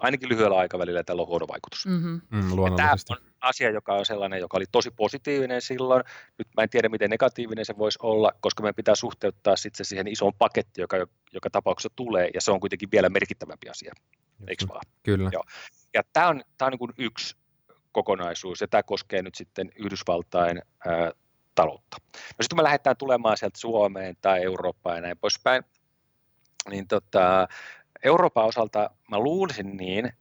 ainakin 0.00 0.28
lyhyellä 0.28 0.56
aikavälillä 0.56 1.04
tällä 1.04 1.22
on 1.22 1.28
huono 1.28 1.48
vaikutus. 1.48 1.86
Mm-hmm. 1.86 2.20
Mm, 2.30 2.76
tämä 2.76 2.92
on 3.10 3.16
asia, 3.40 3.70
joka 3.70 3.94
on 3.94 4.06
sellainen, 4.06 4.40
joka 4.40 4.56
oli 4.56 4.64
tosi 4.72 4.90
positiivinen 4.90 5.62
silloin. 5.62 6.04
Nyt 6.38 6.48
mä 6.56 6.62
en 6.62 6.70
tiedä, 6.70 6.88
miten 6.88 7.10
negatiivinen 7.10 7.64
se 7.64 7.78
voisi 7.78 7.98
olla, 8.02 8.32
koska 8.40 8.62
meidän 8.62 8.74
pitää 8.74 8.94
suhteuttaa 8.94 9.56
sitten 9.56 9.86
siihen 9.86 10.08
isoon 10.08 10.32
pakettiin, 10.38 10.82
joka 10.82 10.96
joka 11.32 11.50
tapauksessa 11.50 11.92
tulee, 11.96 12.30
ja 12.34 12.40
se 12.40 12.50
on 12.50 12.60
kuitenkin 12.60 12.88
vielä 12.92 13.08
merkittävämpi 13.08 13.68
asia, 13.68 13.92
eikö 14.48 14.64
vaan? 14.68 14.82
Kyllä. 15.02 15.30
Joo. 15.32 15.44
Ja 15.94 16.02
tämä 16.12 16.28
on, 16.28 16.42
tämä 16.58 16.66
on 16.66 16.70
niin 16.70 16.78
kuin 16.78 16.92
yksi 16.98 17.36
kokonaisuus, 17.92 18.60
ja 18.60 18.68
tämä 18.68 18.82
koskee 18.82 19.22
nyt 19.22 19.34
sitten 19.34 19.72
Yhdysvaltain 19.76 20.62
ää, 20.86 21.12
taloutta. 21.54 21.96
No 22.14 22.18
sitten 22.18 22.48
kun 22.50 22.58
me 22.58 22.62
lähdetään 22.62 22.96
tulemaan 22.96 23.36
sieltä 23.36 23.58
Suomeen 23.58 24.16
tai 24.20 24.42
Eurooppaan 24.42 24.96
ja 24.96 25.02
näin 25.02 25.18
poispäin, 25.18 25.62
niin 26.70 26.88
tota, 26.88 27.48
Euroopan 28.04 28.44
osalta 28.44 28.90
mä 29.10 29.18
luulisin 29.18 29.76
niin, 29.76 30.12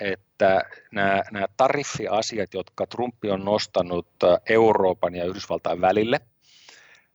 että 0.00 0.62
nämä, 0.92 1.22
nämä 1.32 1.46
tariffiasiat, 1.56 2.54
jotka 2.54 2.86
Trumpi 2.86 3.30
on 3.30 3.44
nostanut 3.44 4.08
äh, 4.24 4.38
Euroopan 4.48 5.14
ja 5.14 5.24
Yhdysvaltain 5.24 5.80
välille, 5.80 6.20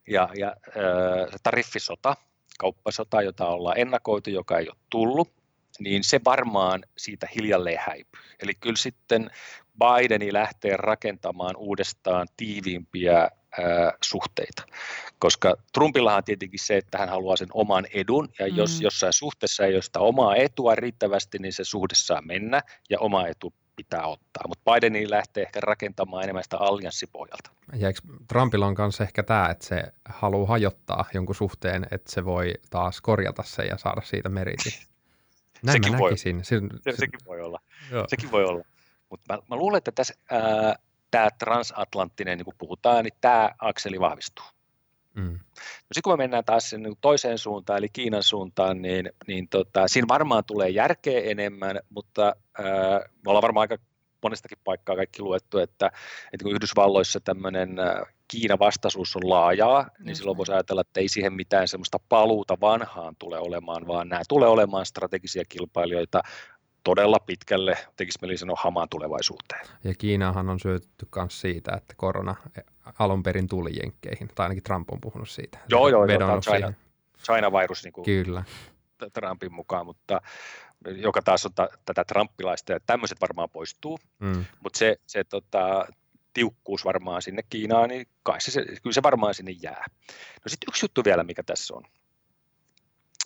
ja, 0.08 0.30
ja 0.36 0.48
äh, 0.48 1.32
se 1.32 1.38
tariffisota, 1.44 2.16
kauppasota, 2.60 3.22
jota 3.22 3.48
ollaan 3.48 3.80
ennakoitu, 3.80 4.30
joka 4.30 4.60
ei 4.60 4.70
ole 4.70 4.78
tullut, 4.90 5.34
niin 5.80 6.04
se 6.04 6.22
varmaan 6.26 6.84
siitä 6.98 7.28
hiljalleen 7.36 7.80
häipyy. 7.88 8.22
Eli 8.40 8.54
kyllä 8.54 8.76
sitten 8.76 9.32
Bideni 9.80 10.34
lähtee 10.34 10.78
rakentamaan 10.78 11.56
uudestaan 11.56 12.28
tiiviimpiä 12.38 13.30
suhteita. 14.04 14.64
Koska 15.20 15.56
Trumpillahan 15.74 16.18
on 16.18 16.24
tietenkin 16.24 16.60
se, 16.60 16.78
että 16.78 16.98
hän 16.98 17.10
haluaa 17.10 17.38
sen 17.38 17.48
oman 17.54 17.86
edun, 17.94 18.30
ja 18.40 18.48
mm. 18.48 18.56
jos 18.56 18.82
jossain 18.82 19.14
suhteessa 19.14 19.66
ei 19.66 19.74
ole 19.74 19.82
sitä 19.82 20.00
omaa 20.00 20.36
etua 20.36 20.76
riittävästi, 20.76 21.38
niin 21.40 21.54
se 21.54 21.64
suhde 21.64 21.96
saa 21.96 22.22
mennä, 22.22 22.62
ja 22.90 23.00
oma 23.00 23.28
etu 23.28 23.54
pitää 23.76 24.08
ottaa. 24.08 24.48
Mutta 24.48 24.72
Bideni 24.72 25.10
lähtee 25.10 25.44
ehkä 25.44 25.60
rakentamaan 25.60 26.24
enemmän 26.24 26.44
sitä 26.44 26.58
allianssipohjalta. 26.58 27.52
Ja 27.76 27.88
eikö 27.88 28.00
Trumpilla 28.28 28.66
on 28.66 28.76
myös 28.78 29.02
ehkä 29.02 29.24
tämä, 29.24 29.50
että 29.50 29.66
se 29.66 29.84
haluaa 30.06 30.48
hajottaa 30.48 31.06
jonkun 31.14 31.36
suhteen, 31.36 31.88
että 31.92 32.12
se 32.12 32.26
voi 32.26 32.54
taas 32.70 33.02
korjata 33.02 33.44
sen 33.44 33.68
ja 33.68 33.78
saada 33.78 34.02
siitä 34.02 34.30
meritin? 34.30 34.72
Näin 35.64 35.76
sekin 35.76 35.92
mä 35.92 36.00
näkisin. 36.00 36.36
Voi, 36.36 36.44
se, 36.44 36.92
se, 36.92 36.98
sekin 36.98 37.20
voi 37.26 37.42
olla. 37.42 37.60
Joo. 37.92 38.06
Sekin 38.08 38.32
voi 38.32 38.46
olla. 38.46 38.64
Mutta 39.10 39.34
mä, 39.34 39.40
mä 39.50 39.56
luulen, 39.56 39.78
että 39.78 39.92
tässä 39.92 40.14
ää, 40.32 40.76
tämä 41.12 41.30
transatlanttinen, 41.40 42.38
niin 42.38 42.46
kuin 42.46 42.58
puhutaan, 42.58 43.04
niin 43.04 43.18
tämä 43.22 43.52
akseli 43.60 44.00
vahvistuu. 44.00 44.46
Mm. 45.14 45.40
No 45.62 45.94
sitten 45.94 46.04
kun 46.04 46.14
me 46.14 46.18
mennään 46.18 46.46
taas 46.46 46.70
sen 46.70 46.84
niin 46.84 46.98
toiseen 47.02 47.38
suuntaan, 47.38 47.80
eli 47.80 47.90
Kiinan 47.94 48.24
suuntaan, 48.24 48.82
niin, 48.82 49.10
niin 49.28 49.48
tota, 49.50 49.88
siinä 49.88 50.08
varmaan 50.08 50.44
tulee 50.46 50.70
järkeä 50.70 51.22
enemmän, 51.22 51.80
mutta 51.90 52.36
ää, 52.58 53.00
me 53.00 53.28
ollaan 53.28 53.42
varmaan 53.42 53.64
aika 53.64 53.84
monestakin 54.24 54.58
paikkaa 54.64 54.96
kaikki 54.96 55.22
luettu, 55.22 55.58
että, 55.58 55.92
että 56.34 56.44
kun 56.44 56.56
Yhdysvalloissa 56.56 57.20
tämmöinen 57.20 57.70
Kiinan 58.28 58.60
vastaisuus 58.60 59.16
on 59.16 59.30
laajaa, 59.30 59.88
niin 60.00 60.10
Just 60.10 60.18
silloin 60.18 60.38
voisi 60.38 60.52
ajatella, 60.52 60.82
että 60.82 61.00
ei 61.00 61.08
siihen 61.08 61.34
mitään 61.34 61.68
semmoista 61.68 61.98
paluuta 62.10 62.58
vanhaan 62.62 63.16
tule 63.20 63.40
olemaan, 63.40 63.88
vaan 63.88 64.10
nämä 64.10 64.22
tulee 64.30 64.50
olemaan 64.50 64.86
strategisia 64.86 65.44
kilpailijoita 65.50 66.22
todella 66.84 67.20
pitkälle, 67.20 67.78
tekisi 67.98 68.20
mieli 68.22 68.38
sanoa 68.38 68.58
hamaan 68.60 68.90
tulevaisuuteen. 68.90 69.66
Ja 69.84 69.94
Kiinahan 69.96 70.50
on 70.50 70.60
syötetty 70.60 71.08
myös 71.16 71.42
siitä, 71.42 71.72
että 71.78 71.94
korona 71.98 72.36
alun 73.00 73.24
perin 73.24 73.48
tuli 73.48 73.70
Jenkkeihin, 73.82 74.28
tai 74.36 74.44
ainakin 74.44 74.64
Trump 74.64 74.90
on 74.92 75.02
puhunut 75.02 75.30
siitä. 75.30 75.58
Joo, 75.70 75.88
joo, 75.88 76.06
joo 76.06 76.42
China, 76.42 76.74
China-virus 77.24 77.84
niin 77.84 77.94
kuin 77.94 78.06
Kyllä. 78.06 78.44
Trumpin 79.14 79.54
mukaan, 79.54 79.86
mutta 79.86 80.22
joka 80.86 81.22
taas 81.22 81.46
on 81.46 81.52
t- 81.54 81.86
tätä 81.86 82.04
trumpilaista, 82.04 82.72
ja 82.72 82.80
tämmöiset 82.80 83.22
varmaan 83.22 83.50
poistuu, 83.50 84.00
mm. 84.20 84.46
mutta 84.64 84.80
se, 84.80 84.98
se 85.08 85.24
tota, 85.24 85.86
tiukkuus 86.34 86.86
varmaan 86.86 87.22
sinne 87.22 87.42
Kiinaan, 87.50 87.90
niin 87.90 88.08
kai 88.24 88.42
se, 88.42 88.66
kyllä 88.66 88.94
se 88.94 89.04
varmaan 89.04 89.34
sinne 89.34 89.52
jää. 89.52 89.86
No 90.46 90.50
sitten 90.50 90.68
yksi 90.70 90.84
juttu 90.86 91.04
vielä, 91.06 91.24
mikä 91.24 91.44
tässä 91.44 91.76
on, 91.76 91.84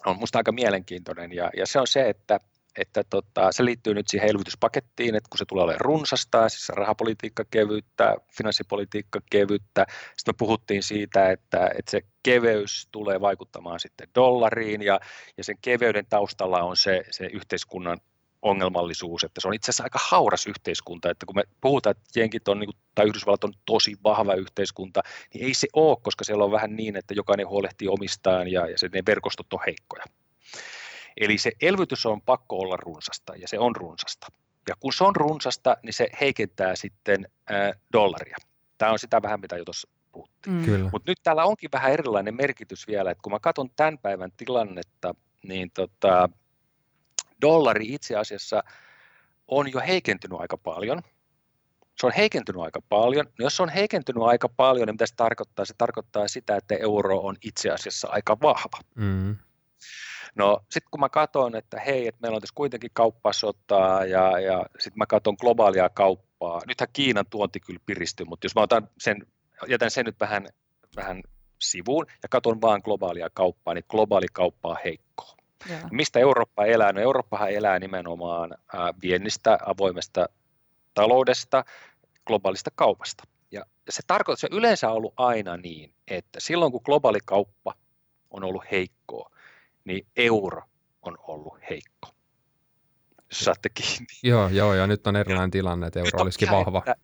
on 0.05 0.19
musta 0.19 0.39
aika 0.39 0.51
mielenkiintoinen, 0.51 1.31
ja, 1.31 1.51
ja 1.57 1.67
se 1.67 1.79
on 1.79 1.87
se, 1.87 2.09
että 2.09 2.39
että 2.77 3.03
tota, 3.09 3.51
se 3.51 3.65
liittyy 3.65 3.93
nyt 3.93 4.07
siihen 4.07 4.29
elvytyspakettiin, 4.29 5.15
että 5.15 5.29
kun 5.29 5.37
se 5.37 5.45
tulee 5.45 5.63
olemaan 5.63 5.81
runsasta, 5.81 6.49
siis 6.49 6.69
rahapolitiikka 6.69 7.43
kevyttä, 7.51 8.15
finanssipolitiikka 8.31 9.19
kevyttä, 9.29 9.85
sitten 10.17 10.33
me 10.33 10.37
puhuttiin 10.37 10.83
siitä, 10.83 11.31
että, 11.31 11.71
että 11.77 11.91
se 11.91 12.01
keveys 12.23 12.87
tulee 12.91 13.21
vaikuttamaan 13.21 13.79
sitten 13.79 14.07
dollariin, 14.15 14.81
ja, 14.81 14.99
ja 15.37 15.43
sen 15.43 15.57
keveyden 15.61 16.05
taustalla 16.09 16.63
on 16.63 16.77
se, 16.77 17.03
se 17.11 17.25
yhteiskunnan 17.25 17.99
ongelmallisuus, 18.45 19.23
että 19.23 19.41
se 19.41 19.47
on 19.47 19.53
itse 19.53 19.69
asiassa 19.69 19.83
aika 19.83 19.99
hauras 20.09 20.47
yhteiskunta, 20.47 21.09
että 21.09 21.25
kun 21.25 21.35
me 21.35 21.43
puhutaan, 21.61 21.95
että 21.97 22.19
jenkit 22.19 22.47
on, 22.47 22.59
niin 22.59 22.69
tai 22.95 23.07
Yhdysvallat 23.07 23.43
on 23.43 23.53
tosi 23.65 23.95
vahva 24.03 24.33
yhteiskunta, 24.33 25.01
niin 25.33 25.45
ei 25.45 25.53
se 25.53 25.67
ole, 25.73 25.97
koska 26.01 26.23
siellä 26.23 26.43
on 26.43 26.51
vähän 26.51 26.75
niin, 26.75 26.95
että 26.95 27.13
jokainen 27.13 27.47
huolehtii 27.47 27.87
omistaan 27.87 28.47
ja, 28.47 28.69
ja 28.69 28.77
se, 28.77 28.89
ne 28.93 29.03
verkostot 29.07 29.53
on 29.53 29.59
heikkoja. 29.65 30.03
Eli 31.17 31.37
se 31.37 31.51
elvytys 31.61 32.05
on 32.05 32.21
pakko 32.21 32.59
olla 32.59 32.77
runsasta 32.77 33.35
ja 33.35 33.47
se 33.47 33.59
on 33.59 33.75
runsasta. 33.75 34.27
Ja 34.69 34.75
kun 34.79 34.93
se 34.93 35.03
on 35.03 35.15
runsasta, 35.15 35.77
niin 35.83 35.93
se 35.93 36.07
heikentää 36.21 36.75
sitten 36.75 37.27
ää, 37.49 37.73
dollaria. 37.93 38.37
Tämä 38.77 38.91
on 38.91 38.99
sitä 38.99 39.21
vähän, 39.21 39.39
mitä 39.39 39.57
jo 39.57 39.65
tuossa 39.65 39.87
puhuttiin. 40.11 40.55
Mm. 40.55 40.89
Mutta 40.91 41.11
nyt 41.11 41.19
täällä 41.23 41.45
onkin 41.45 41.69
vähän 41.73 41.91
erilainen 41.91 42.35
merkitys 42.35 42.87
vielä, 42.87 43.11
että 43.11 43.21
kun 43.21 43.31
mä 43.31 43.39
katson 43.39 43.69
tämän 43.75 43.97
päivän 43.97 44.31
tilannetta, 44.37 45.15
niin 45.43 45.71
tota, 45.71 46.29
dollari 47.41 47.93
itse 47.93 48.15
asiassa 48.15 48.63
on 49.47 49.71
jo 49.71 49.79
heikentynyt 49.87 50.39
aika 50.39 50.57
paljon. 50.57 51.01
Se 51.99 52.05
on 52.05 52.13
heikentynyt 52.17 52.61
aika 52.61 52.79
paljon. 52.89 53.25
No 53.25 53.45
jos 53.45 53.57
se 53.57 53.63
on 53.63 53.69
heikentynyt 53.69 54.23
aika 54.23 54.49
paljon, 54.49 54.87
niin 54.87 54.93
mitä 54.93 55.05
se 55.05 55.15
tarkoittaa? 55.15 55.65
Se 55.65 55.73
tarkoittaa 55.77 56.27
sitä, 56.27 56.55
että 56.55 56.75
euro 56.75 57.19
on 57.19 57.35
itse 57.41 57.69
asiassa 57.69 58.07
aika 58.11 58.37
vahva. 58.41 58.79
Mm. 58.95 59.37
No 60.35 60.59
sitten 60.71 60.89
kun 60.91 60.99
mä 60.99 61.09
katson, 61.09 61.55
että 61.55 61.79
hei, 61.79 62.07
että 62.07 62.21
meillä 62.21 62.35
on 62.35 62.41
tässä 62.41 62.55
kuitenkin 62.55 62.91
kauppasotaa 62.93 64.05
ja, 64.05 64.39
ja 64.39 64.65
sitten 64.79 64.97
mä 64.97 65.05
katson 65.05 65.35
globaalia 65.41 65.89
kauppaa, 65.89 66.61
nythän 66.67 66.89
Kiinan 66.93 67.25
tuonti 67.29 67.59
kyllä 67.59 67.79
piristyy, 67.85 68.25
mutta 68.25 68.45
jos 68.45 68.55
mä 68.55 68.61
otan 68.61 68.89
sen, 68.99 69.27
jätän 69.67 69.91
sen 69.91 70.05
nyt 70.05 70.19
vähän, 70.19 70.47
vähän 70.95 71.23
sivuun 71.61 72.05
ja 72.23 72.29
katson 72.29 72.61
vaan 72.61 72.81
globaalia 72.83 73.29
kauppaa, 73.33 73.73
niin 73.73 73.85
globaali 73.89 74.27
kauppa 74.33 74.69
on 74.69 74.77
heikkoa. 74.85 75.35
Joo. 75.69 75.79
Mistä 75.91 76.19
Eurooppa 76.19 76.65
elää? 76.65 76.93
No 76.93 77.01
Eurooppahan 77.01 77.49
elää 77.49 77.79
nimenomaan 77.79 78.55
viennistä, 79.01 79.57
avoimesta 79.65 80.29
taloudesta, 80.93 81.65
globaalista 82.27 82.71
kaupasta. 82.75 83.23
Ja 83.51 83.65
se 83.89 84.01
tarkoittaa, 84.07 84.49
se 84.49 84.57
yleensä 84.57 84.89
on 84.89 84.95
ollut 84.95 85.13
aina 85.17 85.57
niin, 85.57 85.93
että 86.07 86.39
silloin 86.39 86.71
kun 86.71 86.81
globaali 86.85 87.19
kauppa 87.25 87.73
on 88.31 88.43
ollut 88.43 88.63
heikkoa, 88.71 89.34
niin 89.85 90.07
euro 90.15 90.61
on 91.01 91.17
ollut 91.27 91.57
heikko. 91.69 92.09
Saatte 93.31 93.69
kiinni. 93.69 94.05
Joo, 94.23 94.49
joo, 94.49 94.73
ja 94.73 94.87
nyt 94.87 95.07
on 95.07 95.15
erilainen 95.15 95.51
tilanne, 95.51 95.87
että 95.87 95.99
euro 95.99 96.21
olisikin 96.21 96.51
vahva. 96.51 96.77
että 96.77 96.95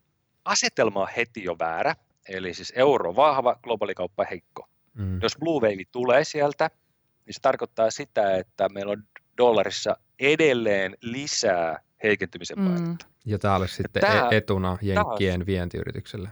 Asetelma 0.45 1.01
on 1.01 1.07
heti 1.17 1.43
jo 1.43 1.55
väärä, 1.59 1.95
eli 2.29 2.53
siis 2.53 2.73
euro 2.75 3.15
vahva, 3.15 3.55
globaali 3.63 3.93
kauppa 3.95 4.25
heikko. 4.31 4.67
Mm. 4.93 5.19
Jos 5.21 5.37
Blue 5.37 5.61
Wave 5.61 5.83
tulee 5.91 6.23
sieltä, 6.23 6.69
niin 7.25 7.33
se 7.33 7.39
tarkoittaa 7.41 7.91
sitä, 7.91 8.37
että 8.37 8.69
meillä 8.69 8.91
on 8.91 9.03
dollarissa 9.37 9.97
edelleen 10.19 10.97
lisää 11.01 11.79
heikentymisen 12.03 12.59
Mm. 12.59 12.65
painetta. 12.65 13.05
Ja 13.25 13.39
tämä 13.39 13.55
olisi 13.55 13.75
sitten 13.75 14.01
tää- 14.01 14.29
e- 14.31 14.37
etuna 14.37 14.77
Jenkkien 14.81 15.45
vientiyritykselle. 15.45 16.29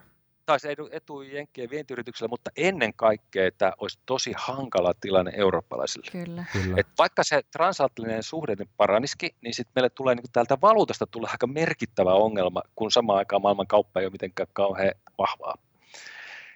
Taisi 0.49 0.67
etu 0.91 1.21
Jenkkien 1.21 1.69
vientiyrityksellä, 1.69 2.29
mutta 2.29 2.51
ennen 2.57 2.93
kaikkea 2.93 3.51
tämä 3.57 3.71
olisi 3.77 3.99
tosi 4.05 4.33
hankala 4.37 4.93
tilanne 5.01 5.31
eurooppalaisille. 5.35 6.11
Kyllä. 6.11 6.45
Kyllä. 6.53 6.75
Et 6.77 6.87
vaikka 6.97 7.23
se 7.23 7.41
transatlanttinen 7.51 8.23
suhde 8.23 8.55
nyt 8.59 8.69
paraniski, 8.77 9.35
niin 9.41 9.53
sitten 9.53 9.71
meille 9.75 9.89
tulee 9.89 10.15
niin 10.15 10.31
täältä 10.33 10.57
valuutasta 10.61 11.07
tulee 11.07 11.29
aika 11.31 11.47
merkittävä 11.47 12.13
ongelma, 12.13 12.61
kun 12.75 12.91
samaan 12.91 13.17
aikaan 13.17 13.41
maailman 13.41 13.67
kauppa 13.67 13.99
ei 13.99 14.05
ole 14.05 14.11
mitenkään 14.11 14.47
kauhean 14.53 14.91
vahvaa. 15.17 15.55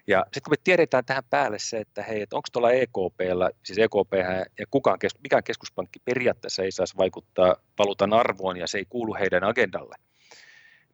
Ja 0.08 0.24
sitten 0.24 0.44
kun 0.44 0.54
me 0.54 0.62
tiedetään 0.64 1.06
tähän 1.06 1.24
päälle 1.30 1.60
se, 1.60 1.78
että 1.78 2.04
hei, 2.04 2.22
että 2.22 2.36
onko 2.36 2.48
tuolla 2.52 2.72
EKPllä, 2.72 3.50
siis 3.64 3.80
EKP 3.80 4.14
ja 4.60 4.66
kukaan, 4.72 5.00
mikään 5.24 5.44
keskuspankki 5.44 6.00
periaatteessa 6.06 6.64
ei 6.64 6.72
saisi 6.72 6.98
vaikuttaa 6.98 7.56
valuutan 7.80 8.14
arvoon 8.14 8.58
ja 8.58 8.68
se 8.68 8.78
ei 8.78 8.86
kuulu 8.90 9.16
heidän 9.16 9.44
agendalle, 9.44 9.96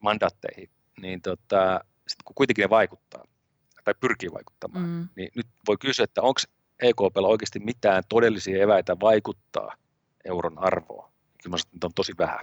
mandaatteihin, 0.00 0.70
niin 1.00 1.22
tota, 1.22 1.80
sitten 2.10 2.24
kun 2.24 2.34
kuitenkin 2.34 2.62
ne 2.62 2.70
vaikuttaa 2.70 3.24
tai 3.84 3.94
pyrkii 4.00 4.32
vaikuttamaan, 4.32 4.84
Mm. 4.84 5.08
niin 5.16 5.28
nyt 5.36 5.46
voi 5.68 5.76
kysyä, 5.80 6.04
että 6.04 6.22
onko 6.22 6.40
EKPllä 6.82 7.28
oikeasti 7.28 7.58
mitään 7.58 8.02
todellisia 8.08 8.62
eväitä 8.62 8.96
vaikuttaa 9.00 9.74
euron 10.24 10.58
arvoon. 10.58 11.10
Kyllä 11.42 11.54
mä 11.54 11.58
sanon, 11.58 11.74
että 11.74 11.86
on 11.86 11.94
tosi 11.94 12.12
vähän. 12.18 12.40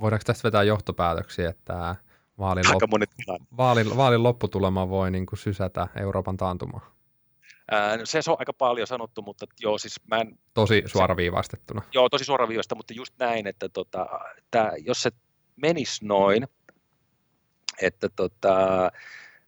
Voidaanko 0.00 0.24
tästä 0.24 0.44
vetää 0.44 0.62
johtopäätöksiä, 0.62 1.50
että 1.50 1.96
vaalin, 2.38 2.66
Aika 2.66 2.86
lop- 2.86 3.44
vaalin, 3.56 3.96
vaalin 3.96 4.22
lopputulema 4.22 4.88
voi 4.88 5.10
niin 5.10 5.26
kuin 5.26 5.38
sysätä 5.38 5.88
Euroopan 6.00 6.36
taantumaan? 6.36 6.86
Ää, 7.70 7.96
no 7.96 8.02
se 8.06 8.20
on 8.28 8.36
aika 8.38 8.52
paljon 8.52 8.86
sanottu, 8.86 9.22
mutta 9.22 9.46
joo, 9.60 9.78
siis 9.78 10.00
mä 10.06 10.16
en, 10.20 10.38
Tosi 10.54 10.82
suoraviivaistettuna. 10.86 11.82
joo, 11.92 12.08
tosi 12.08 12.24
suoraviivasta, 12.24 12.74
mutta 12.74 12.94
just 12.94 13.14
näin, 13.18 13.46
että 13.46 13.68
tota, 13.68 14.06
tää, 14.50 14.72
jos 14.84 15.02
se 15.02 15.10
menisi 15.56 16.06
noin, 16.06 16.48
että 17.82 18.08
tota, 18.08 18.56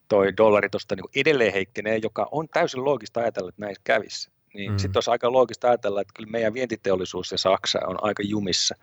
toi 0.08 0.36
dollari 0.36 0.68
tuosta 0.68 0.96
niin 0.96 1.04
edelleen 1.16 1.52
heikkenee, 1.52 1.96
joka 2.02 2.28
on 2.30 2.48
täysin 2.48 2.84
loogista 2.84 3.20
ajatella, 3.20 3.48
että 3.48 3.60
näin 3.60 3.76
kävisi. 3.84 4.30
Niin 4.54 4.72
Mm. 4.72 4.78
sitten 4.78 4.96
olisi 4.96 5.10
aika 5.10 5.32
loogista 5.32 5.68
ajatella, 5.68 6.00
että 6.00 6.12
kyllä 6.16 6.30
meidän 6.30 6.54
vientiteollisuus 6.54 7.32
ja 7.32 7.38
Saksa 7.38 7.78
on 7.86 8.04
aika 8.04 8.22
jumissa. 8.22 8.74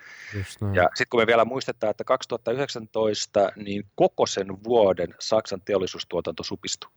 Ja 0.74 0.84
sitten 0.84 1.08
kun 1.10 1.20
me 1.20 1.28
vielä 1.28 1.46
muistetaan, 1.46 1.92
että 1.92 2.04
2019 2.04 3.52
niin 3.56 3.84
koko 3.96 4.26
sen 4.26 4.64
vuoden 4.64 5.16
Saksan 5.20 5.62
teollisuustuotanto 5.62 6.44
supistui. 6.44 6.92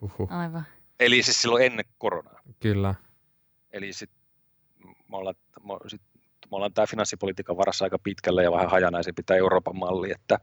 Huhhuh. 0.00 0.32
Aivan. 0.32 0.66
Eli 1.00 1.22
siis 1.22 1.42
silloin 1.42 1.64
ennen 1.64 1.84
koronaa. 1.98 2.40
Kyllä. 2.60 2.94
Eli 3.72 3.92
sit 3.92 4.10
me 5.08 5.16
ollaan, 5.16 5.34
me, 5.62 5.74
sit, 5.86 6.02
me 6.52 6.56
ollaan 6.56 6.72
tämä 6.72 6.86
finanssipolitiikan 6.86 7.56
varassa 7.56 7.84
aika 7.84 7.98
pitkälle 7.98 8.42
ja 8.42 8.52
vähän 8.52 8.70
hajanaisempi 8.70 9.22
tämä 9.22 9.38
Euroopan 9.38 9.78
malli. 9.78 10.12
Että, 10.12 10.38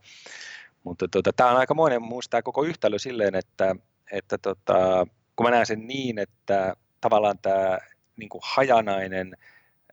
mutta 0.84 1.07
tota, 1.07 1.34
tämä 1.34 1.51
on 1.51 1.57
aikamoinen 1.57 2.01
muista 2.01 2.32
tämä 2.32 2.41
koko 2.41 2.64
yhtälö 2.64 2.99
silleen, 2.99 3.36
että, 3.36 3.76
että 4.12 4.38
tota, 4.38 5.07
kun 5.36 5.45
mä 5.45 5.51
näen 5.51 5.66
sen 5.66 5.88
niin, 5.88 6.20
että 6.20 6.76
tavallaan 7.01 7.39
tämä 7.41 7.78
niin 8.18 8.30
kuin 8.30 8.41
hajanainen 8.45 9.38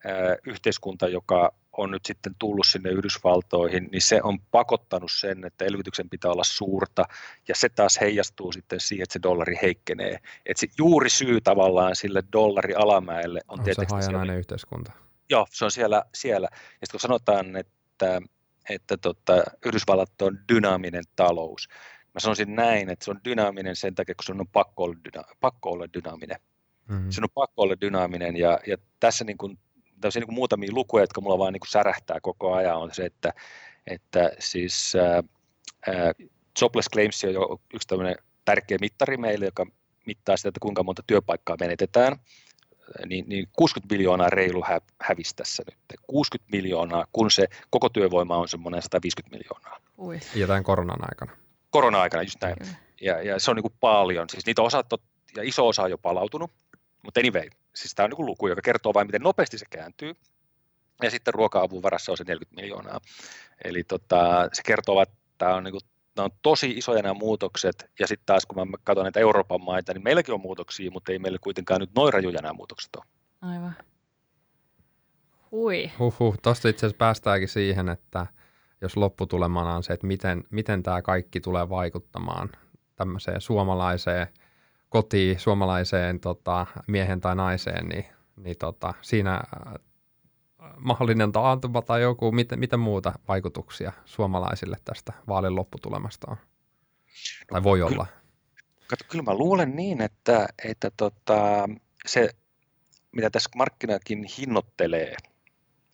ää, 0.04 0.36
yhteiskunta, 0.46 1.08
joka 1.08 1.52
on 1.72 1.90
nyt 1.90 2.04
sitten 2.04 2.34
tullut 2.38 2.66
sinne 2.66 2.90
Yhdysvaltoihin, 2.90 3.88
niin 3.92 4.02
se 4.02 4.20
on 4.22 4.40
pakottanut 4.40 5.10
sen, 5.12 5.44
että 5.44 5.64
elvytyksen 5.64 6.10
pitää 6.10 6.30
olla 6.30 6.44
suurta, 6.44 7.04
ja 7.48 7.54
se 7.54 7.68
taas 7.68 8.00
heijastuu 8.00 8.52
sitten 8.52 8.80
siihen, 8.80 9.02
että 9.02 9.12
se 9.12 9.22
dollari 9.22 9.58
heikkenee. 9.62 10.18
Et 10.46 10.56
se 10.56 10.66
juuri 10.78 11.10
syy 11.10 11.40
tavallaan 11.40 11.96
sille 11.96 12.22
dollari 12.32 12.74
alamäelle 12.74 13.40
on, 13.48 13.58
On 13.58 13.64
se 13.64 13.64
tietysti 13.64 13.86
siellä, 13.88 14.04
hajanainen 14.04 14.38
yhteiskunta. 14.38 15.05
Joo, 15.30 15.46
se 15.50 15.64
on 15.64 15.70
siellä, 15.70 16.02
siellä. 16.14 16.48
Ja 16.52 16.58
sitten 16.58 16.90
kun 16.90 17.00
sanotaan, 17.00 17.56
että, 17.56 18.22
että 18.70 18.96
tota, 18.96 19.42
Yhdysvallat 19.66 20.22
on 20.22 20.38
dynaaminen 20.48 21.04
talous, 21.16 21.68
mä 22.16 22.20
sanoisin 22.20 22.56
näin, 22.56 22.90
että 22.90 23.04
se 23.04 23.10
on 23.10 23.20
dynaaminen 23.24 23.76
sen 23.76 23.94
takia, 23.94 24.14
kun 24.14 24.24
se 24.24 24.32
on 24.32 24.48
pakko 24.52 24.84
olla, 24.84 24.96
dyna, 25.04 25.24
pakko 25.40 25.70
olla 25.70 25.86
dynaaminen. 25.94 26.36
Mm. 26.88 27.10
Se 27.10 27.20
on 27.22 27.28
pakko 27.34 27.62
olla 27.62 27.74
dynaaminen 27.80 28.36
ja, 28.36 28.60
ja 28.66 28.76
tässä 29.00 29.24
niin 29.24 29.38
kuin, 29.38 29.58
tämmöisiä 30.00 30.20
niin 30.20 30.26
kuin 30.26 30.34
muutamia 30.34 30.70
lukuja, 30.72 31.02
jotka 31.02 31.20
mulla 31.20 31.38
vaan 31.38 31.52
niin 31.52 31.60
kuin 31.60 31.70
särähtää 31.70 32.20
koko 32.20 32.54
ajan, 32.54 32.76
on 32.76 32.94
se, 32.94 33.04
että, 33.04 33.32
että 33.86 34.30
siis 34.38 34.92
ää, 34.96 35.22
ää, 35.86 36.12
jobless 36.60 36.88
claims 36.92 37.24
on 37.24 37.32
jo 37.32 37.60
yksi 37.74 37.88
tämmöinen 37.88 38.16
tärkeä 38.44 38.78
mittari 38.80 39.16
meille, 39.16 39.44
joka 39.44 39.66
mittaa 40.06 40.36
sitä, 40.36 40.48
että 40.48 40.60
kuinka 40.60 40.82
monta 40.82 41.02
työpaikkaa 41.06 41.56
menetetään, 41.60 42.16
niin, 43.06 43.24
niin 43.28 43.48
60 43.52 43.94
miljoonaa 43.94 44.30
reilu 44.30 44.62
hä, 44.62 44.80
hävisi 45.00 45.36
tässä 45.36 45.62
nyt. 45.66 45.78
60 46.06 46.56
miljoonaa, 46.56 47.06
kun 47.12 47.30
se 47.30 47.46
koko 47.70 47.88
työvoima 47.88 48.36
on 48.36 48.48
semmoinen 48.48 48.82
150 48.82 49.36
miljoonaa. 49.36 49.80
Ui. 49.98 50.20
Ja 50.34 50.46
tämän 50.46 50.62
koronan 50.62 50.98
aikana. 51.00 51.32
Korona-aikana 51.70 52.22
just 52.22 52.42
näin. 52.42 52.56
Kyllä. 52.58 52.72
Ja, 53.00 53.22
ja 53.22 53.40
se 53.40 53.50
on 53.50 53.56
niin 53.56 53.62
kuin 53.62 53.74
paljon. 53.80 54.28
Siis 54.30 54.46
niitä 54.46 54.62
osat 54.62 54.92
on, 54.92 54.98
ja 55.36 55.42
iso 55.42 55.68
osa 55.68 55.82
on 55.82 55.90
jo 55.90 55.98
palautunut, 55.98 56.50
mutta 57.02 57.20
anyway, 57.20 57.48
siis 57.74 57.94
tämä 57.94 58.04
on 58.04 58.10
niin 58.10 58.16
kuin 58.16 58.26
luku, 58.26 58.48
joka 58.48 58.62
kertoo 58.62 58.94
vain, 58.94 59.06
miten 59.06 59.22
nopeasti 59.22 59.58
se 59.58 59.66
kääntyy. 59.70 60.14
Ja 61.02 61.10
sitten 61.10 61.34
ruoka-avun 61.34 61.82
varassa 61.82 62.12
on 62.12 62.18
se 62.18 62.24
40 62.24 62.60
miljoonaa. 62.60 63.00
Eli 63.64 63.84
tota, 63.84 64.48
se 64.52 64.62
kertoo, 64.62 65.02
että 65.02 65.14
tämä 65.38 65.54
on, 65.54 65.64
niin 65.64 65.72
kuin, 65.72 65.82
nämä 66.16 66.24
on 66.24 66.38
tosi 66.42 66.70
isoja 66.70 67.02
nämä 67.02 67.14
muutokset. 67.14 67.90
Ja 67.98 68.06
sitten 68.06 68.26
taas 68.26 68.46
kun 68.46 68.68
mä 68.70 68.78
katson 68.84 69.04
näitä 69.04 69.20
Euroopan 69.20 69.64
maita, 69.64 69.92
niin 69.92 70.04
meilläkin 70.04 70.34
on 70.34 70.40
muutoksia, 70.40 70.90
mutta 70.90 71.12
ei 71.12 71.18
meillä 71.18 71.38
kuitenkaan 71.40 71.80
nyt 71.80 71.90
noin 71.94 72.12
rajuja 72.12 72.42
nämä 72.42 72.52
muutokset 72.52 72.96
ole. 72.96 73.04
Aivan. 73.42 73.74
Hui. 75.50 75.90
Huhhuh. 75.98 76.38
Tuosta 76.42 76.68
itse 76.68 76.86
asiassa 76.86 76.98
päästäänkin 76.98 77.48
siihen, 77.48 77.88
että 77.88 78.26
jos 78.80 78.96
lopputulemana 78.96 79.76
on 79.76 79.82
se, 79.82 79.92
että 79.92 80.06
miten, 80.06 80.44
miten 80.50 80.82
tämä 80.82 81.02
kaikki 81.02 81.40
tulee 81.40 81.68
vaikuttamaan 81.68 82.50
tämmöiseen 82.96 83.40
suomalaiseen 83.40 84.26
kotiin, 84.88 85.40
suomalaiseen 85.40 86.20
tota, 86.20 86.66
miehen 86.86 87.20
tai 87.20 87.36
naiseen, 87.36 87.86
niin, 87.88 88.04
niin 88.36 88.58
tota, 88.58 88.94
siinä 89.02 89.42
mahdollinen 90.78 91.32
taantuma 91.32 91.82
tai 91.82 92.02
joku, 92.02 92.32
mitä, 92.32 92.56
mitä 92.56 92.76
muuta 92.76 93.12
vaikutuksia 93.28 93.92
suomalaisille 94.04 94.76
tästä 94.84 95.12
vaalin 95.28 95.56
lopputulemasta 95.56 96.26
on? 96.30 96.36
Tai 97.52 97.62
voi 97.62 97.78
kyllä- 97.78 97.90
olla. 97.90 98.06
Kato, 98.86 99.04
kyllä 99.08 99.24
mä 99.24 99.34
luulen 99.34 99.76
niin, 99.76 100.02
että, 100.02 100.48
että 100.64 100.90
tota, 100.96 101.68
se, 102.06 102.30
mitä 103.12 103.30
tässä 103.30 103.50
markkinakin 103.56 104.24
hinnoittelee, 104.38 105.16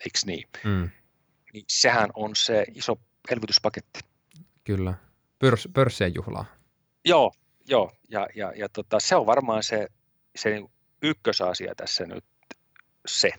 eikö 0.01 0.19
niin, 0.27 0.49
Mm, 0.65 0.91
niin 1.53 1.65
sehän 1.69 2.11
on 2.15 2.37
se 2.37 2.65
iso 2.75 2.99
elvytyspaketti. 3.31 4.01
kyllä. 4.65 4.95
Pörs, 5.39 5.69
pörssien 5.75 6.15
juhlaa. 6.15 6.45
Joo, 7.05 7.33
joo. 7.69 7.93
Ja, 8.09 8.27
ja, 8.35 8.53
ja 8.57 8.69
tota, 8.69 9.01
se 9.01 9.17
on 9.17 9.27
varmaan 9.27 9.63
se, 9.63 9.89
se 10.37 10.51
niinku 10.51 10.71
ykkösasia 11.03 11.75
tässä 11.75 12.07
nyt 12.07 12.25
se. 13.07 13.31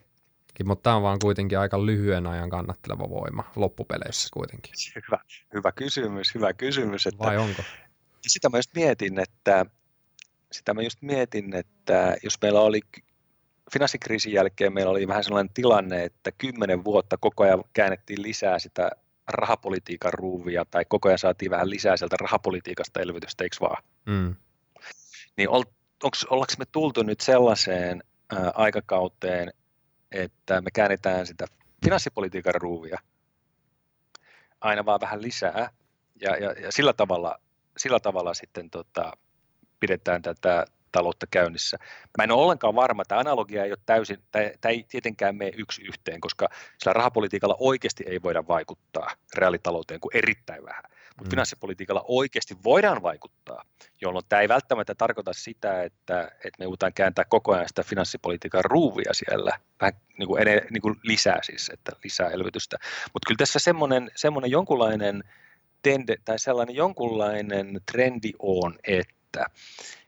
Mutta 0.66 0.84
tämä 0.84 0.96
on 0.96 1.04
vaan 1.04 1.20
kuitenkin 1.22 1.60
aika 1.60 1.86
lyhyen 1.86 2.28
ajan 2.28 2.50
kannatteleva 2.50 3.10
voima 3.10 3.52
loppupeleissä 3.56 4.30
kuitenkin. 4.34 4.74
Hyvä, 5.08 5.20
hyvä 5.54 5.72
kysymys, 5.72 6.36
hyvä 6.36 6.54
kysymys. 6.54 7.08
Että, 7.08 7.24
Vai 7.24 7.38
onko? 7.38 7.64
sitä 8.28 8.50
mä 8.50 8.58
just 8.58 8.70
mietin, 8.76 9.20
että 9.20 9.66
sitä 10.52 10.74
mä 10.74 10.82
just 10.82 11.02
mietin, 11.02 11.56
että 11.56 12.16
jos 12.24 12.38
meillä 12.42 12.62
oli 12.62 12.80
finanssikriisin 13.74 14.34
jälkeen 14.34 14.74
meillä 14.74 14.92
oli 14.92 15.08
vähän 15.08 15.24
sellainen 15.24 15.54
tilanne, 15.54 16.04
että 16.04 16.32
kymmenen 16.32 16.84
vuotta 16.84 17.18
koko 17.18 17.44
ajan 17.44 17.64
käännettiin 17.74 18.22
lisää 18.22 18.60
sitä 18.60 18.92
rahapolitiikan 19.28 20.14
ruuvia 20.14 20.66
tai 20.72 20.86
koko 20.86 21.08
ajan 21.10 21.20
saatiin 21.20 21.52
vähän 21.52 21.70
lisää 21.70 21.98
sieltä 21.98 22.16
rahapolitiikasta 22.20 23.02
elvytystä, 23.02 23.44
eikö 23.44 23.56
vaan? 23.62 23.84
Mm, 24.06 24.36
Niin 25.38 25.50
ol, 25.50 25.64
onks, 26.04 26.26
ollaanko 26.26 26.54
me 26.60 26.66
tultu 26.72 27.04
nyt 27.04 27.20
sellaiseen 27.22 28.04
ää, 28.36 28.52
aikakauteen, 28.56 29.54
että 30.14 30.62
me 30.62 30.72
käännetään 30.72 31.28
sitä 31.28 31.46
finanssipolitiikan 31.86 32.56
ruuvia 32.56 33.00
aina 34.62 34.86
vaan 34.86 35.02
vähän 35.02 35.22
lisää 35.22 35.70
ja, 36.22 36.38
ja, 36.38 36.52
ja 36.52 36.72
sillä, 36.72 36.94
tavalla, 36.94 37.40
sillä 37.78 38.00
tavalla 38.00 38.34
sitten 38.34 38.70
tota, 38.70 39.18
pidetään 39.80 40.22
tätä 40.22 40.66
reaalitaloutta 40.94 41.28
käynnissä. 41.32 41.78
Mä 42.18 42.24
en 42.24 42.32
ole 42.32 42.42
ollenkaan 42.42 42.76
varma, 42.76 43.02
että 43.02 43.20
analogia 43.20 43.64
ei 43.64 43.72
ole 43.72 43.78
täysin, 43.86 44.18
tämä 44.32 44.72
ei 44.72 44.86
tietenkään 44.90 45.36
mene 45.36 45.52
yksi 45.58 45.82
yhteen, 45.82 46.22
koska 46.22 46.50
sillä 46.78 46.94
rahapolitiikalla 46.94 47.56
oikeasti 47.60 48.04
ei 48.08 48.22
voida 48.22 48.48
vaikuttaa 48.48 49.12
reaalitalouteen 49.36 50.00
kuin 50.00 50.18
erittäin 50.18 50.64
vähän. 50.66 50.84
Mutta 51.16 51.24
mm. 51.24 51.30
finanssipolitiikalla 51.30 52.06
oikeasti 52.08 52.58
voidaan 52.64 53.02
vaikuttaa, 53.02 53.64
jolloin 54.02 54.26
tämä 54.30 54.42
ei 54.42 54.50
välttämättä 54.50 54.96
tarkoita 54.96 55.34
sitä, 55.34 55.84
että, 55.84 56.22
että 56.24 56.60
me 56.60 56.66
joudutaan 56.66 56.94
kääntää 56.94 57.26
koko 57.26 57.54
ajan 57.54 57.68
sitä 57.68 57.84
finanssipolitiikan 57.84 58.66
ruuvia 58.66 59.14
siellä, 59.14 59.60
vähän 59.82 59.94
niin 60.20 60.28
kuin, 60.28 60.42
ene, 60.42 60.62
niin 60.70 60.82
kuin 60.82 60.96
lisää 61.04 61.40
siis, 61.44 61.70
että 61.74 61.92
lisää 62.04 62.30
elvytystä. 62.30 62.78
Mutta 63.14 63.28
kyllä 63.28 63.38
tässä 63.38 63.60
semmoinen, 63.60 64.12
semmoinen 64.16 64.52
jonkunlainen 64.52 65.24
tende, 65.82 66.16
tai 66.26 66.40
sellainen 66.40 66.76
jonkunlainen 66.76 67.82
trendi 67.92 68.32
on, 68.40 68.80
että, 68.88 69.46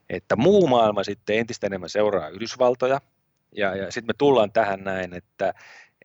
että 0.09 0.35
muu 0.35 0.67
maailma 0.67 1.03
sitten 1.03 1.37
entistä 1.37 1.67
enemmän 1.67 1.89
seuraa 1.89 2.29
Yhdysvaltoja, 2.29 3.01
ja, 3.51 3.75
ja 3.75 3.91
sitten 3.91 4.07
me 4.07 4.13
tullaan 4.17 4.51
tähän 4.51 4.83
näin, 4.83 5.13
että, 5.13 5.53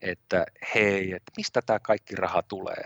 että 0.02 0.46
hei, 0.74 1.12
että 1.12 1.32
mistä 1.36 1.62
tämä 1.62 1.78
kaikki 1.78 2.16
raha 2.16 2.42
tulee. 2.42 2.84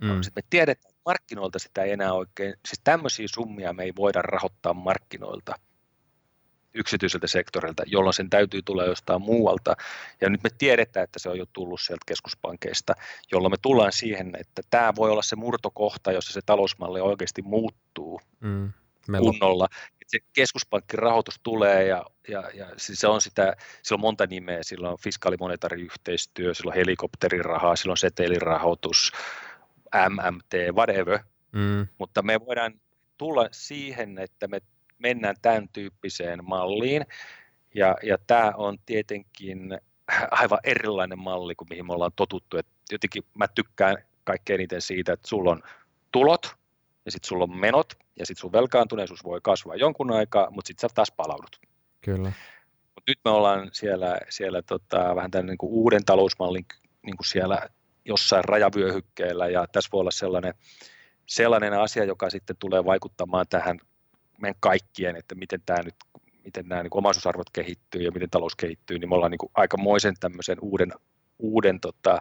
Mm. 0.00 0.22
Sitten 0.22 0.44
me 0.44 0.46
tiedetään, 0.50 0.90
että 0.90 1.02
markkinoilta 1.06 1.58
sitä 1.58 1.82
ei 1.82 1.92
enää 1.92 2.12
oikein, 2.12 2.54
siis 2.68 2.80
tämmöisiä 2.84 3.26
summia 3.28 3.72
me 3.72 3.82
ei 3.84 3.92
voida 3.96 4.22
rahoittaa 4.22 4.74
markkinoilta 4.74 5.54
yksityiseltä 6.74 7.26
sektorilta, 7.26 7.82
jolloin 7.86 8.14
sen 8.14 8.30
täytyy 8.30 8.62
tulla 8.62 8.84
jostain 8.84 9.22
muualta. 9.22 9.76
Ja 10.20 10.30
nyt 10.30 10.42
me 10.42 10.50
tiedetään, 10.58 11.04
että 11.04 11.18
se 11.18 11.28
on 11.28 11.38
jo 11.38 11.46
tullut 11.52 11.80
sieltä 11.80 12.02
keskuspankeista, 12.06 12.94
jolloin 13.32 13.52
me 13.52 13.56
tullaan 13.62 13.92
siihen, 13.92 14.32
että 14.38 14.62
tämä 14.70 14.92
voi 14.96 15.10
olla 15.10 15.22
se 15.22 15.36
murtokohta, 15.36 16.12
jossa 16.12 16.32
se 16.32 16.40
talousmalli 16.46 17.00
oikeasti 17.00 17.42
muuttuu 17.42 18.20
mm. 18.40 18.72
kunnolla. 19.18 19.68
Että 19.72 20.06
se 20.06 20.18
keskuspankkirahoitus 20.32 21.40
tulee 21.42 21.86
ja, 21.86 22.04
ja, 22.28 22.50
ja 22.54 22.66
siis 22.76 23.00
se 23.00 23.06
on 23.06 23.20
sitä, 23.20 23.56
sillä 23.82 23.96
on 23.96 24.00
monta 24.00 24.26
nimeä, 24.26 24.62
sillä 24.62 24.90
on 24.90 24.98
fiskaalimonetaariyhteistyö, 24.98 26.54
sillä 26.54 26.70
on 26.70 26.76
helikopterirahaa, 26.76 27.76
sillä 27.76 27.92
on 27.92 27.96
setelirahoitus, 27.96 29.12
MMT, 30.10 30.74
whatever, 30.74 31.18
mm. 31.52 31.86
mutta 31.98 32.22
me 32.22 32.40
voidaan 32.46 32.80
tulla 33.18 33.48
siihen, 33.52 34.18
että 34.18 34.48
me 34.48 34.60
mennään 34.98 35.36
tämän 35.42 35.68
tyyppiseen 35.72 36.44
malliin, 36.44 37.06
ja, 37.74 37.96
ja 38.02 38.18
tämä 38.26 38.52
on 38.56 38.78
tietenkin 38.86 39.78
aivan 40.30 40.58
erilainen 40.64 41.18
malli 41.18 41.54
kuin 41.54 41.68
mihin 41.70 41.86
me 41.86 41.92
ollaan 41.92 42.12
totuttu, 42.16 42.56
että 42.56 42.72
jotenkin 42.92 43.22
mä 43.38 43.48
tykkään 43.48 43.96
kaikkein 44.24 44.54
eniten 44.54 44.82
siitä, 44.82 45.12
että 45.12 45.28
sulla 45.28 45.50
on 45.50 45.62
tulot, 46.12 46.56
ja 47.04 47.10
sitten 47.10 47.28
sulla 47.28 47.44
on 47.44 47.56
menot, 47.56 47.94
ja 48.18 48.26
sitten 48.26 48.40
sun 48.40 48.52
velkaantuneisuus 48.52 49.24
voi 49.24 49.40
kasvaa 49.42 49.76
jonkun 49.76 50.12
aikaa, 50.12 50.50
mutta 50.50 50.68
sitten 50.68 50.90
sä 50.90 50.94
taas 50.94 51.12
palaudut. 51.12 51.60
Kyllä. 52.00 52.32
Mut 52.94 53.04
nyt 53.08 53.18
me 53.24 53.30
ollaan 53.30 53.70
siellä, 53.72 54.18
siellä 54.28 54.62
tota, 54.62 55.16
vähän 55.16 55.30
tämän 55.30 55.46
niin 55.46 55.58
kuin 55.58 55.72
uuden 55.72 56.04
talousmallin 56.04 56.66
niin 57.02 57.16
kuin 57.16 57.26
siellä 57.26 57.68
jossain 58.04 58.44
rajavyöhykkeellä 58.44 59.48
ja 59.48 59.66
tässä 59.72 59.88
voi 59.92 60.00
olla 60.00 60.10
sellainen, 60.10 60.54
sellainen 61.26 61.80
asia, 61.80 62.04
joka 62.04 62.30
sitten 62.30 62.56
tulee 62.58 62.84
vaikuttamaan 62.84 63.46
tähän 63.50 63.78
meidän 64.38 64.56
kaikkien, 64.60 65.16
että 65.16 65.34
miten 65.34 65.62
tämä 65.66 65.82
nyt 65.82 65.94
miten 66.44 66.68
nämä 66.68 66.82
niin 66.82 66.90
omaisuusarvot 66.94 67.50
kehittyy 67.50 68.02
ja 68.02 68.10
miten 68.10 68.30
talous 68.30 68.56
kehittyy, 68.56 68.98
niin 68.98 69.08
me 69.08 69.14
ollaan 69.14 69.30
niin 69.30 69.50
aikamoisen 69.54 70.14
tämmöisen 70.20 70.58
uuden, 70.60 70.92
uuden 71.38 71.80
tota, 71.80 72.18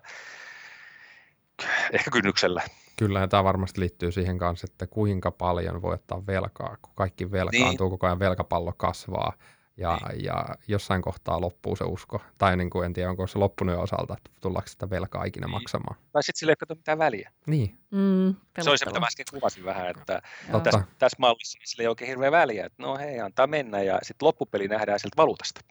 ehkä 1.94 2.12
kynnyksellä. 2.12 2.62
Kyllä, 2.98 3.20
ja 3.20 3.28
tämä 3.28 3.44
varmasti 3.44 3.80
liittyy 3.80 4.12
siihen 4.12 4.38
kanssa, 4.38 4.68
että 4.72 4.88
kuinka 4.88 5.32
paljon 5.32 5.82
voi 5.82 5.94
ottaa 5.94 6.26
velkaa, 6.28 6.78
kun 6.82 6.94
kaikki 6.96 7.32
velkaantuu, 7.32 7.88
niin. 7.88 7.92
koko 7.92 8.08
ajan 8.08 8.20
velkapallo 8.20 8.74
kasvaa. 8.78 9.34
Ja, 9.78 10.00
niin. 10.10 10.24
ja 10.24 10.46
jossain 10.68 11.02
kohtaa 11.02 11.42
loppuu 11.42 11.76
se 11.76 11.84
usko. 11.84 12.22
Tai 12.38 12.58
niin 12.58 12.70
kuin 12.70 12.86
en 12.86 12.94
tiedä, 12.94 13.10
onko 13.10 13.28
se 13.28 13.40
loppunut 13.40 13.76
jo 13.76 13.82
osalta, 13.82 14.14
että 14.18 14.32
tullaanko 14.42 14.68
sitä 14.68 14.90
velkaa 14.90 15.24
ikinä 15.24 15.48
niin. 15.48 15.52
maksamaan. 15.52 15.96
Tai 16.12 16.24
sitten 16.24 16.40
sille 16.40 16.52
ei 16.52 16.56
ole 16.70 16.78
mitään 16.78 16.98
väliä. 16.98 17.32
Niin. 17.46 17.78
Mm, 17.92 18.36
se 18.62 18.70
oli 18.70 18.78
se, 18.78 18.86
mitä 18.86 19.00
mä 19.00 19.06
äsken 19.06 19.26
kuvasin 19.32 19.66
vähän, 19.66 19.88
että 19.90 20.22
tässä, 20.64 20.84
tässä 21.00 21.18
mallissa 21.20 21.60
niin 21.60 21.68
sille 21.68 21.84
ei 21.84 21.88
oikein 21.88 22.08
hirveä 22.08 22.32
väliä. 22.32 22.66
Että 22.66 22.84
no 22.84 22.98
hei, 22.98 23.20
antaa 23.20 23.48
mennä 23.48 23.82
ja 23.82 24.00
sitten 24.02 24.26
loppupeli 24.26 24.68
nähdään 24.68 25.00
sieltä 25.00 25.18
valuutasta. 25.18 25.62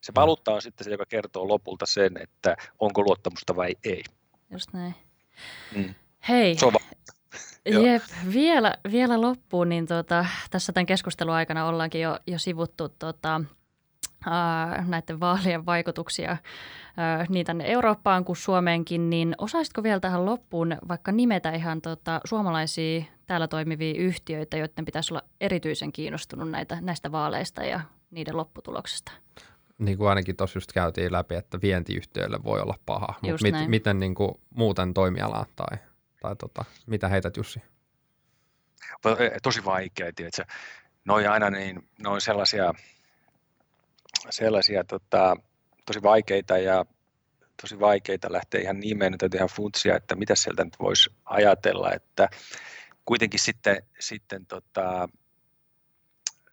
Se 0.00 0.12
mm. 0.12 0.20
valuutta 0.20 0.54
on 0.54 0.62
sitten 0.62 0.84
se, 0.84 0.90
joka 0.90 1.06
kertoo 1.06 1.48
lopulta 1.48 1.86
sen, 1.86 2.22
että 2.22 2.56
onko 2.78 3.02
luottamusta 3.02 3.56
vai 3.56 3.74
ei. 3.84 4.02
Just 4.50 4.72
näin. 4.72 4.94
Mm. 5.76 5.94
Hei, 6.28 6.58
se 6.58 6.66
on 6.66 6.72
Jep, 7.66 8.02
vielä, 8.32 8.74
vielä 8.90 9.20
loppuun, 9.20 9.68
niin 9.68 9.86
tuota, 9.86 10.26
tässä 10.50 10.72
tämän 10.72 10.86
keskustelun 10.86 11.34
aikana 11.34 11.66
ollaankin 11.66 12.00
jo, 12.00 12.18
jo 12.26 12.38
sivuttu 12.38 12.88
tuota, 12.88 13.40
ää, 14.26 14.84
näiden 14.88 15.20
vaalien 15.20 15.66
vaikutuksia 15.66 16.36
ää, 16.96 17.26
niin 17.28 17.46
tänne 17.46 17.64
Eurooppaan 17.66 18.24
kuin 18.24 18.36
Suomeenkin, 18.36 19.10
niin 19.10 19.34
osaisitko 19.38 19.82
vielä 19.82 20.00
tähän 20.00 20.26
loppuun 20.26 20.76
vaikka 20.88 21.12
nimetä 21.12 21.50
ihan 21.50 21.80
tota, 21.80 22.20
suomalaisia 22.24 23.04
täällä 23.26 23.48
toimivia 23.48 23.94
yhtiöitä, 24.00 24.56
joiden 24.56 24.84
pitäisi 24.84 25.14
olla 25.14 25.22
erityisen 25.40 25.92
kiinnostunut 25.92 26.50
näitä, 26.50 26.78
näistä 26.80 27.12
vaaleista 27.12 27.64
ja 27.64 27.80
niiden 28.10 28.36
lopputuloksesta? 28.36 29.12
Niin 29.78 29.98
kuin 29.98 30.08
ainakin 30.08 30.36
tuossa 30.36 30.56
just 30.56 30.72
käytiin 30.72 31.12
läpi, 31.12 31.34
että 31.34 31.58
vientiyhtiöille 31.62 32.38
voi 32.44 32.60
olla 32.60 32.74
paha, 32.86 33.14
mutta 33.22 33.42
mit, 33.42 33.54
miten 33.68 34.00
niin 34.00 34.14
kuin 34.14 34.32
muuten 34.54 34.94
toimiala 34.94 35.46
tai– 35.56 35.78
tai 36.24 36.36
tota, 36.36 36.64
mitä 36.86 37.08
heität 37.08 37.36
Jussi? 37.36 37.62
Tosi 39.42 39.64
vaikea, 39.64 40.12
tiedätkö? 40.16 40.44
Noi 41.04 41.26
aina 41.26 41.50
niin, 41.50 41.88
ne 42.02 42.08
on 42.08 42.20
sellaisia, 42.20 42.72
sellaisia 44.30 44.84
tota, 44.84 45.36
tosi 45.86 46.02
vaikeita 46.02 46.58
ja 46.58 46.84
tosi 47.62 47.80
vaikeita 47.80 48.32
lähteä 48.32 48.60
ihan 48.60 48.80
nimeen, 48.80 49.12
nyt 49.22 49.34
ihan 49.34 49.48
funtsia, 49.48 49.96
että 49.96 50.14
mitä 50.14 50.34
sieltä 50.34 50.64
nyt 50.64 50.78
voisi 50.80 51.10
ajatella, 51.24 51.92
että 51.92 52.28
kuitenkin 53.04 53.40
sitten, 53.40 53.82
sitten 54.00 54.46
tota, 54.46 55.08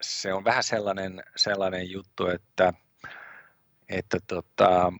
se 0.02 0.34
on 0.34 0.44
vähän 0.44 0.64
sellainen, 0.64 1.24
sellainen 1.36 1.92
juttu, 1.92 2.28
että, 2.28 2.74
että 3.90 4.18
tota, 4.28 4.94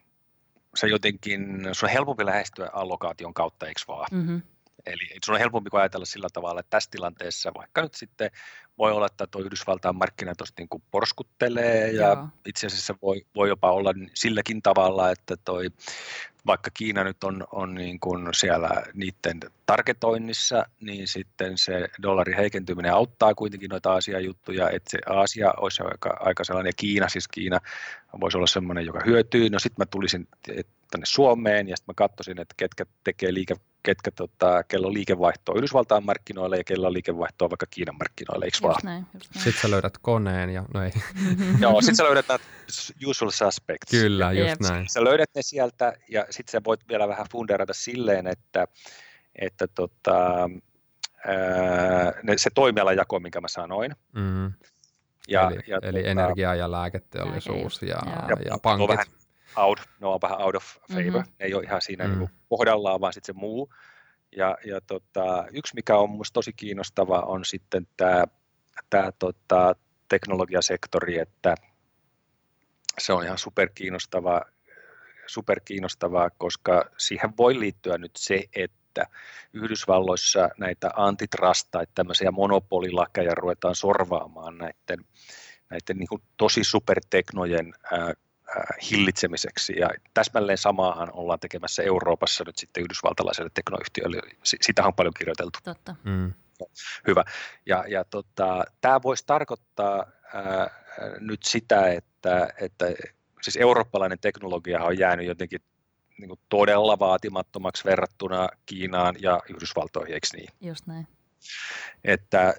se 0.76 0.88
jotenkin, 0.88 1.70
se 1.72 1.86
on 1.86 1.92
helpompi 1.92 2.26
lähestyä 2.26 2.70
allokaation 2.74 3.34
kautta, 3.34 3.68
eikö 3.68 3.82
vaan? 3.88 4.08
Mm-hmm. 4.12 4.42
Eli 4.86 5.08
se 5.26 5.32
on 5.32 5.40
helpompi 5.40 5.70
kuin 5.70 5.82
ajatella 5.82 6.06
sillä 6.06 6.28
tavalla, 6.34 6.60
että 6.60 6.70
tässä 6.70 6.92
tilanteessa 6.92 7.52
vaikka 7.58 7.82
nyt 7.82 7.94
sitten 7.94 8.32
voi 8.78 8.92
olla, 8.92 9.06
että 9.06 9.28
tuo 9.28 9.42
Yhdysvaltain 9.42 9.96
markkina 9.96 10.36
tuosta 10.36 10.62
niin 10.62 10.70
kuin 10.70 10.84
porskuttelee 10.92 11.92
ja 11.92 12.08
Joo. 12.08 12.28
itse 12.46 12.68
asiassa 12.68 12.96
voi, 13.02 13.26
voi 13.36 13.50
jopa 13.50 13.72
olla 13.72 13.94
silläkin 14.14 14.62
tavalla, 14.62 15.12
että 15.12 15.38
toi, 15.46 15.70
vaikka 16.46 16.72
Kiina 16.74 17.04
nyt 17.04 17.24
on, 17.24 17.48
on 17.52 17.74
niin 17.74 18.00
kuin 18.00 18.28
siellä 18.34 18.84
niiden 18.94 19.40
targetoinnissa, 19.66 20.66
niin 20.80 21.08
sitten 21.08 21.58
se 21.58 21.88
dollarin 22.04 22.38
heikentyminen 22.38 22.94
auttaa 22.94 23.36
kuitenkin 23.36 23.70
noita 23.70 23.94
asiajuttuja, 23.94 24.70
että 24.70 24.92
se 24.92 25.00
Aasia 25.06 25.54
olisi 25.58 25.84
aika, 25.84 26.18
aika 26.20 26.44
sellainen, 26.44 26.70
ja 26.70 26.74
Kiina, 26.78 27.10
siis 27.10 27.28
Kiina 27.28 27.60
voisi 28.20 28.38
olla 28.38 28.48
sellainen, 28.48 28.86
joka 28.86 29.02
hyötyy. 29.06 29.50
No 29.50 29.60
sitten 29.60 29.82
mä 29.82 29.86
tulisin 29.86 30.28
tänne 30.92 31.06
Suomeen 31.06 31.70
ja 31.70 31.78
sitten 31.78 31.94
mä 31.94 31.96
katsoisin, 31.96 32.42
että 32.42 32.54
ketkä 32.58 32.86
tekee 33.04 33.34
liike 33.34 33.56
ketkä, 33.84 34.12
tota, 34.12 34.64
kello 34.64 34.88
on 34.88 34.94
liikevaihtoa 34.94 35.56
Yhdysvaltain 35.56 36.06
markkinoille 36.06 36.58
ja 36.58 36.64
kello 36.64 36.88
on 36.88 36.94
liikevaihtoa 36.94 37.50
vaikka 37.50 37.66
Kiinan 37.70 37.96
markkinoille, 37.96 38.46
eikö 38.46 38.58
vaan? 38.62 38.82
Näin, 38.84 39.06
näin. 39.14 39.24
Sitten 39.32 39.62
sä 39.62 39.72
löydät 39.72 39.98
koneen 40.02 40.50
ja 40.50 40.66
no 40.74 40.84
ei. 40.84 40.92
Joo, 41.60 41.82
sitten 41.82 41.96
sä 41.96 42.04
löydät 42.04 42.28
nämä 42.28 42.40
usual 43.08 43.32
suspects. 43.32 43.92
Kyllä, 43.92 44.32
just 44.32 44.50
Jep. 44.50 44.60
näin. 44.60 44.90
Sä 44.90 45.04
löydät 45.04 45.30
ne 45.36 45.42
sieltä 45.42 45.94
ja 46.10 46.26
sitten 46.30 46.52
sä 46.52 46.62
voit 46.66 46.80
vielä 46.90 47.08
vähän 47.08 47.26
funderata 47.32 47.74
silleen, 47.74 48.28
että, 48.28 48.68
että 49.36 49.68
tota, 49.68 50.50
ää, 51.28 52.14
se 52.36 52.50
toimialajako, 52.54 53.20
minkä 53.20 53.42
mä 53.42 53.48
sanoin, 53.48 53.96
mm. 54.16 54.54
Ja, 55.28 55.52
eli, 55.52 55.60
ja 55.68 55.80
eli 55.82 56.00
tota, 56.00 56.10
energia- 56.12 56.56
ja 56.56 56.72
lääketeollisuus 56.72 57.82
ja, 57.82 57.88
ja, 57.88 58.28
ja, 58.30 58.36
ja 58.46 58.58
pankit. 58.64 58.88
Vähän, 58.88 59.06
out, 59.56 59.80
ne 60.00 60.08
on 60.08 60.20
vähän 60.22 60.42
out 60.42 60.56
of 60.56 60.64
favor, 60.64 61.04
mm-hmm. 61.04 61.34
ne 61.40 61.46
ei 61.46 61.54
ole 61.54 61.64
ihan 61.64 61.82
siinä 61.82 62.08
mm. 62.08 62.20
niin 62.20 62.30
kohdallaan, 62.50 63.02
vaan 63.02 63.14
sitten 63.14 63.36
se 63.36 63.40
muu. 63.40 63.74
Ja, 64.38 64.58
ja 64.66 64.82
tota, 64.82 65.46
yksi, 65.54 65.76
mikä 65.76 65.98
on 65.98 66.10
minusta 66.12 66.34
tosi 66.34 66.54
kiinnostava, 66.54 67.20
on 67.20 67.46
sitten 67.46 67.88
tämä, 67.98 68.24
tämä 68.90 69.12
tota, 69.20 69.76
teknologiasektori, 70.10 71.20
että 71.20 71.56
se 73.00 73.14
on 73.14 73.26
ihan 73.26 73.38
superkiinnostavaa, 73.38 74.42
superkiinnostavaa, 75.28 76.30
koska 76.30 76.86
siihen 76.98 77.34
voi 77.38 77.60
liittyä 77.60 77.98
nyt 77.98 78.12
se, 78.18 78.44
että 78.56 79.06
Yhdysvalloissa 79.54 80.50
näitä 80.58 80.90
antitrust 80.96 81.68
tai 81.72 81.88
tämmöisiä 81.96 82.32
monopolilakeja 82.32 83.36
ruvetaan 83.36 83.76
sorvaamaan 83.76 84.58
näiden, 84.58 85.06
näiden 85.70 85.98
niin 85.98 86.22
tosi 86.38 86.64
superteknojen 86.64 87.74
ää, 87.92 88.14
hillitsemiseksi. 88.92 89.74
Ja 89.80 89.90
täsmälleen 90.14 90.58
samaahan 90.58 91.12
ollaan 91.14 91.40
tekemässä 91.40 91.84
Euroopassa 91.84 92.44
nyt 92.48 92.58
sitten 92.58 92.84
yhdysvaltalaiselle 92.84 93.52
teknoyhtiölle. 93.54 94.18
Sitä 94.44 94.86
on 94.86 94.94
paljon 94.94 95.14
kirjoiteltu. 95.14 95.60
Totta. 95.64 95.96
Mm. 96.04 96.34
Hyvä. 97.08 97.24
Ja, 97.66 97.86
ja 97.88 98.04
tota, 98.04 98.64
tämä 98.82 99.02
voisi 99.04 99.24
tarkoittaa 99.28 100.06
ää, 100.34 100.70
nyt 101.20 101.44
sitä, 101.44 101.88
että, 101.92 102.54
että 102.62 102.86
siis 103.42 103.58
eurooppalainen 103.58 104.20
teknologia 104.20 104.84
on 104.84 104.98
jäänyt 104.98 105.26
jotenkin 105.26 105.62
niin 106.18 106.30
kuin 106.30 106.40
todella 106.50 107.00
vaatimattomaksi 107.00 107.86
verrattuna 107.86 108.50
Kiinaan 108.66 109.16
ja 109.20 109.42
Yhdysvaltoihin, 109.50 110.14
eikö 110.14 110.28
niin? 110.34 110.50
Just 110.62 110.88
näin. 110.88 111.08
Että, 112.04 112.54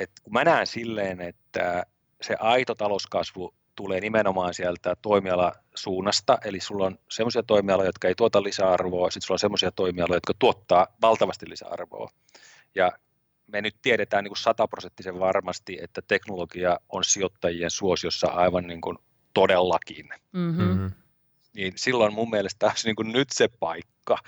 että 0.00 0.22
kun 0.22 0.32
mä 0.32 0.44
näen 0.44 0.66
silleen, 0.66 1.20
että 1.20 1.86
se 2.22 2.36
aito 2.40 2.74
talouskasvu 2.74 3.54
tulee 3.76 4.00
nimenomaan 4.00 4.54
sieltä 4.54 4.96
toimialasuunnasta, 5.02 6.38
eli 6.44 6.60
sulla 6.60 6.86
on 6.86 6.98
semmoisia 7.10 7.42
toimialoja, 7.42 7.88
jotka 7.88 8.08
ei 8.08 8.14
tuota 8.14 8.42
lisäarvoa, 8.42 9.10
sitten 9.10 9.26
sulla 9.26 9.34
on 9.34 9.38
semmoisia 9.38 9.72
toimialoja, 9.72 10.16
jotka 10.16 10.34
tuottaa 10.38 10.86
valtavasti 11.02 11.50
lisäarvoa. 11.50 12.10
Ja 12.74 12.92
me 13.46 13.62
nyt 13.62 13.76
tiedetään 13.82 14.24
niin 14.24 14.30
kuin 14.30 14.38
sataprosenttisen 14.38 15.20
varmasti, 15.20 15.78
että 15.82 16.02
teknologia 16.08 16.78
on 16.88 17.04
sijoittajien 17.04 17.70
suosiossa 17.70 18.26
aivan 18.26 18.66
niin 18.66 18.80
kuin 18.80 18.98
todellakin. 19.34 20.08
Mm-hmm. 20.32 20.64
Mm-hmm. 20.64 20.90
Niin 21.54 21.72
silloin 21.76 22.14
mun 22.14 22.30
mielestä 22.30 22.66
olisi 22.66 22.88
niin 22.88 22.96
kuin 22.96 23.12
nyt 23.12 23.28
se 23.30 23.48
paikka, 23.48 24.18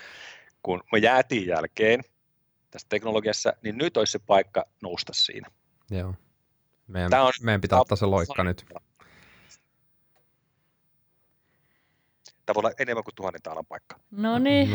kun 0.62 0.82
me 0.92 0.99
jäätiin 0.99 1.46
jälkeen 1.46 2.01
tässä 2.70 2.86
teknologiassa, 2.88 3.53
niin 3.62 3.78
nyt 3.78 3.96
olisi 3.96 4.12
se 4.12 4.18
paikka 4.18 4.64
nousta 4.82 5.12
siinä. 5.14 5.49
Joo. 5.90 6.14
Meidän, 6.86 7.22
on, 7.22 7.32
meidän 7.42 7.61
pitää 7.61 7.80
ottaa 7.80 7.96
se 7.96 8.07
loikka 8.07 8.44
nyt. 8.44 8.66
Tämä 12.49 12.55
voi 12.55 12.61
olla 12.61 12.74
enemmän 12.78 13.05
kuin 13.05 13.14
tuhannen 13.14 13.42
taalan 13.42 13.66
paikka. 13.66 13.96
No 14.11 14.38
niin, 14.38 14.70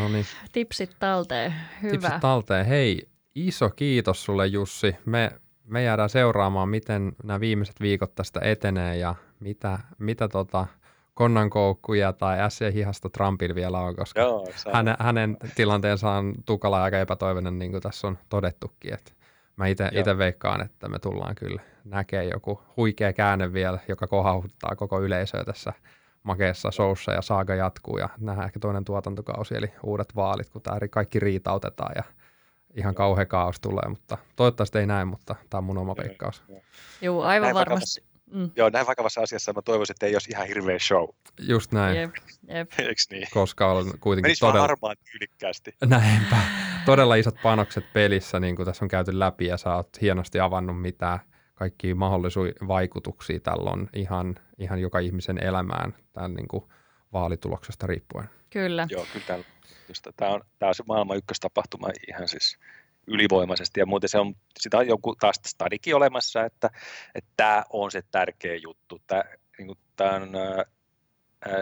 tipsit 0.52 0.90
talteen. 0.98 1.54
Hyvä. 1.82 1.92
Tipsit 1.92 2.20
talteen. 2.20 2.66
Hei, 2.66 3.08
iso 3.34 3.70
kiitos 3.70 4.24
sulle 4.24 4.46
Jussi. 4.46 4.96
Me, 5.06 5.30
me 5.64 5.82
jäädään 5.82 6.08
seuraamaan, 6.10 6.68
miten 6.68 7.12
nämä 7.24 7.40
viimeiset 7.40 7.80
viikot 7.80 8.14
tästä 8.14 8.40
etenee 8.42 8.96
ja 8.96 9.14
mitä, 9.40 9.78
mitä 9.98 10.28
tota 10.28 10.66
konnankoukkuja 11.14 12.12
tai 12.12 12.40
ässiä 12.40 12.70
hihasta 12.70 13.10
Trumpilla 13.10 13.54
vielä 13.54 13.78
on, 13.78 13.96
koska 13.96 14.20
Joo, 14.20 14.46
hänen, 14.72 14.96
hänen 14.98 15.36
tilanteensa 15.54 16.10
on 16.10 16.34
tukala 16.46 16.78
ja 16.78 16.84
aika 16.84 16.98
epätoivoinen, 16.98 17.58
niin 17.58 17.70
kuin 17.70 17.82
tässä 17.82 18.06
on 18.06 18.18
todettukin. 18.28 18.94
Että 18.94 19.12
mä 19.56 19.66
itse 19.66 20.18
veikkaan, 20.18 20.60
että 20.60 20.88
me 20.88 20.98
tullaan 20.98 21.34
kyllä 21.34 21.62
näkee 21.84 22.24
joku 22.24 22.60
huikea 22.76 23.12
käänne 23.12 23.52
vielä, 23.52 23.78
joka 23.88 24.06
kohauttaa 24.06 24.76
koko 24.76 25.00
yleisöä 25.00 25.44
tässä 25.44 25.72
makeessa 26.24 26.70
showssa 26.70 27.12
ja 27.12 27.22
saaga 27.22 27.54
jatkuu 27.54 27.98
ja 27.98 28.08
nähdään 28.20 28.46
ehkä 28.46 28.60
toinen 28.60 28.84
tuotantokausi 28.84 29.54
eli 29.56 29.72
uudet 29.82 30.16
vaalit, 30.16 30.50
kun 30.50 30.62
tämä 30.62 30.78
kaikki 30.90 31.20
riitautetaan 31.20 31.92
ja 31.96 32.02
ihan 32.74 32.94
kauhea 32.94 33.26
kaos 33.26 33.60
tulee, 33.60 33.88
mutta 33.88 34.18
toivottavasti 34.36 34.78
ei 34.78 34.86
näin, 34.86 35.08
mutta 35.08 35.34
tämä 35.50 35.58
on 35.58 35.64
mun 35.64 35.78
oma 35.78 35.94
peikkaus. 35.94 36.42
Joo, 37.00 37.22
aivan 37.22 37.42
näin 37.42 37.54
varmasti. 37.54 38.04
Mm. 38.34 38.50
Joo, 38.56 38.70
näin 38.70 38.86
vakavassa 38.86 39.20
asiassa 39.20 39.52
mä 39.52 39.62
toivoisin, 39.62 39.94
että 39.94 40.06
ei 40.06 40.14
olisi 40.14 40.30
ihan 40.30 40.46
hirveä 40.46 40.78
show. 40.78 41.08
Just 41.40 41.72
näin. 41.72 41.96
Jep, 41.96 42.10
jep. 42.48 42.70
Eiks 42.88 43.10
niin? 43.10 43.28
Koska 43.30 43.72
on 43.72 43.84
kuitenkin 44.00 44.28
Menisi 44.28 44.40
todella... 44.40 44.60
harmaan 44.60 44.96
tyylikkäästi. 45.10 45.74
Näinpä. 45.86 46.36
Todella 46.86 47.14
isot 47.14 47.36
panokset 47.42 47.92
pelissä, 47.92 48.40
niin 48.40 48.56
kuin 48.56 48.66
tässä 48.66 48.84
on 48.84 48.88
käyty 48.88 49.18
läpi, 49.18 49.46
ja 49.46 49.56
sä 49.56 49.74
oot 49.74 50.00
hienosti 50.00 50.40
avannut, 50.40 50.80
mitä 50.80 51.18
kaikki 51.54 51.94
mahdollisia 51.94 52.68
vaikutuksia 52.68 53.40
tällä 53.40 53.70
on 53.70 53.88
ihan, 53.92 54.34
ihan 54.58 54.80
joka 54.80 54.98
ihmisen 54.98 55.44
elämään 55.44 55.94
tämän 56.12 56.34
niin 56.34 56.48
kuin 56.48 56.64
vaalituloksesta 57.12 57.86
riippuen. 57.86 58.28
Kyllä. 58.50 58.86
Joo, 58.90 59.06
kyllä 59.12 59.26
tämä, 59.26 59.42
tämä, 60.16 60.30
on, 60.30 60.40
tämä 60.58 60.68
on 60.68 60.74
se 60.74 60.82
maailman 60.88 61.16
ykköstapahtuma 61.16 61.88
ihan 62.08 62.28
siis 62.28 62.58
ylivoimaisesti 63.06 63.80
ja 63.80 63.86
muuten 63.86 64.08
se 64.08 64.18
on, 64.18 64.34
sitä 64.60 64.78
on 64.78 64.86
joku 64.86 65.14
taas 65.14 65.36
stadikin 65.46 65.96
olemassa, 65.96 66.44
että, 66.44 66.70
että 67.14 67.30
tämä 67.36 67.64
on 67.70 67.90
se 67.90 68.02
tärkeä 68.10 68.56
juttu. 68.56 69.00
Tämä, 69.06 69.22
niin 69.58 69.66
kuin, 69.66 69.78
tämä 69.96 70.14
on 70.14 70.34
ää, 70.36 70.64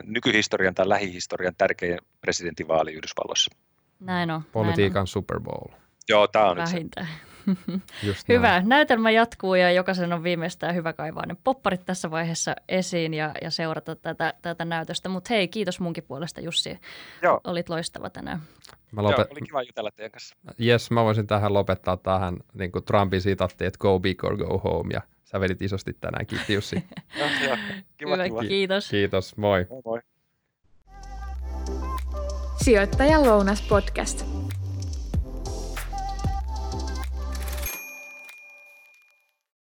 nykyhistorian 0.03 0.75
tai 0.75 0.89
lähihistorian 0.89 1.55
tärkein 1.59 1.99
presidentinvaali 2.21 2.93
Yhdysvalloissa. 2.93 3.51
Näin 4.01 4.31
on. 4.31 4.43
Politiikan 4.53 4.95
näin 4.95 5.01
on. 5.01 5.07
Super 5.07 5.41
Bowl. 5.41 5.75
Joo, 6.09 6.29
tämä 6.29 6.51
on 6.51 6.57
Vähintään. 6.57 7.07
nyt 7.07 7.17
se. 7.19 7.32
Just 8.07 8.29
hyvä. 8.29 8.49
Näin. 8.49 8.69
Näytelmä 8.69 9.11
jatkuu 9.11 9.55
ja 9.55 9.73
jokaisen 9.73 10.13
on 10.13 10.23
viimeistään 10.23 10.75
hyvä 10.75 10.93
kaivaa 10.93 11.27
ne 11.27 11.37
popparit 11.45 11.85
tässä 11.87 12.11
vaiheessa 12.11 12.57
esiin 12.69 13.15
ja, 13.15 13.33
ja 13.43 13.51
seurata 13.51 13.97
tätä, 13.97 14.35
tätä 14.43 14.65
näytöstä. 14.65 15.09
Mutta 15.09 15.35
hei, 15.35 15.49
kiitos 15.49 15.81
munkin 15.81 16.05
puolesta 16.05 16.41
Jussi. 16.41 16.79
Joo. 17.23 17.41
Olit 17.45 17.69
loistava 17.69 18.11
tänään. 18.11 18.43
Mä 18.93 19.03
lopet... 19.03 19.19
Joo, 19.19 19.27
oli 19.31 19.41
kiva 19.41 19.63
jutella 19.63 19.91
teidän 19.91 20.11
kanssa. 20.11 20.37
Yes, 20.61 20.91
mä 20.91 21.05
voisin 21.05 21.27
tähän 21.27 21.55
lopettaa 21.55 21.97
tähän 21.97 22.37
niin 22.55 22.73
kuin 22.73 22.85
Trumpin 22.85 23.21
sitatti, 23.21 23.65
että 23.65 23.79
go 23.79 24.01
big 24.01 24.25
or 24.25 24.37
go 24.37 24.59
home. 24.59 24.95
Ja 24.95 25.01
sä 25.25 25.41
vedit 25.41 25.63
isosti 25.63 25.93
tänään. 26.01 26.27
Kiitti 26.27 26.55
Jussi. 26.55 26.77
joo, 27.19 27.29
joo. 27.45 27.57
Kiva, 27.97 28.13
Hyvä, 28.13 28.25
kiva. 28.25 28.43
kiitos. 28.43 28.91
Kiitos, 28.91 29.37
moi. 29.37 29.67
Moi 29.71 29.83
moi. 29.85 30.01
Sijoittajan 32.65 33.23
lounas 33.27 33.63
podcast. 33.63 34.42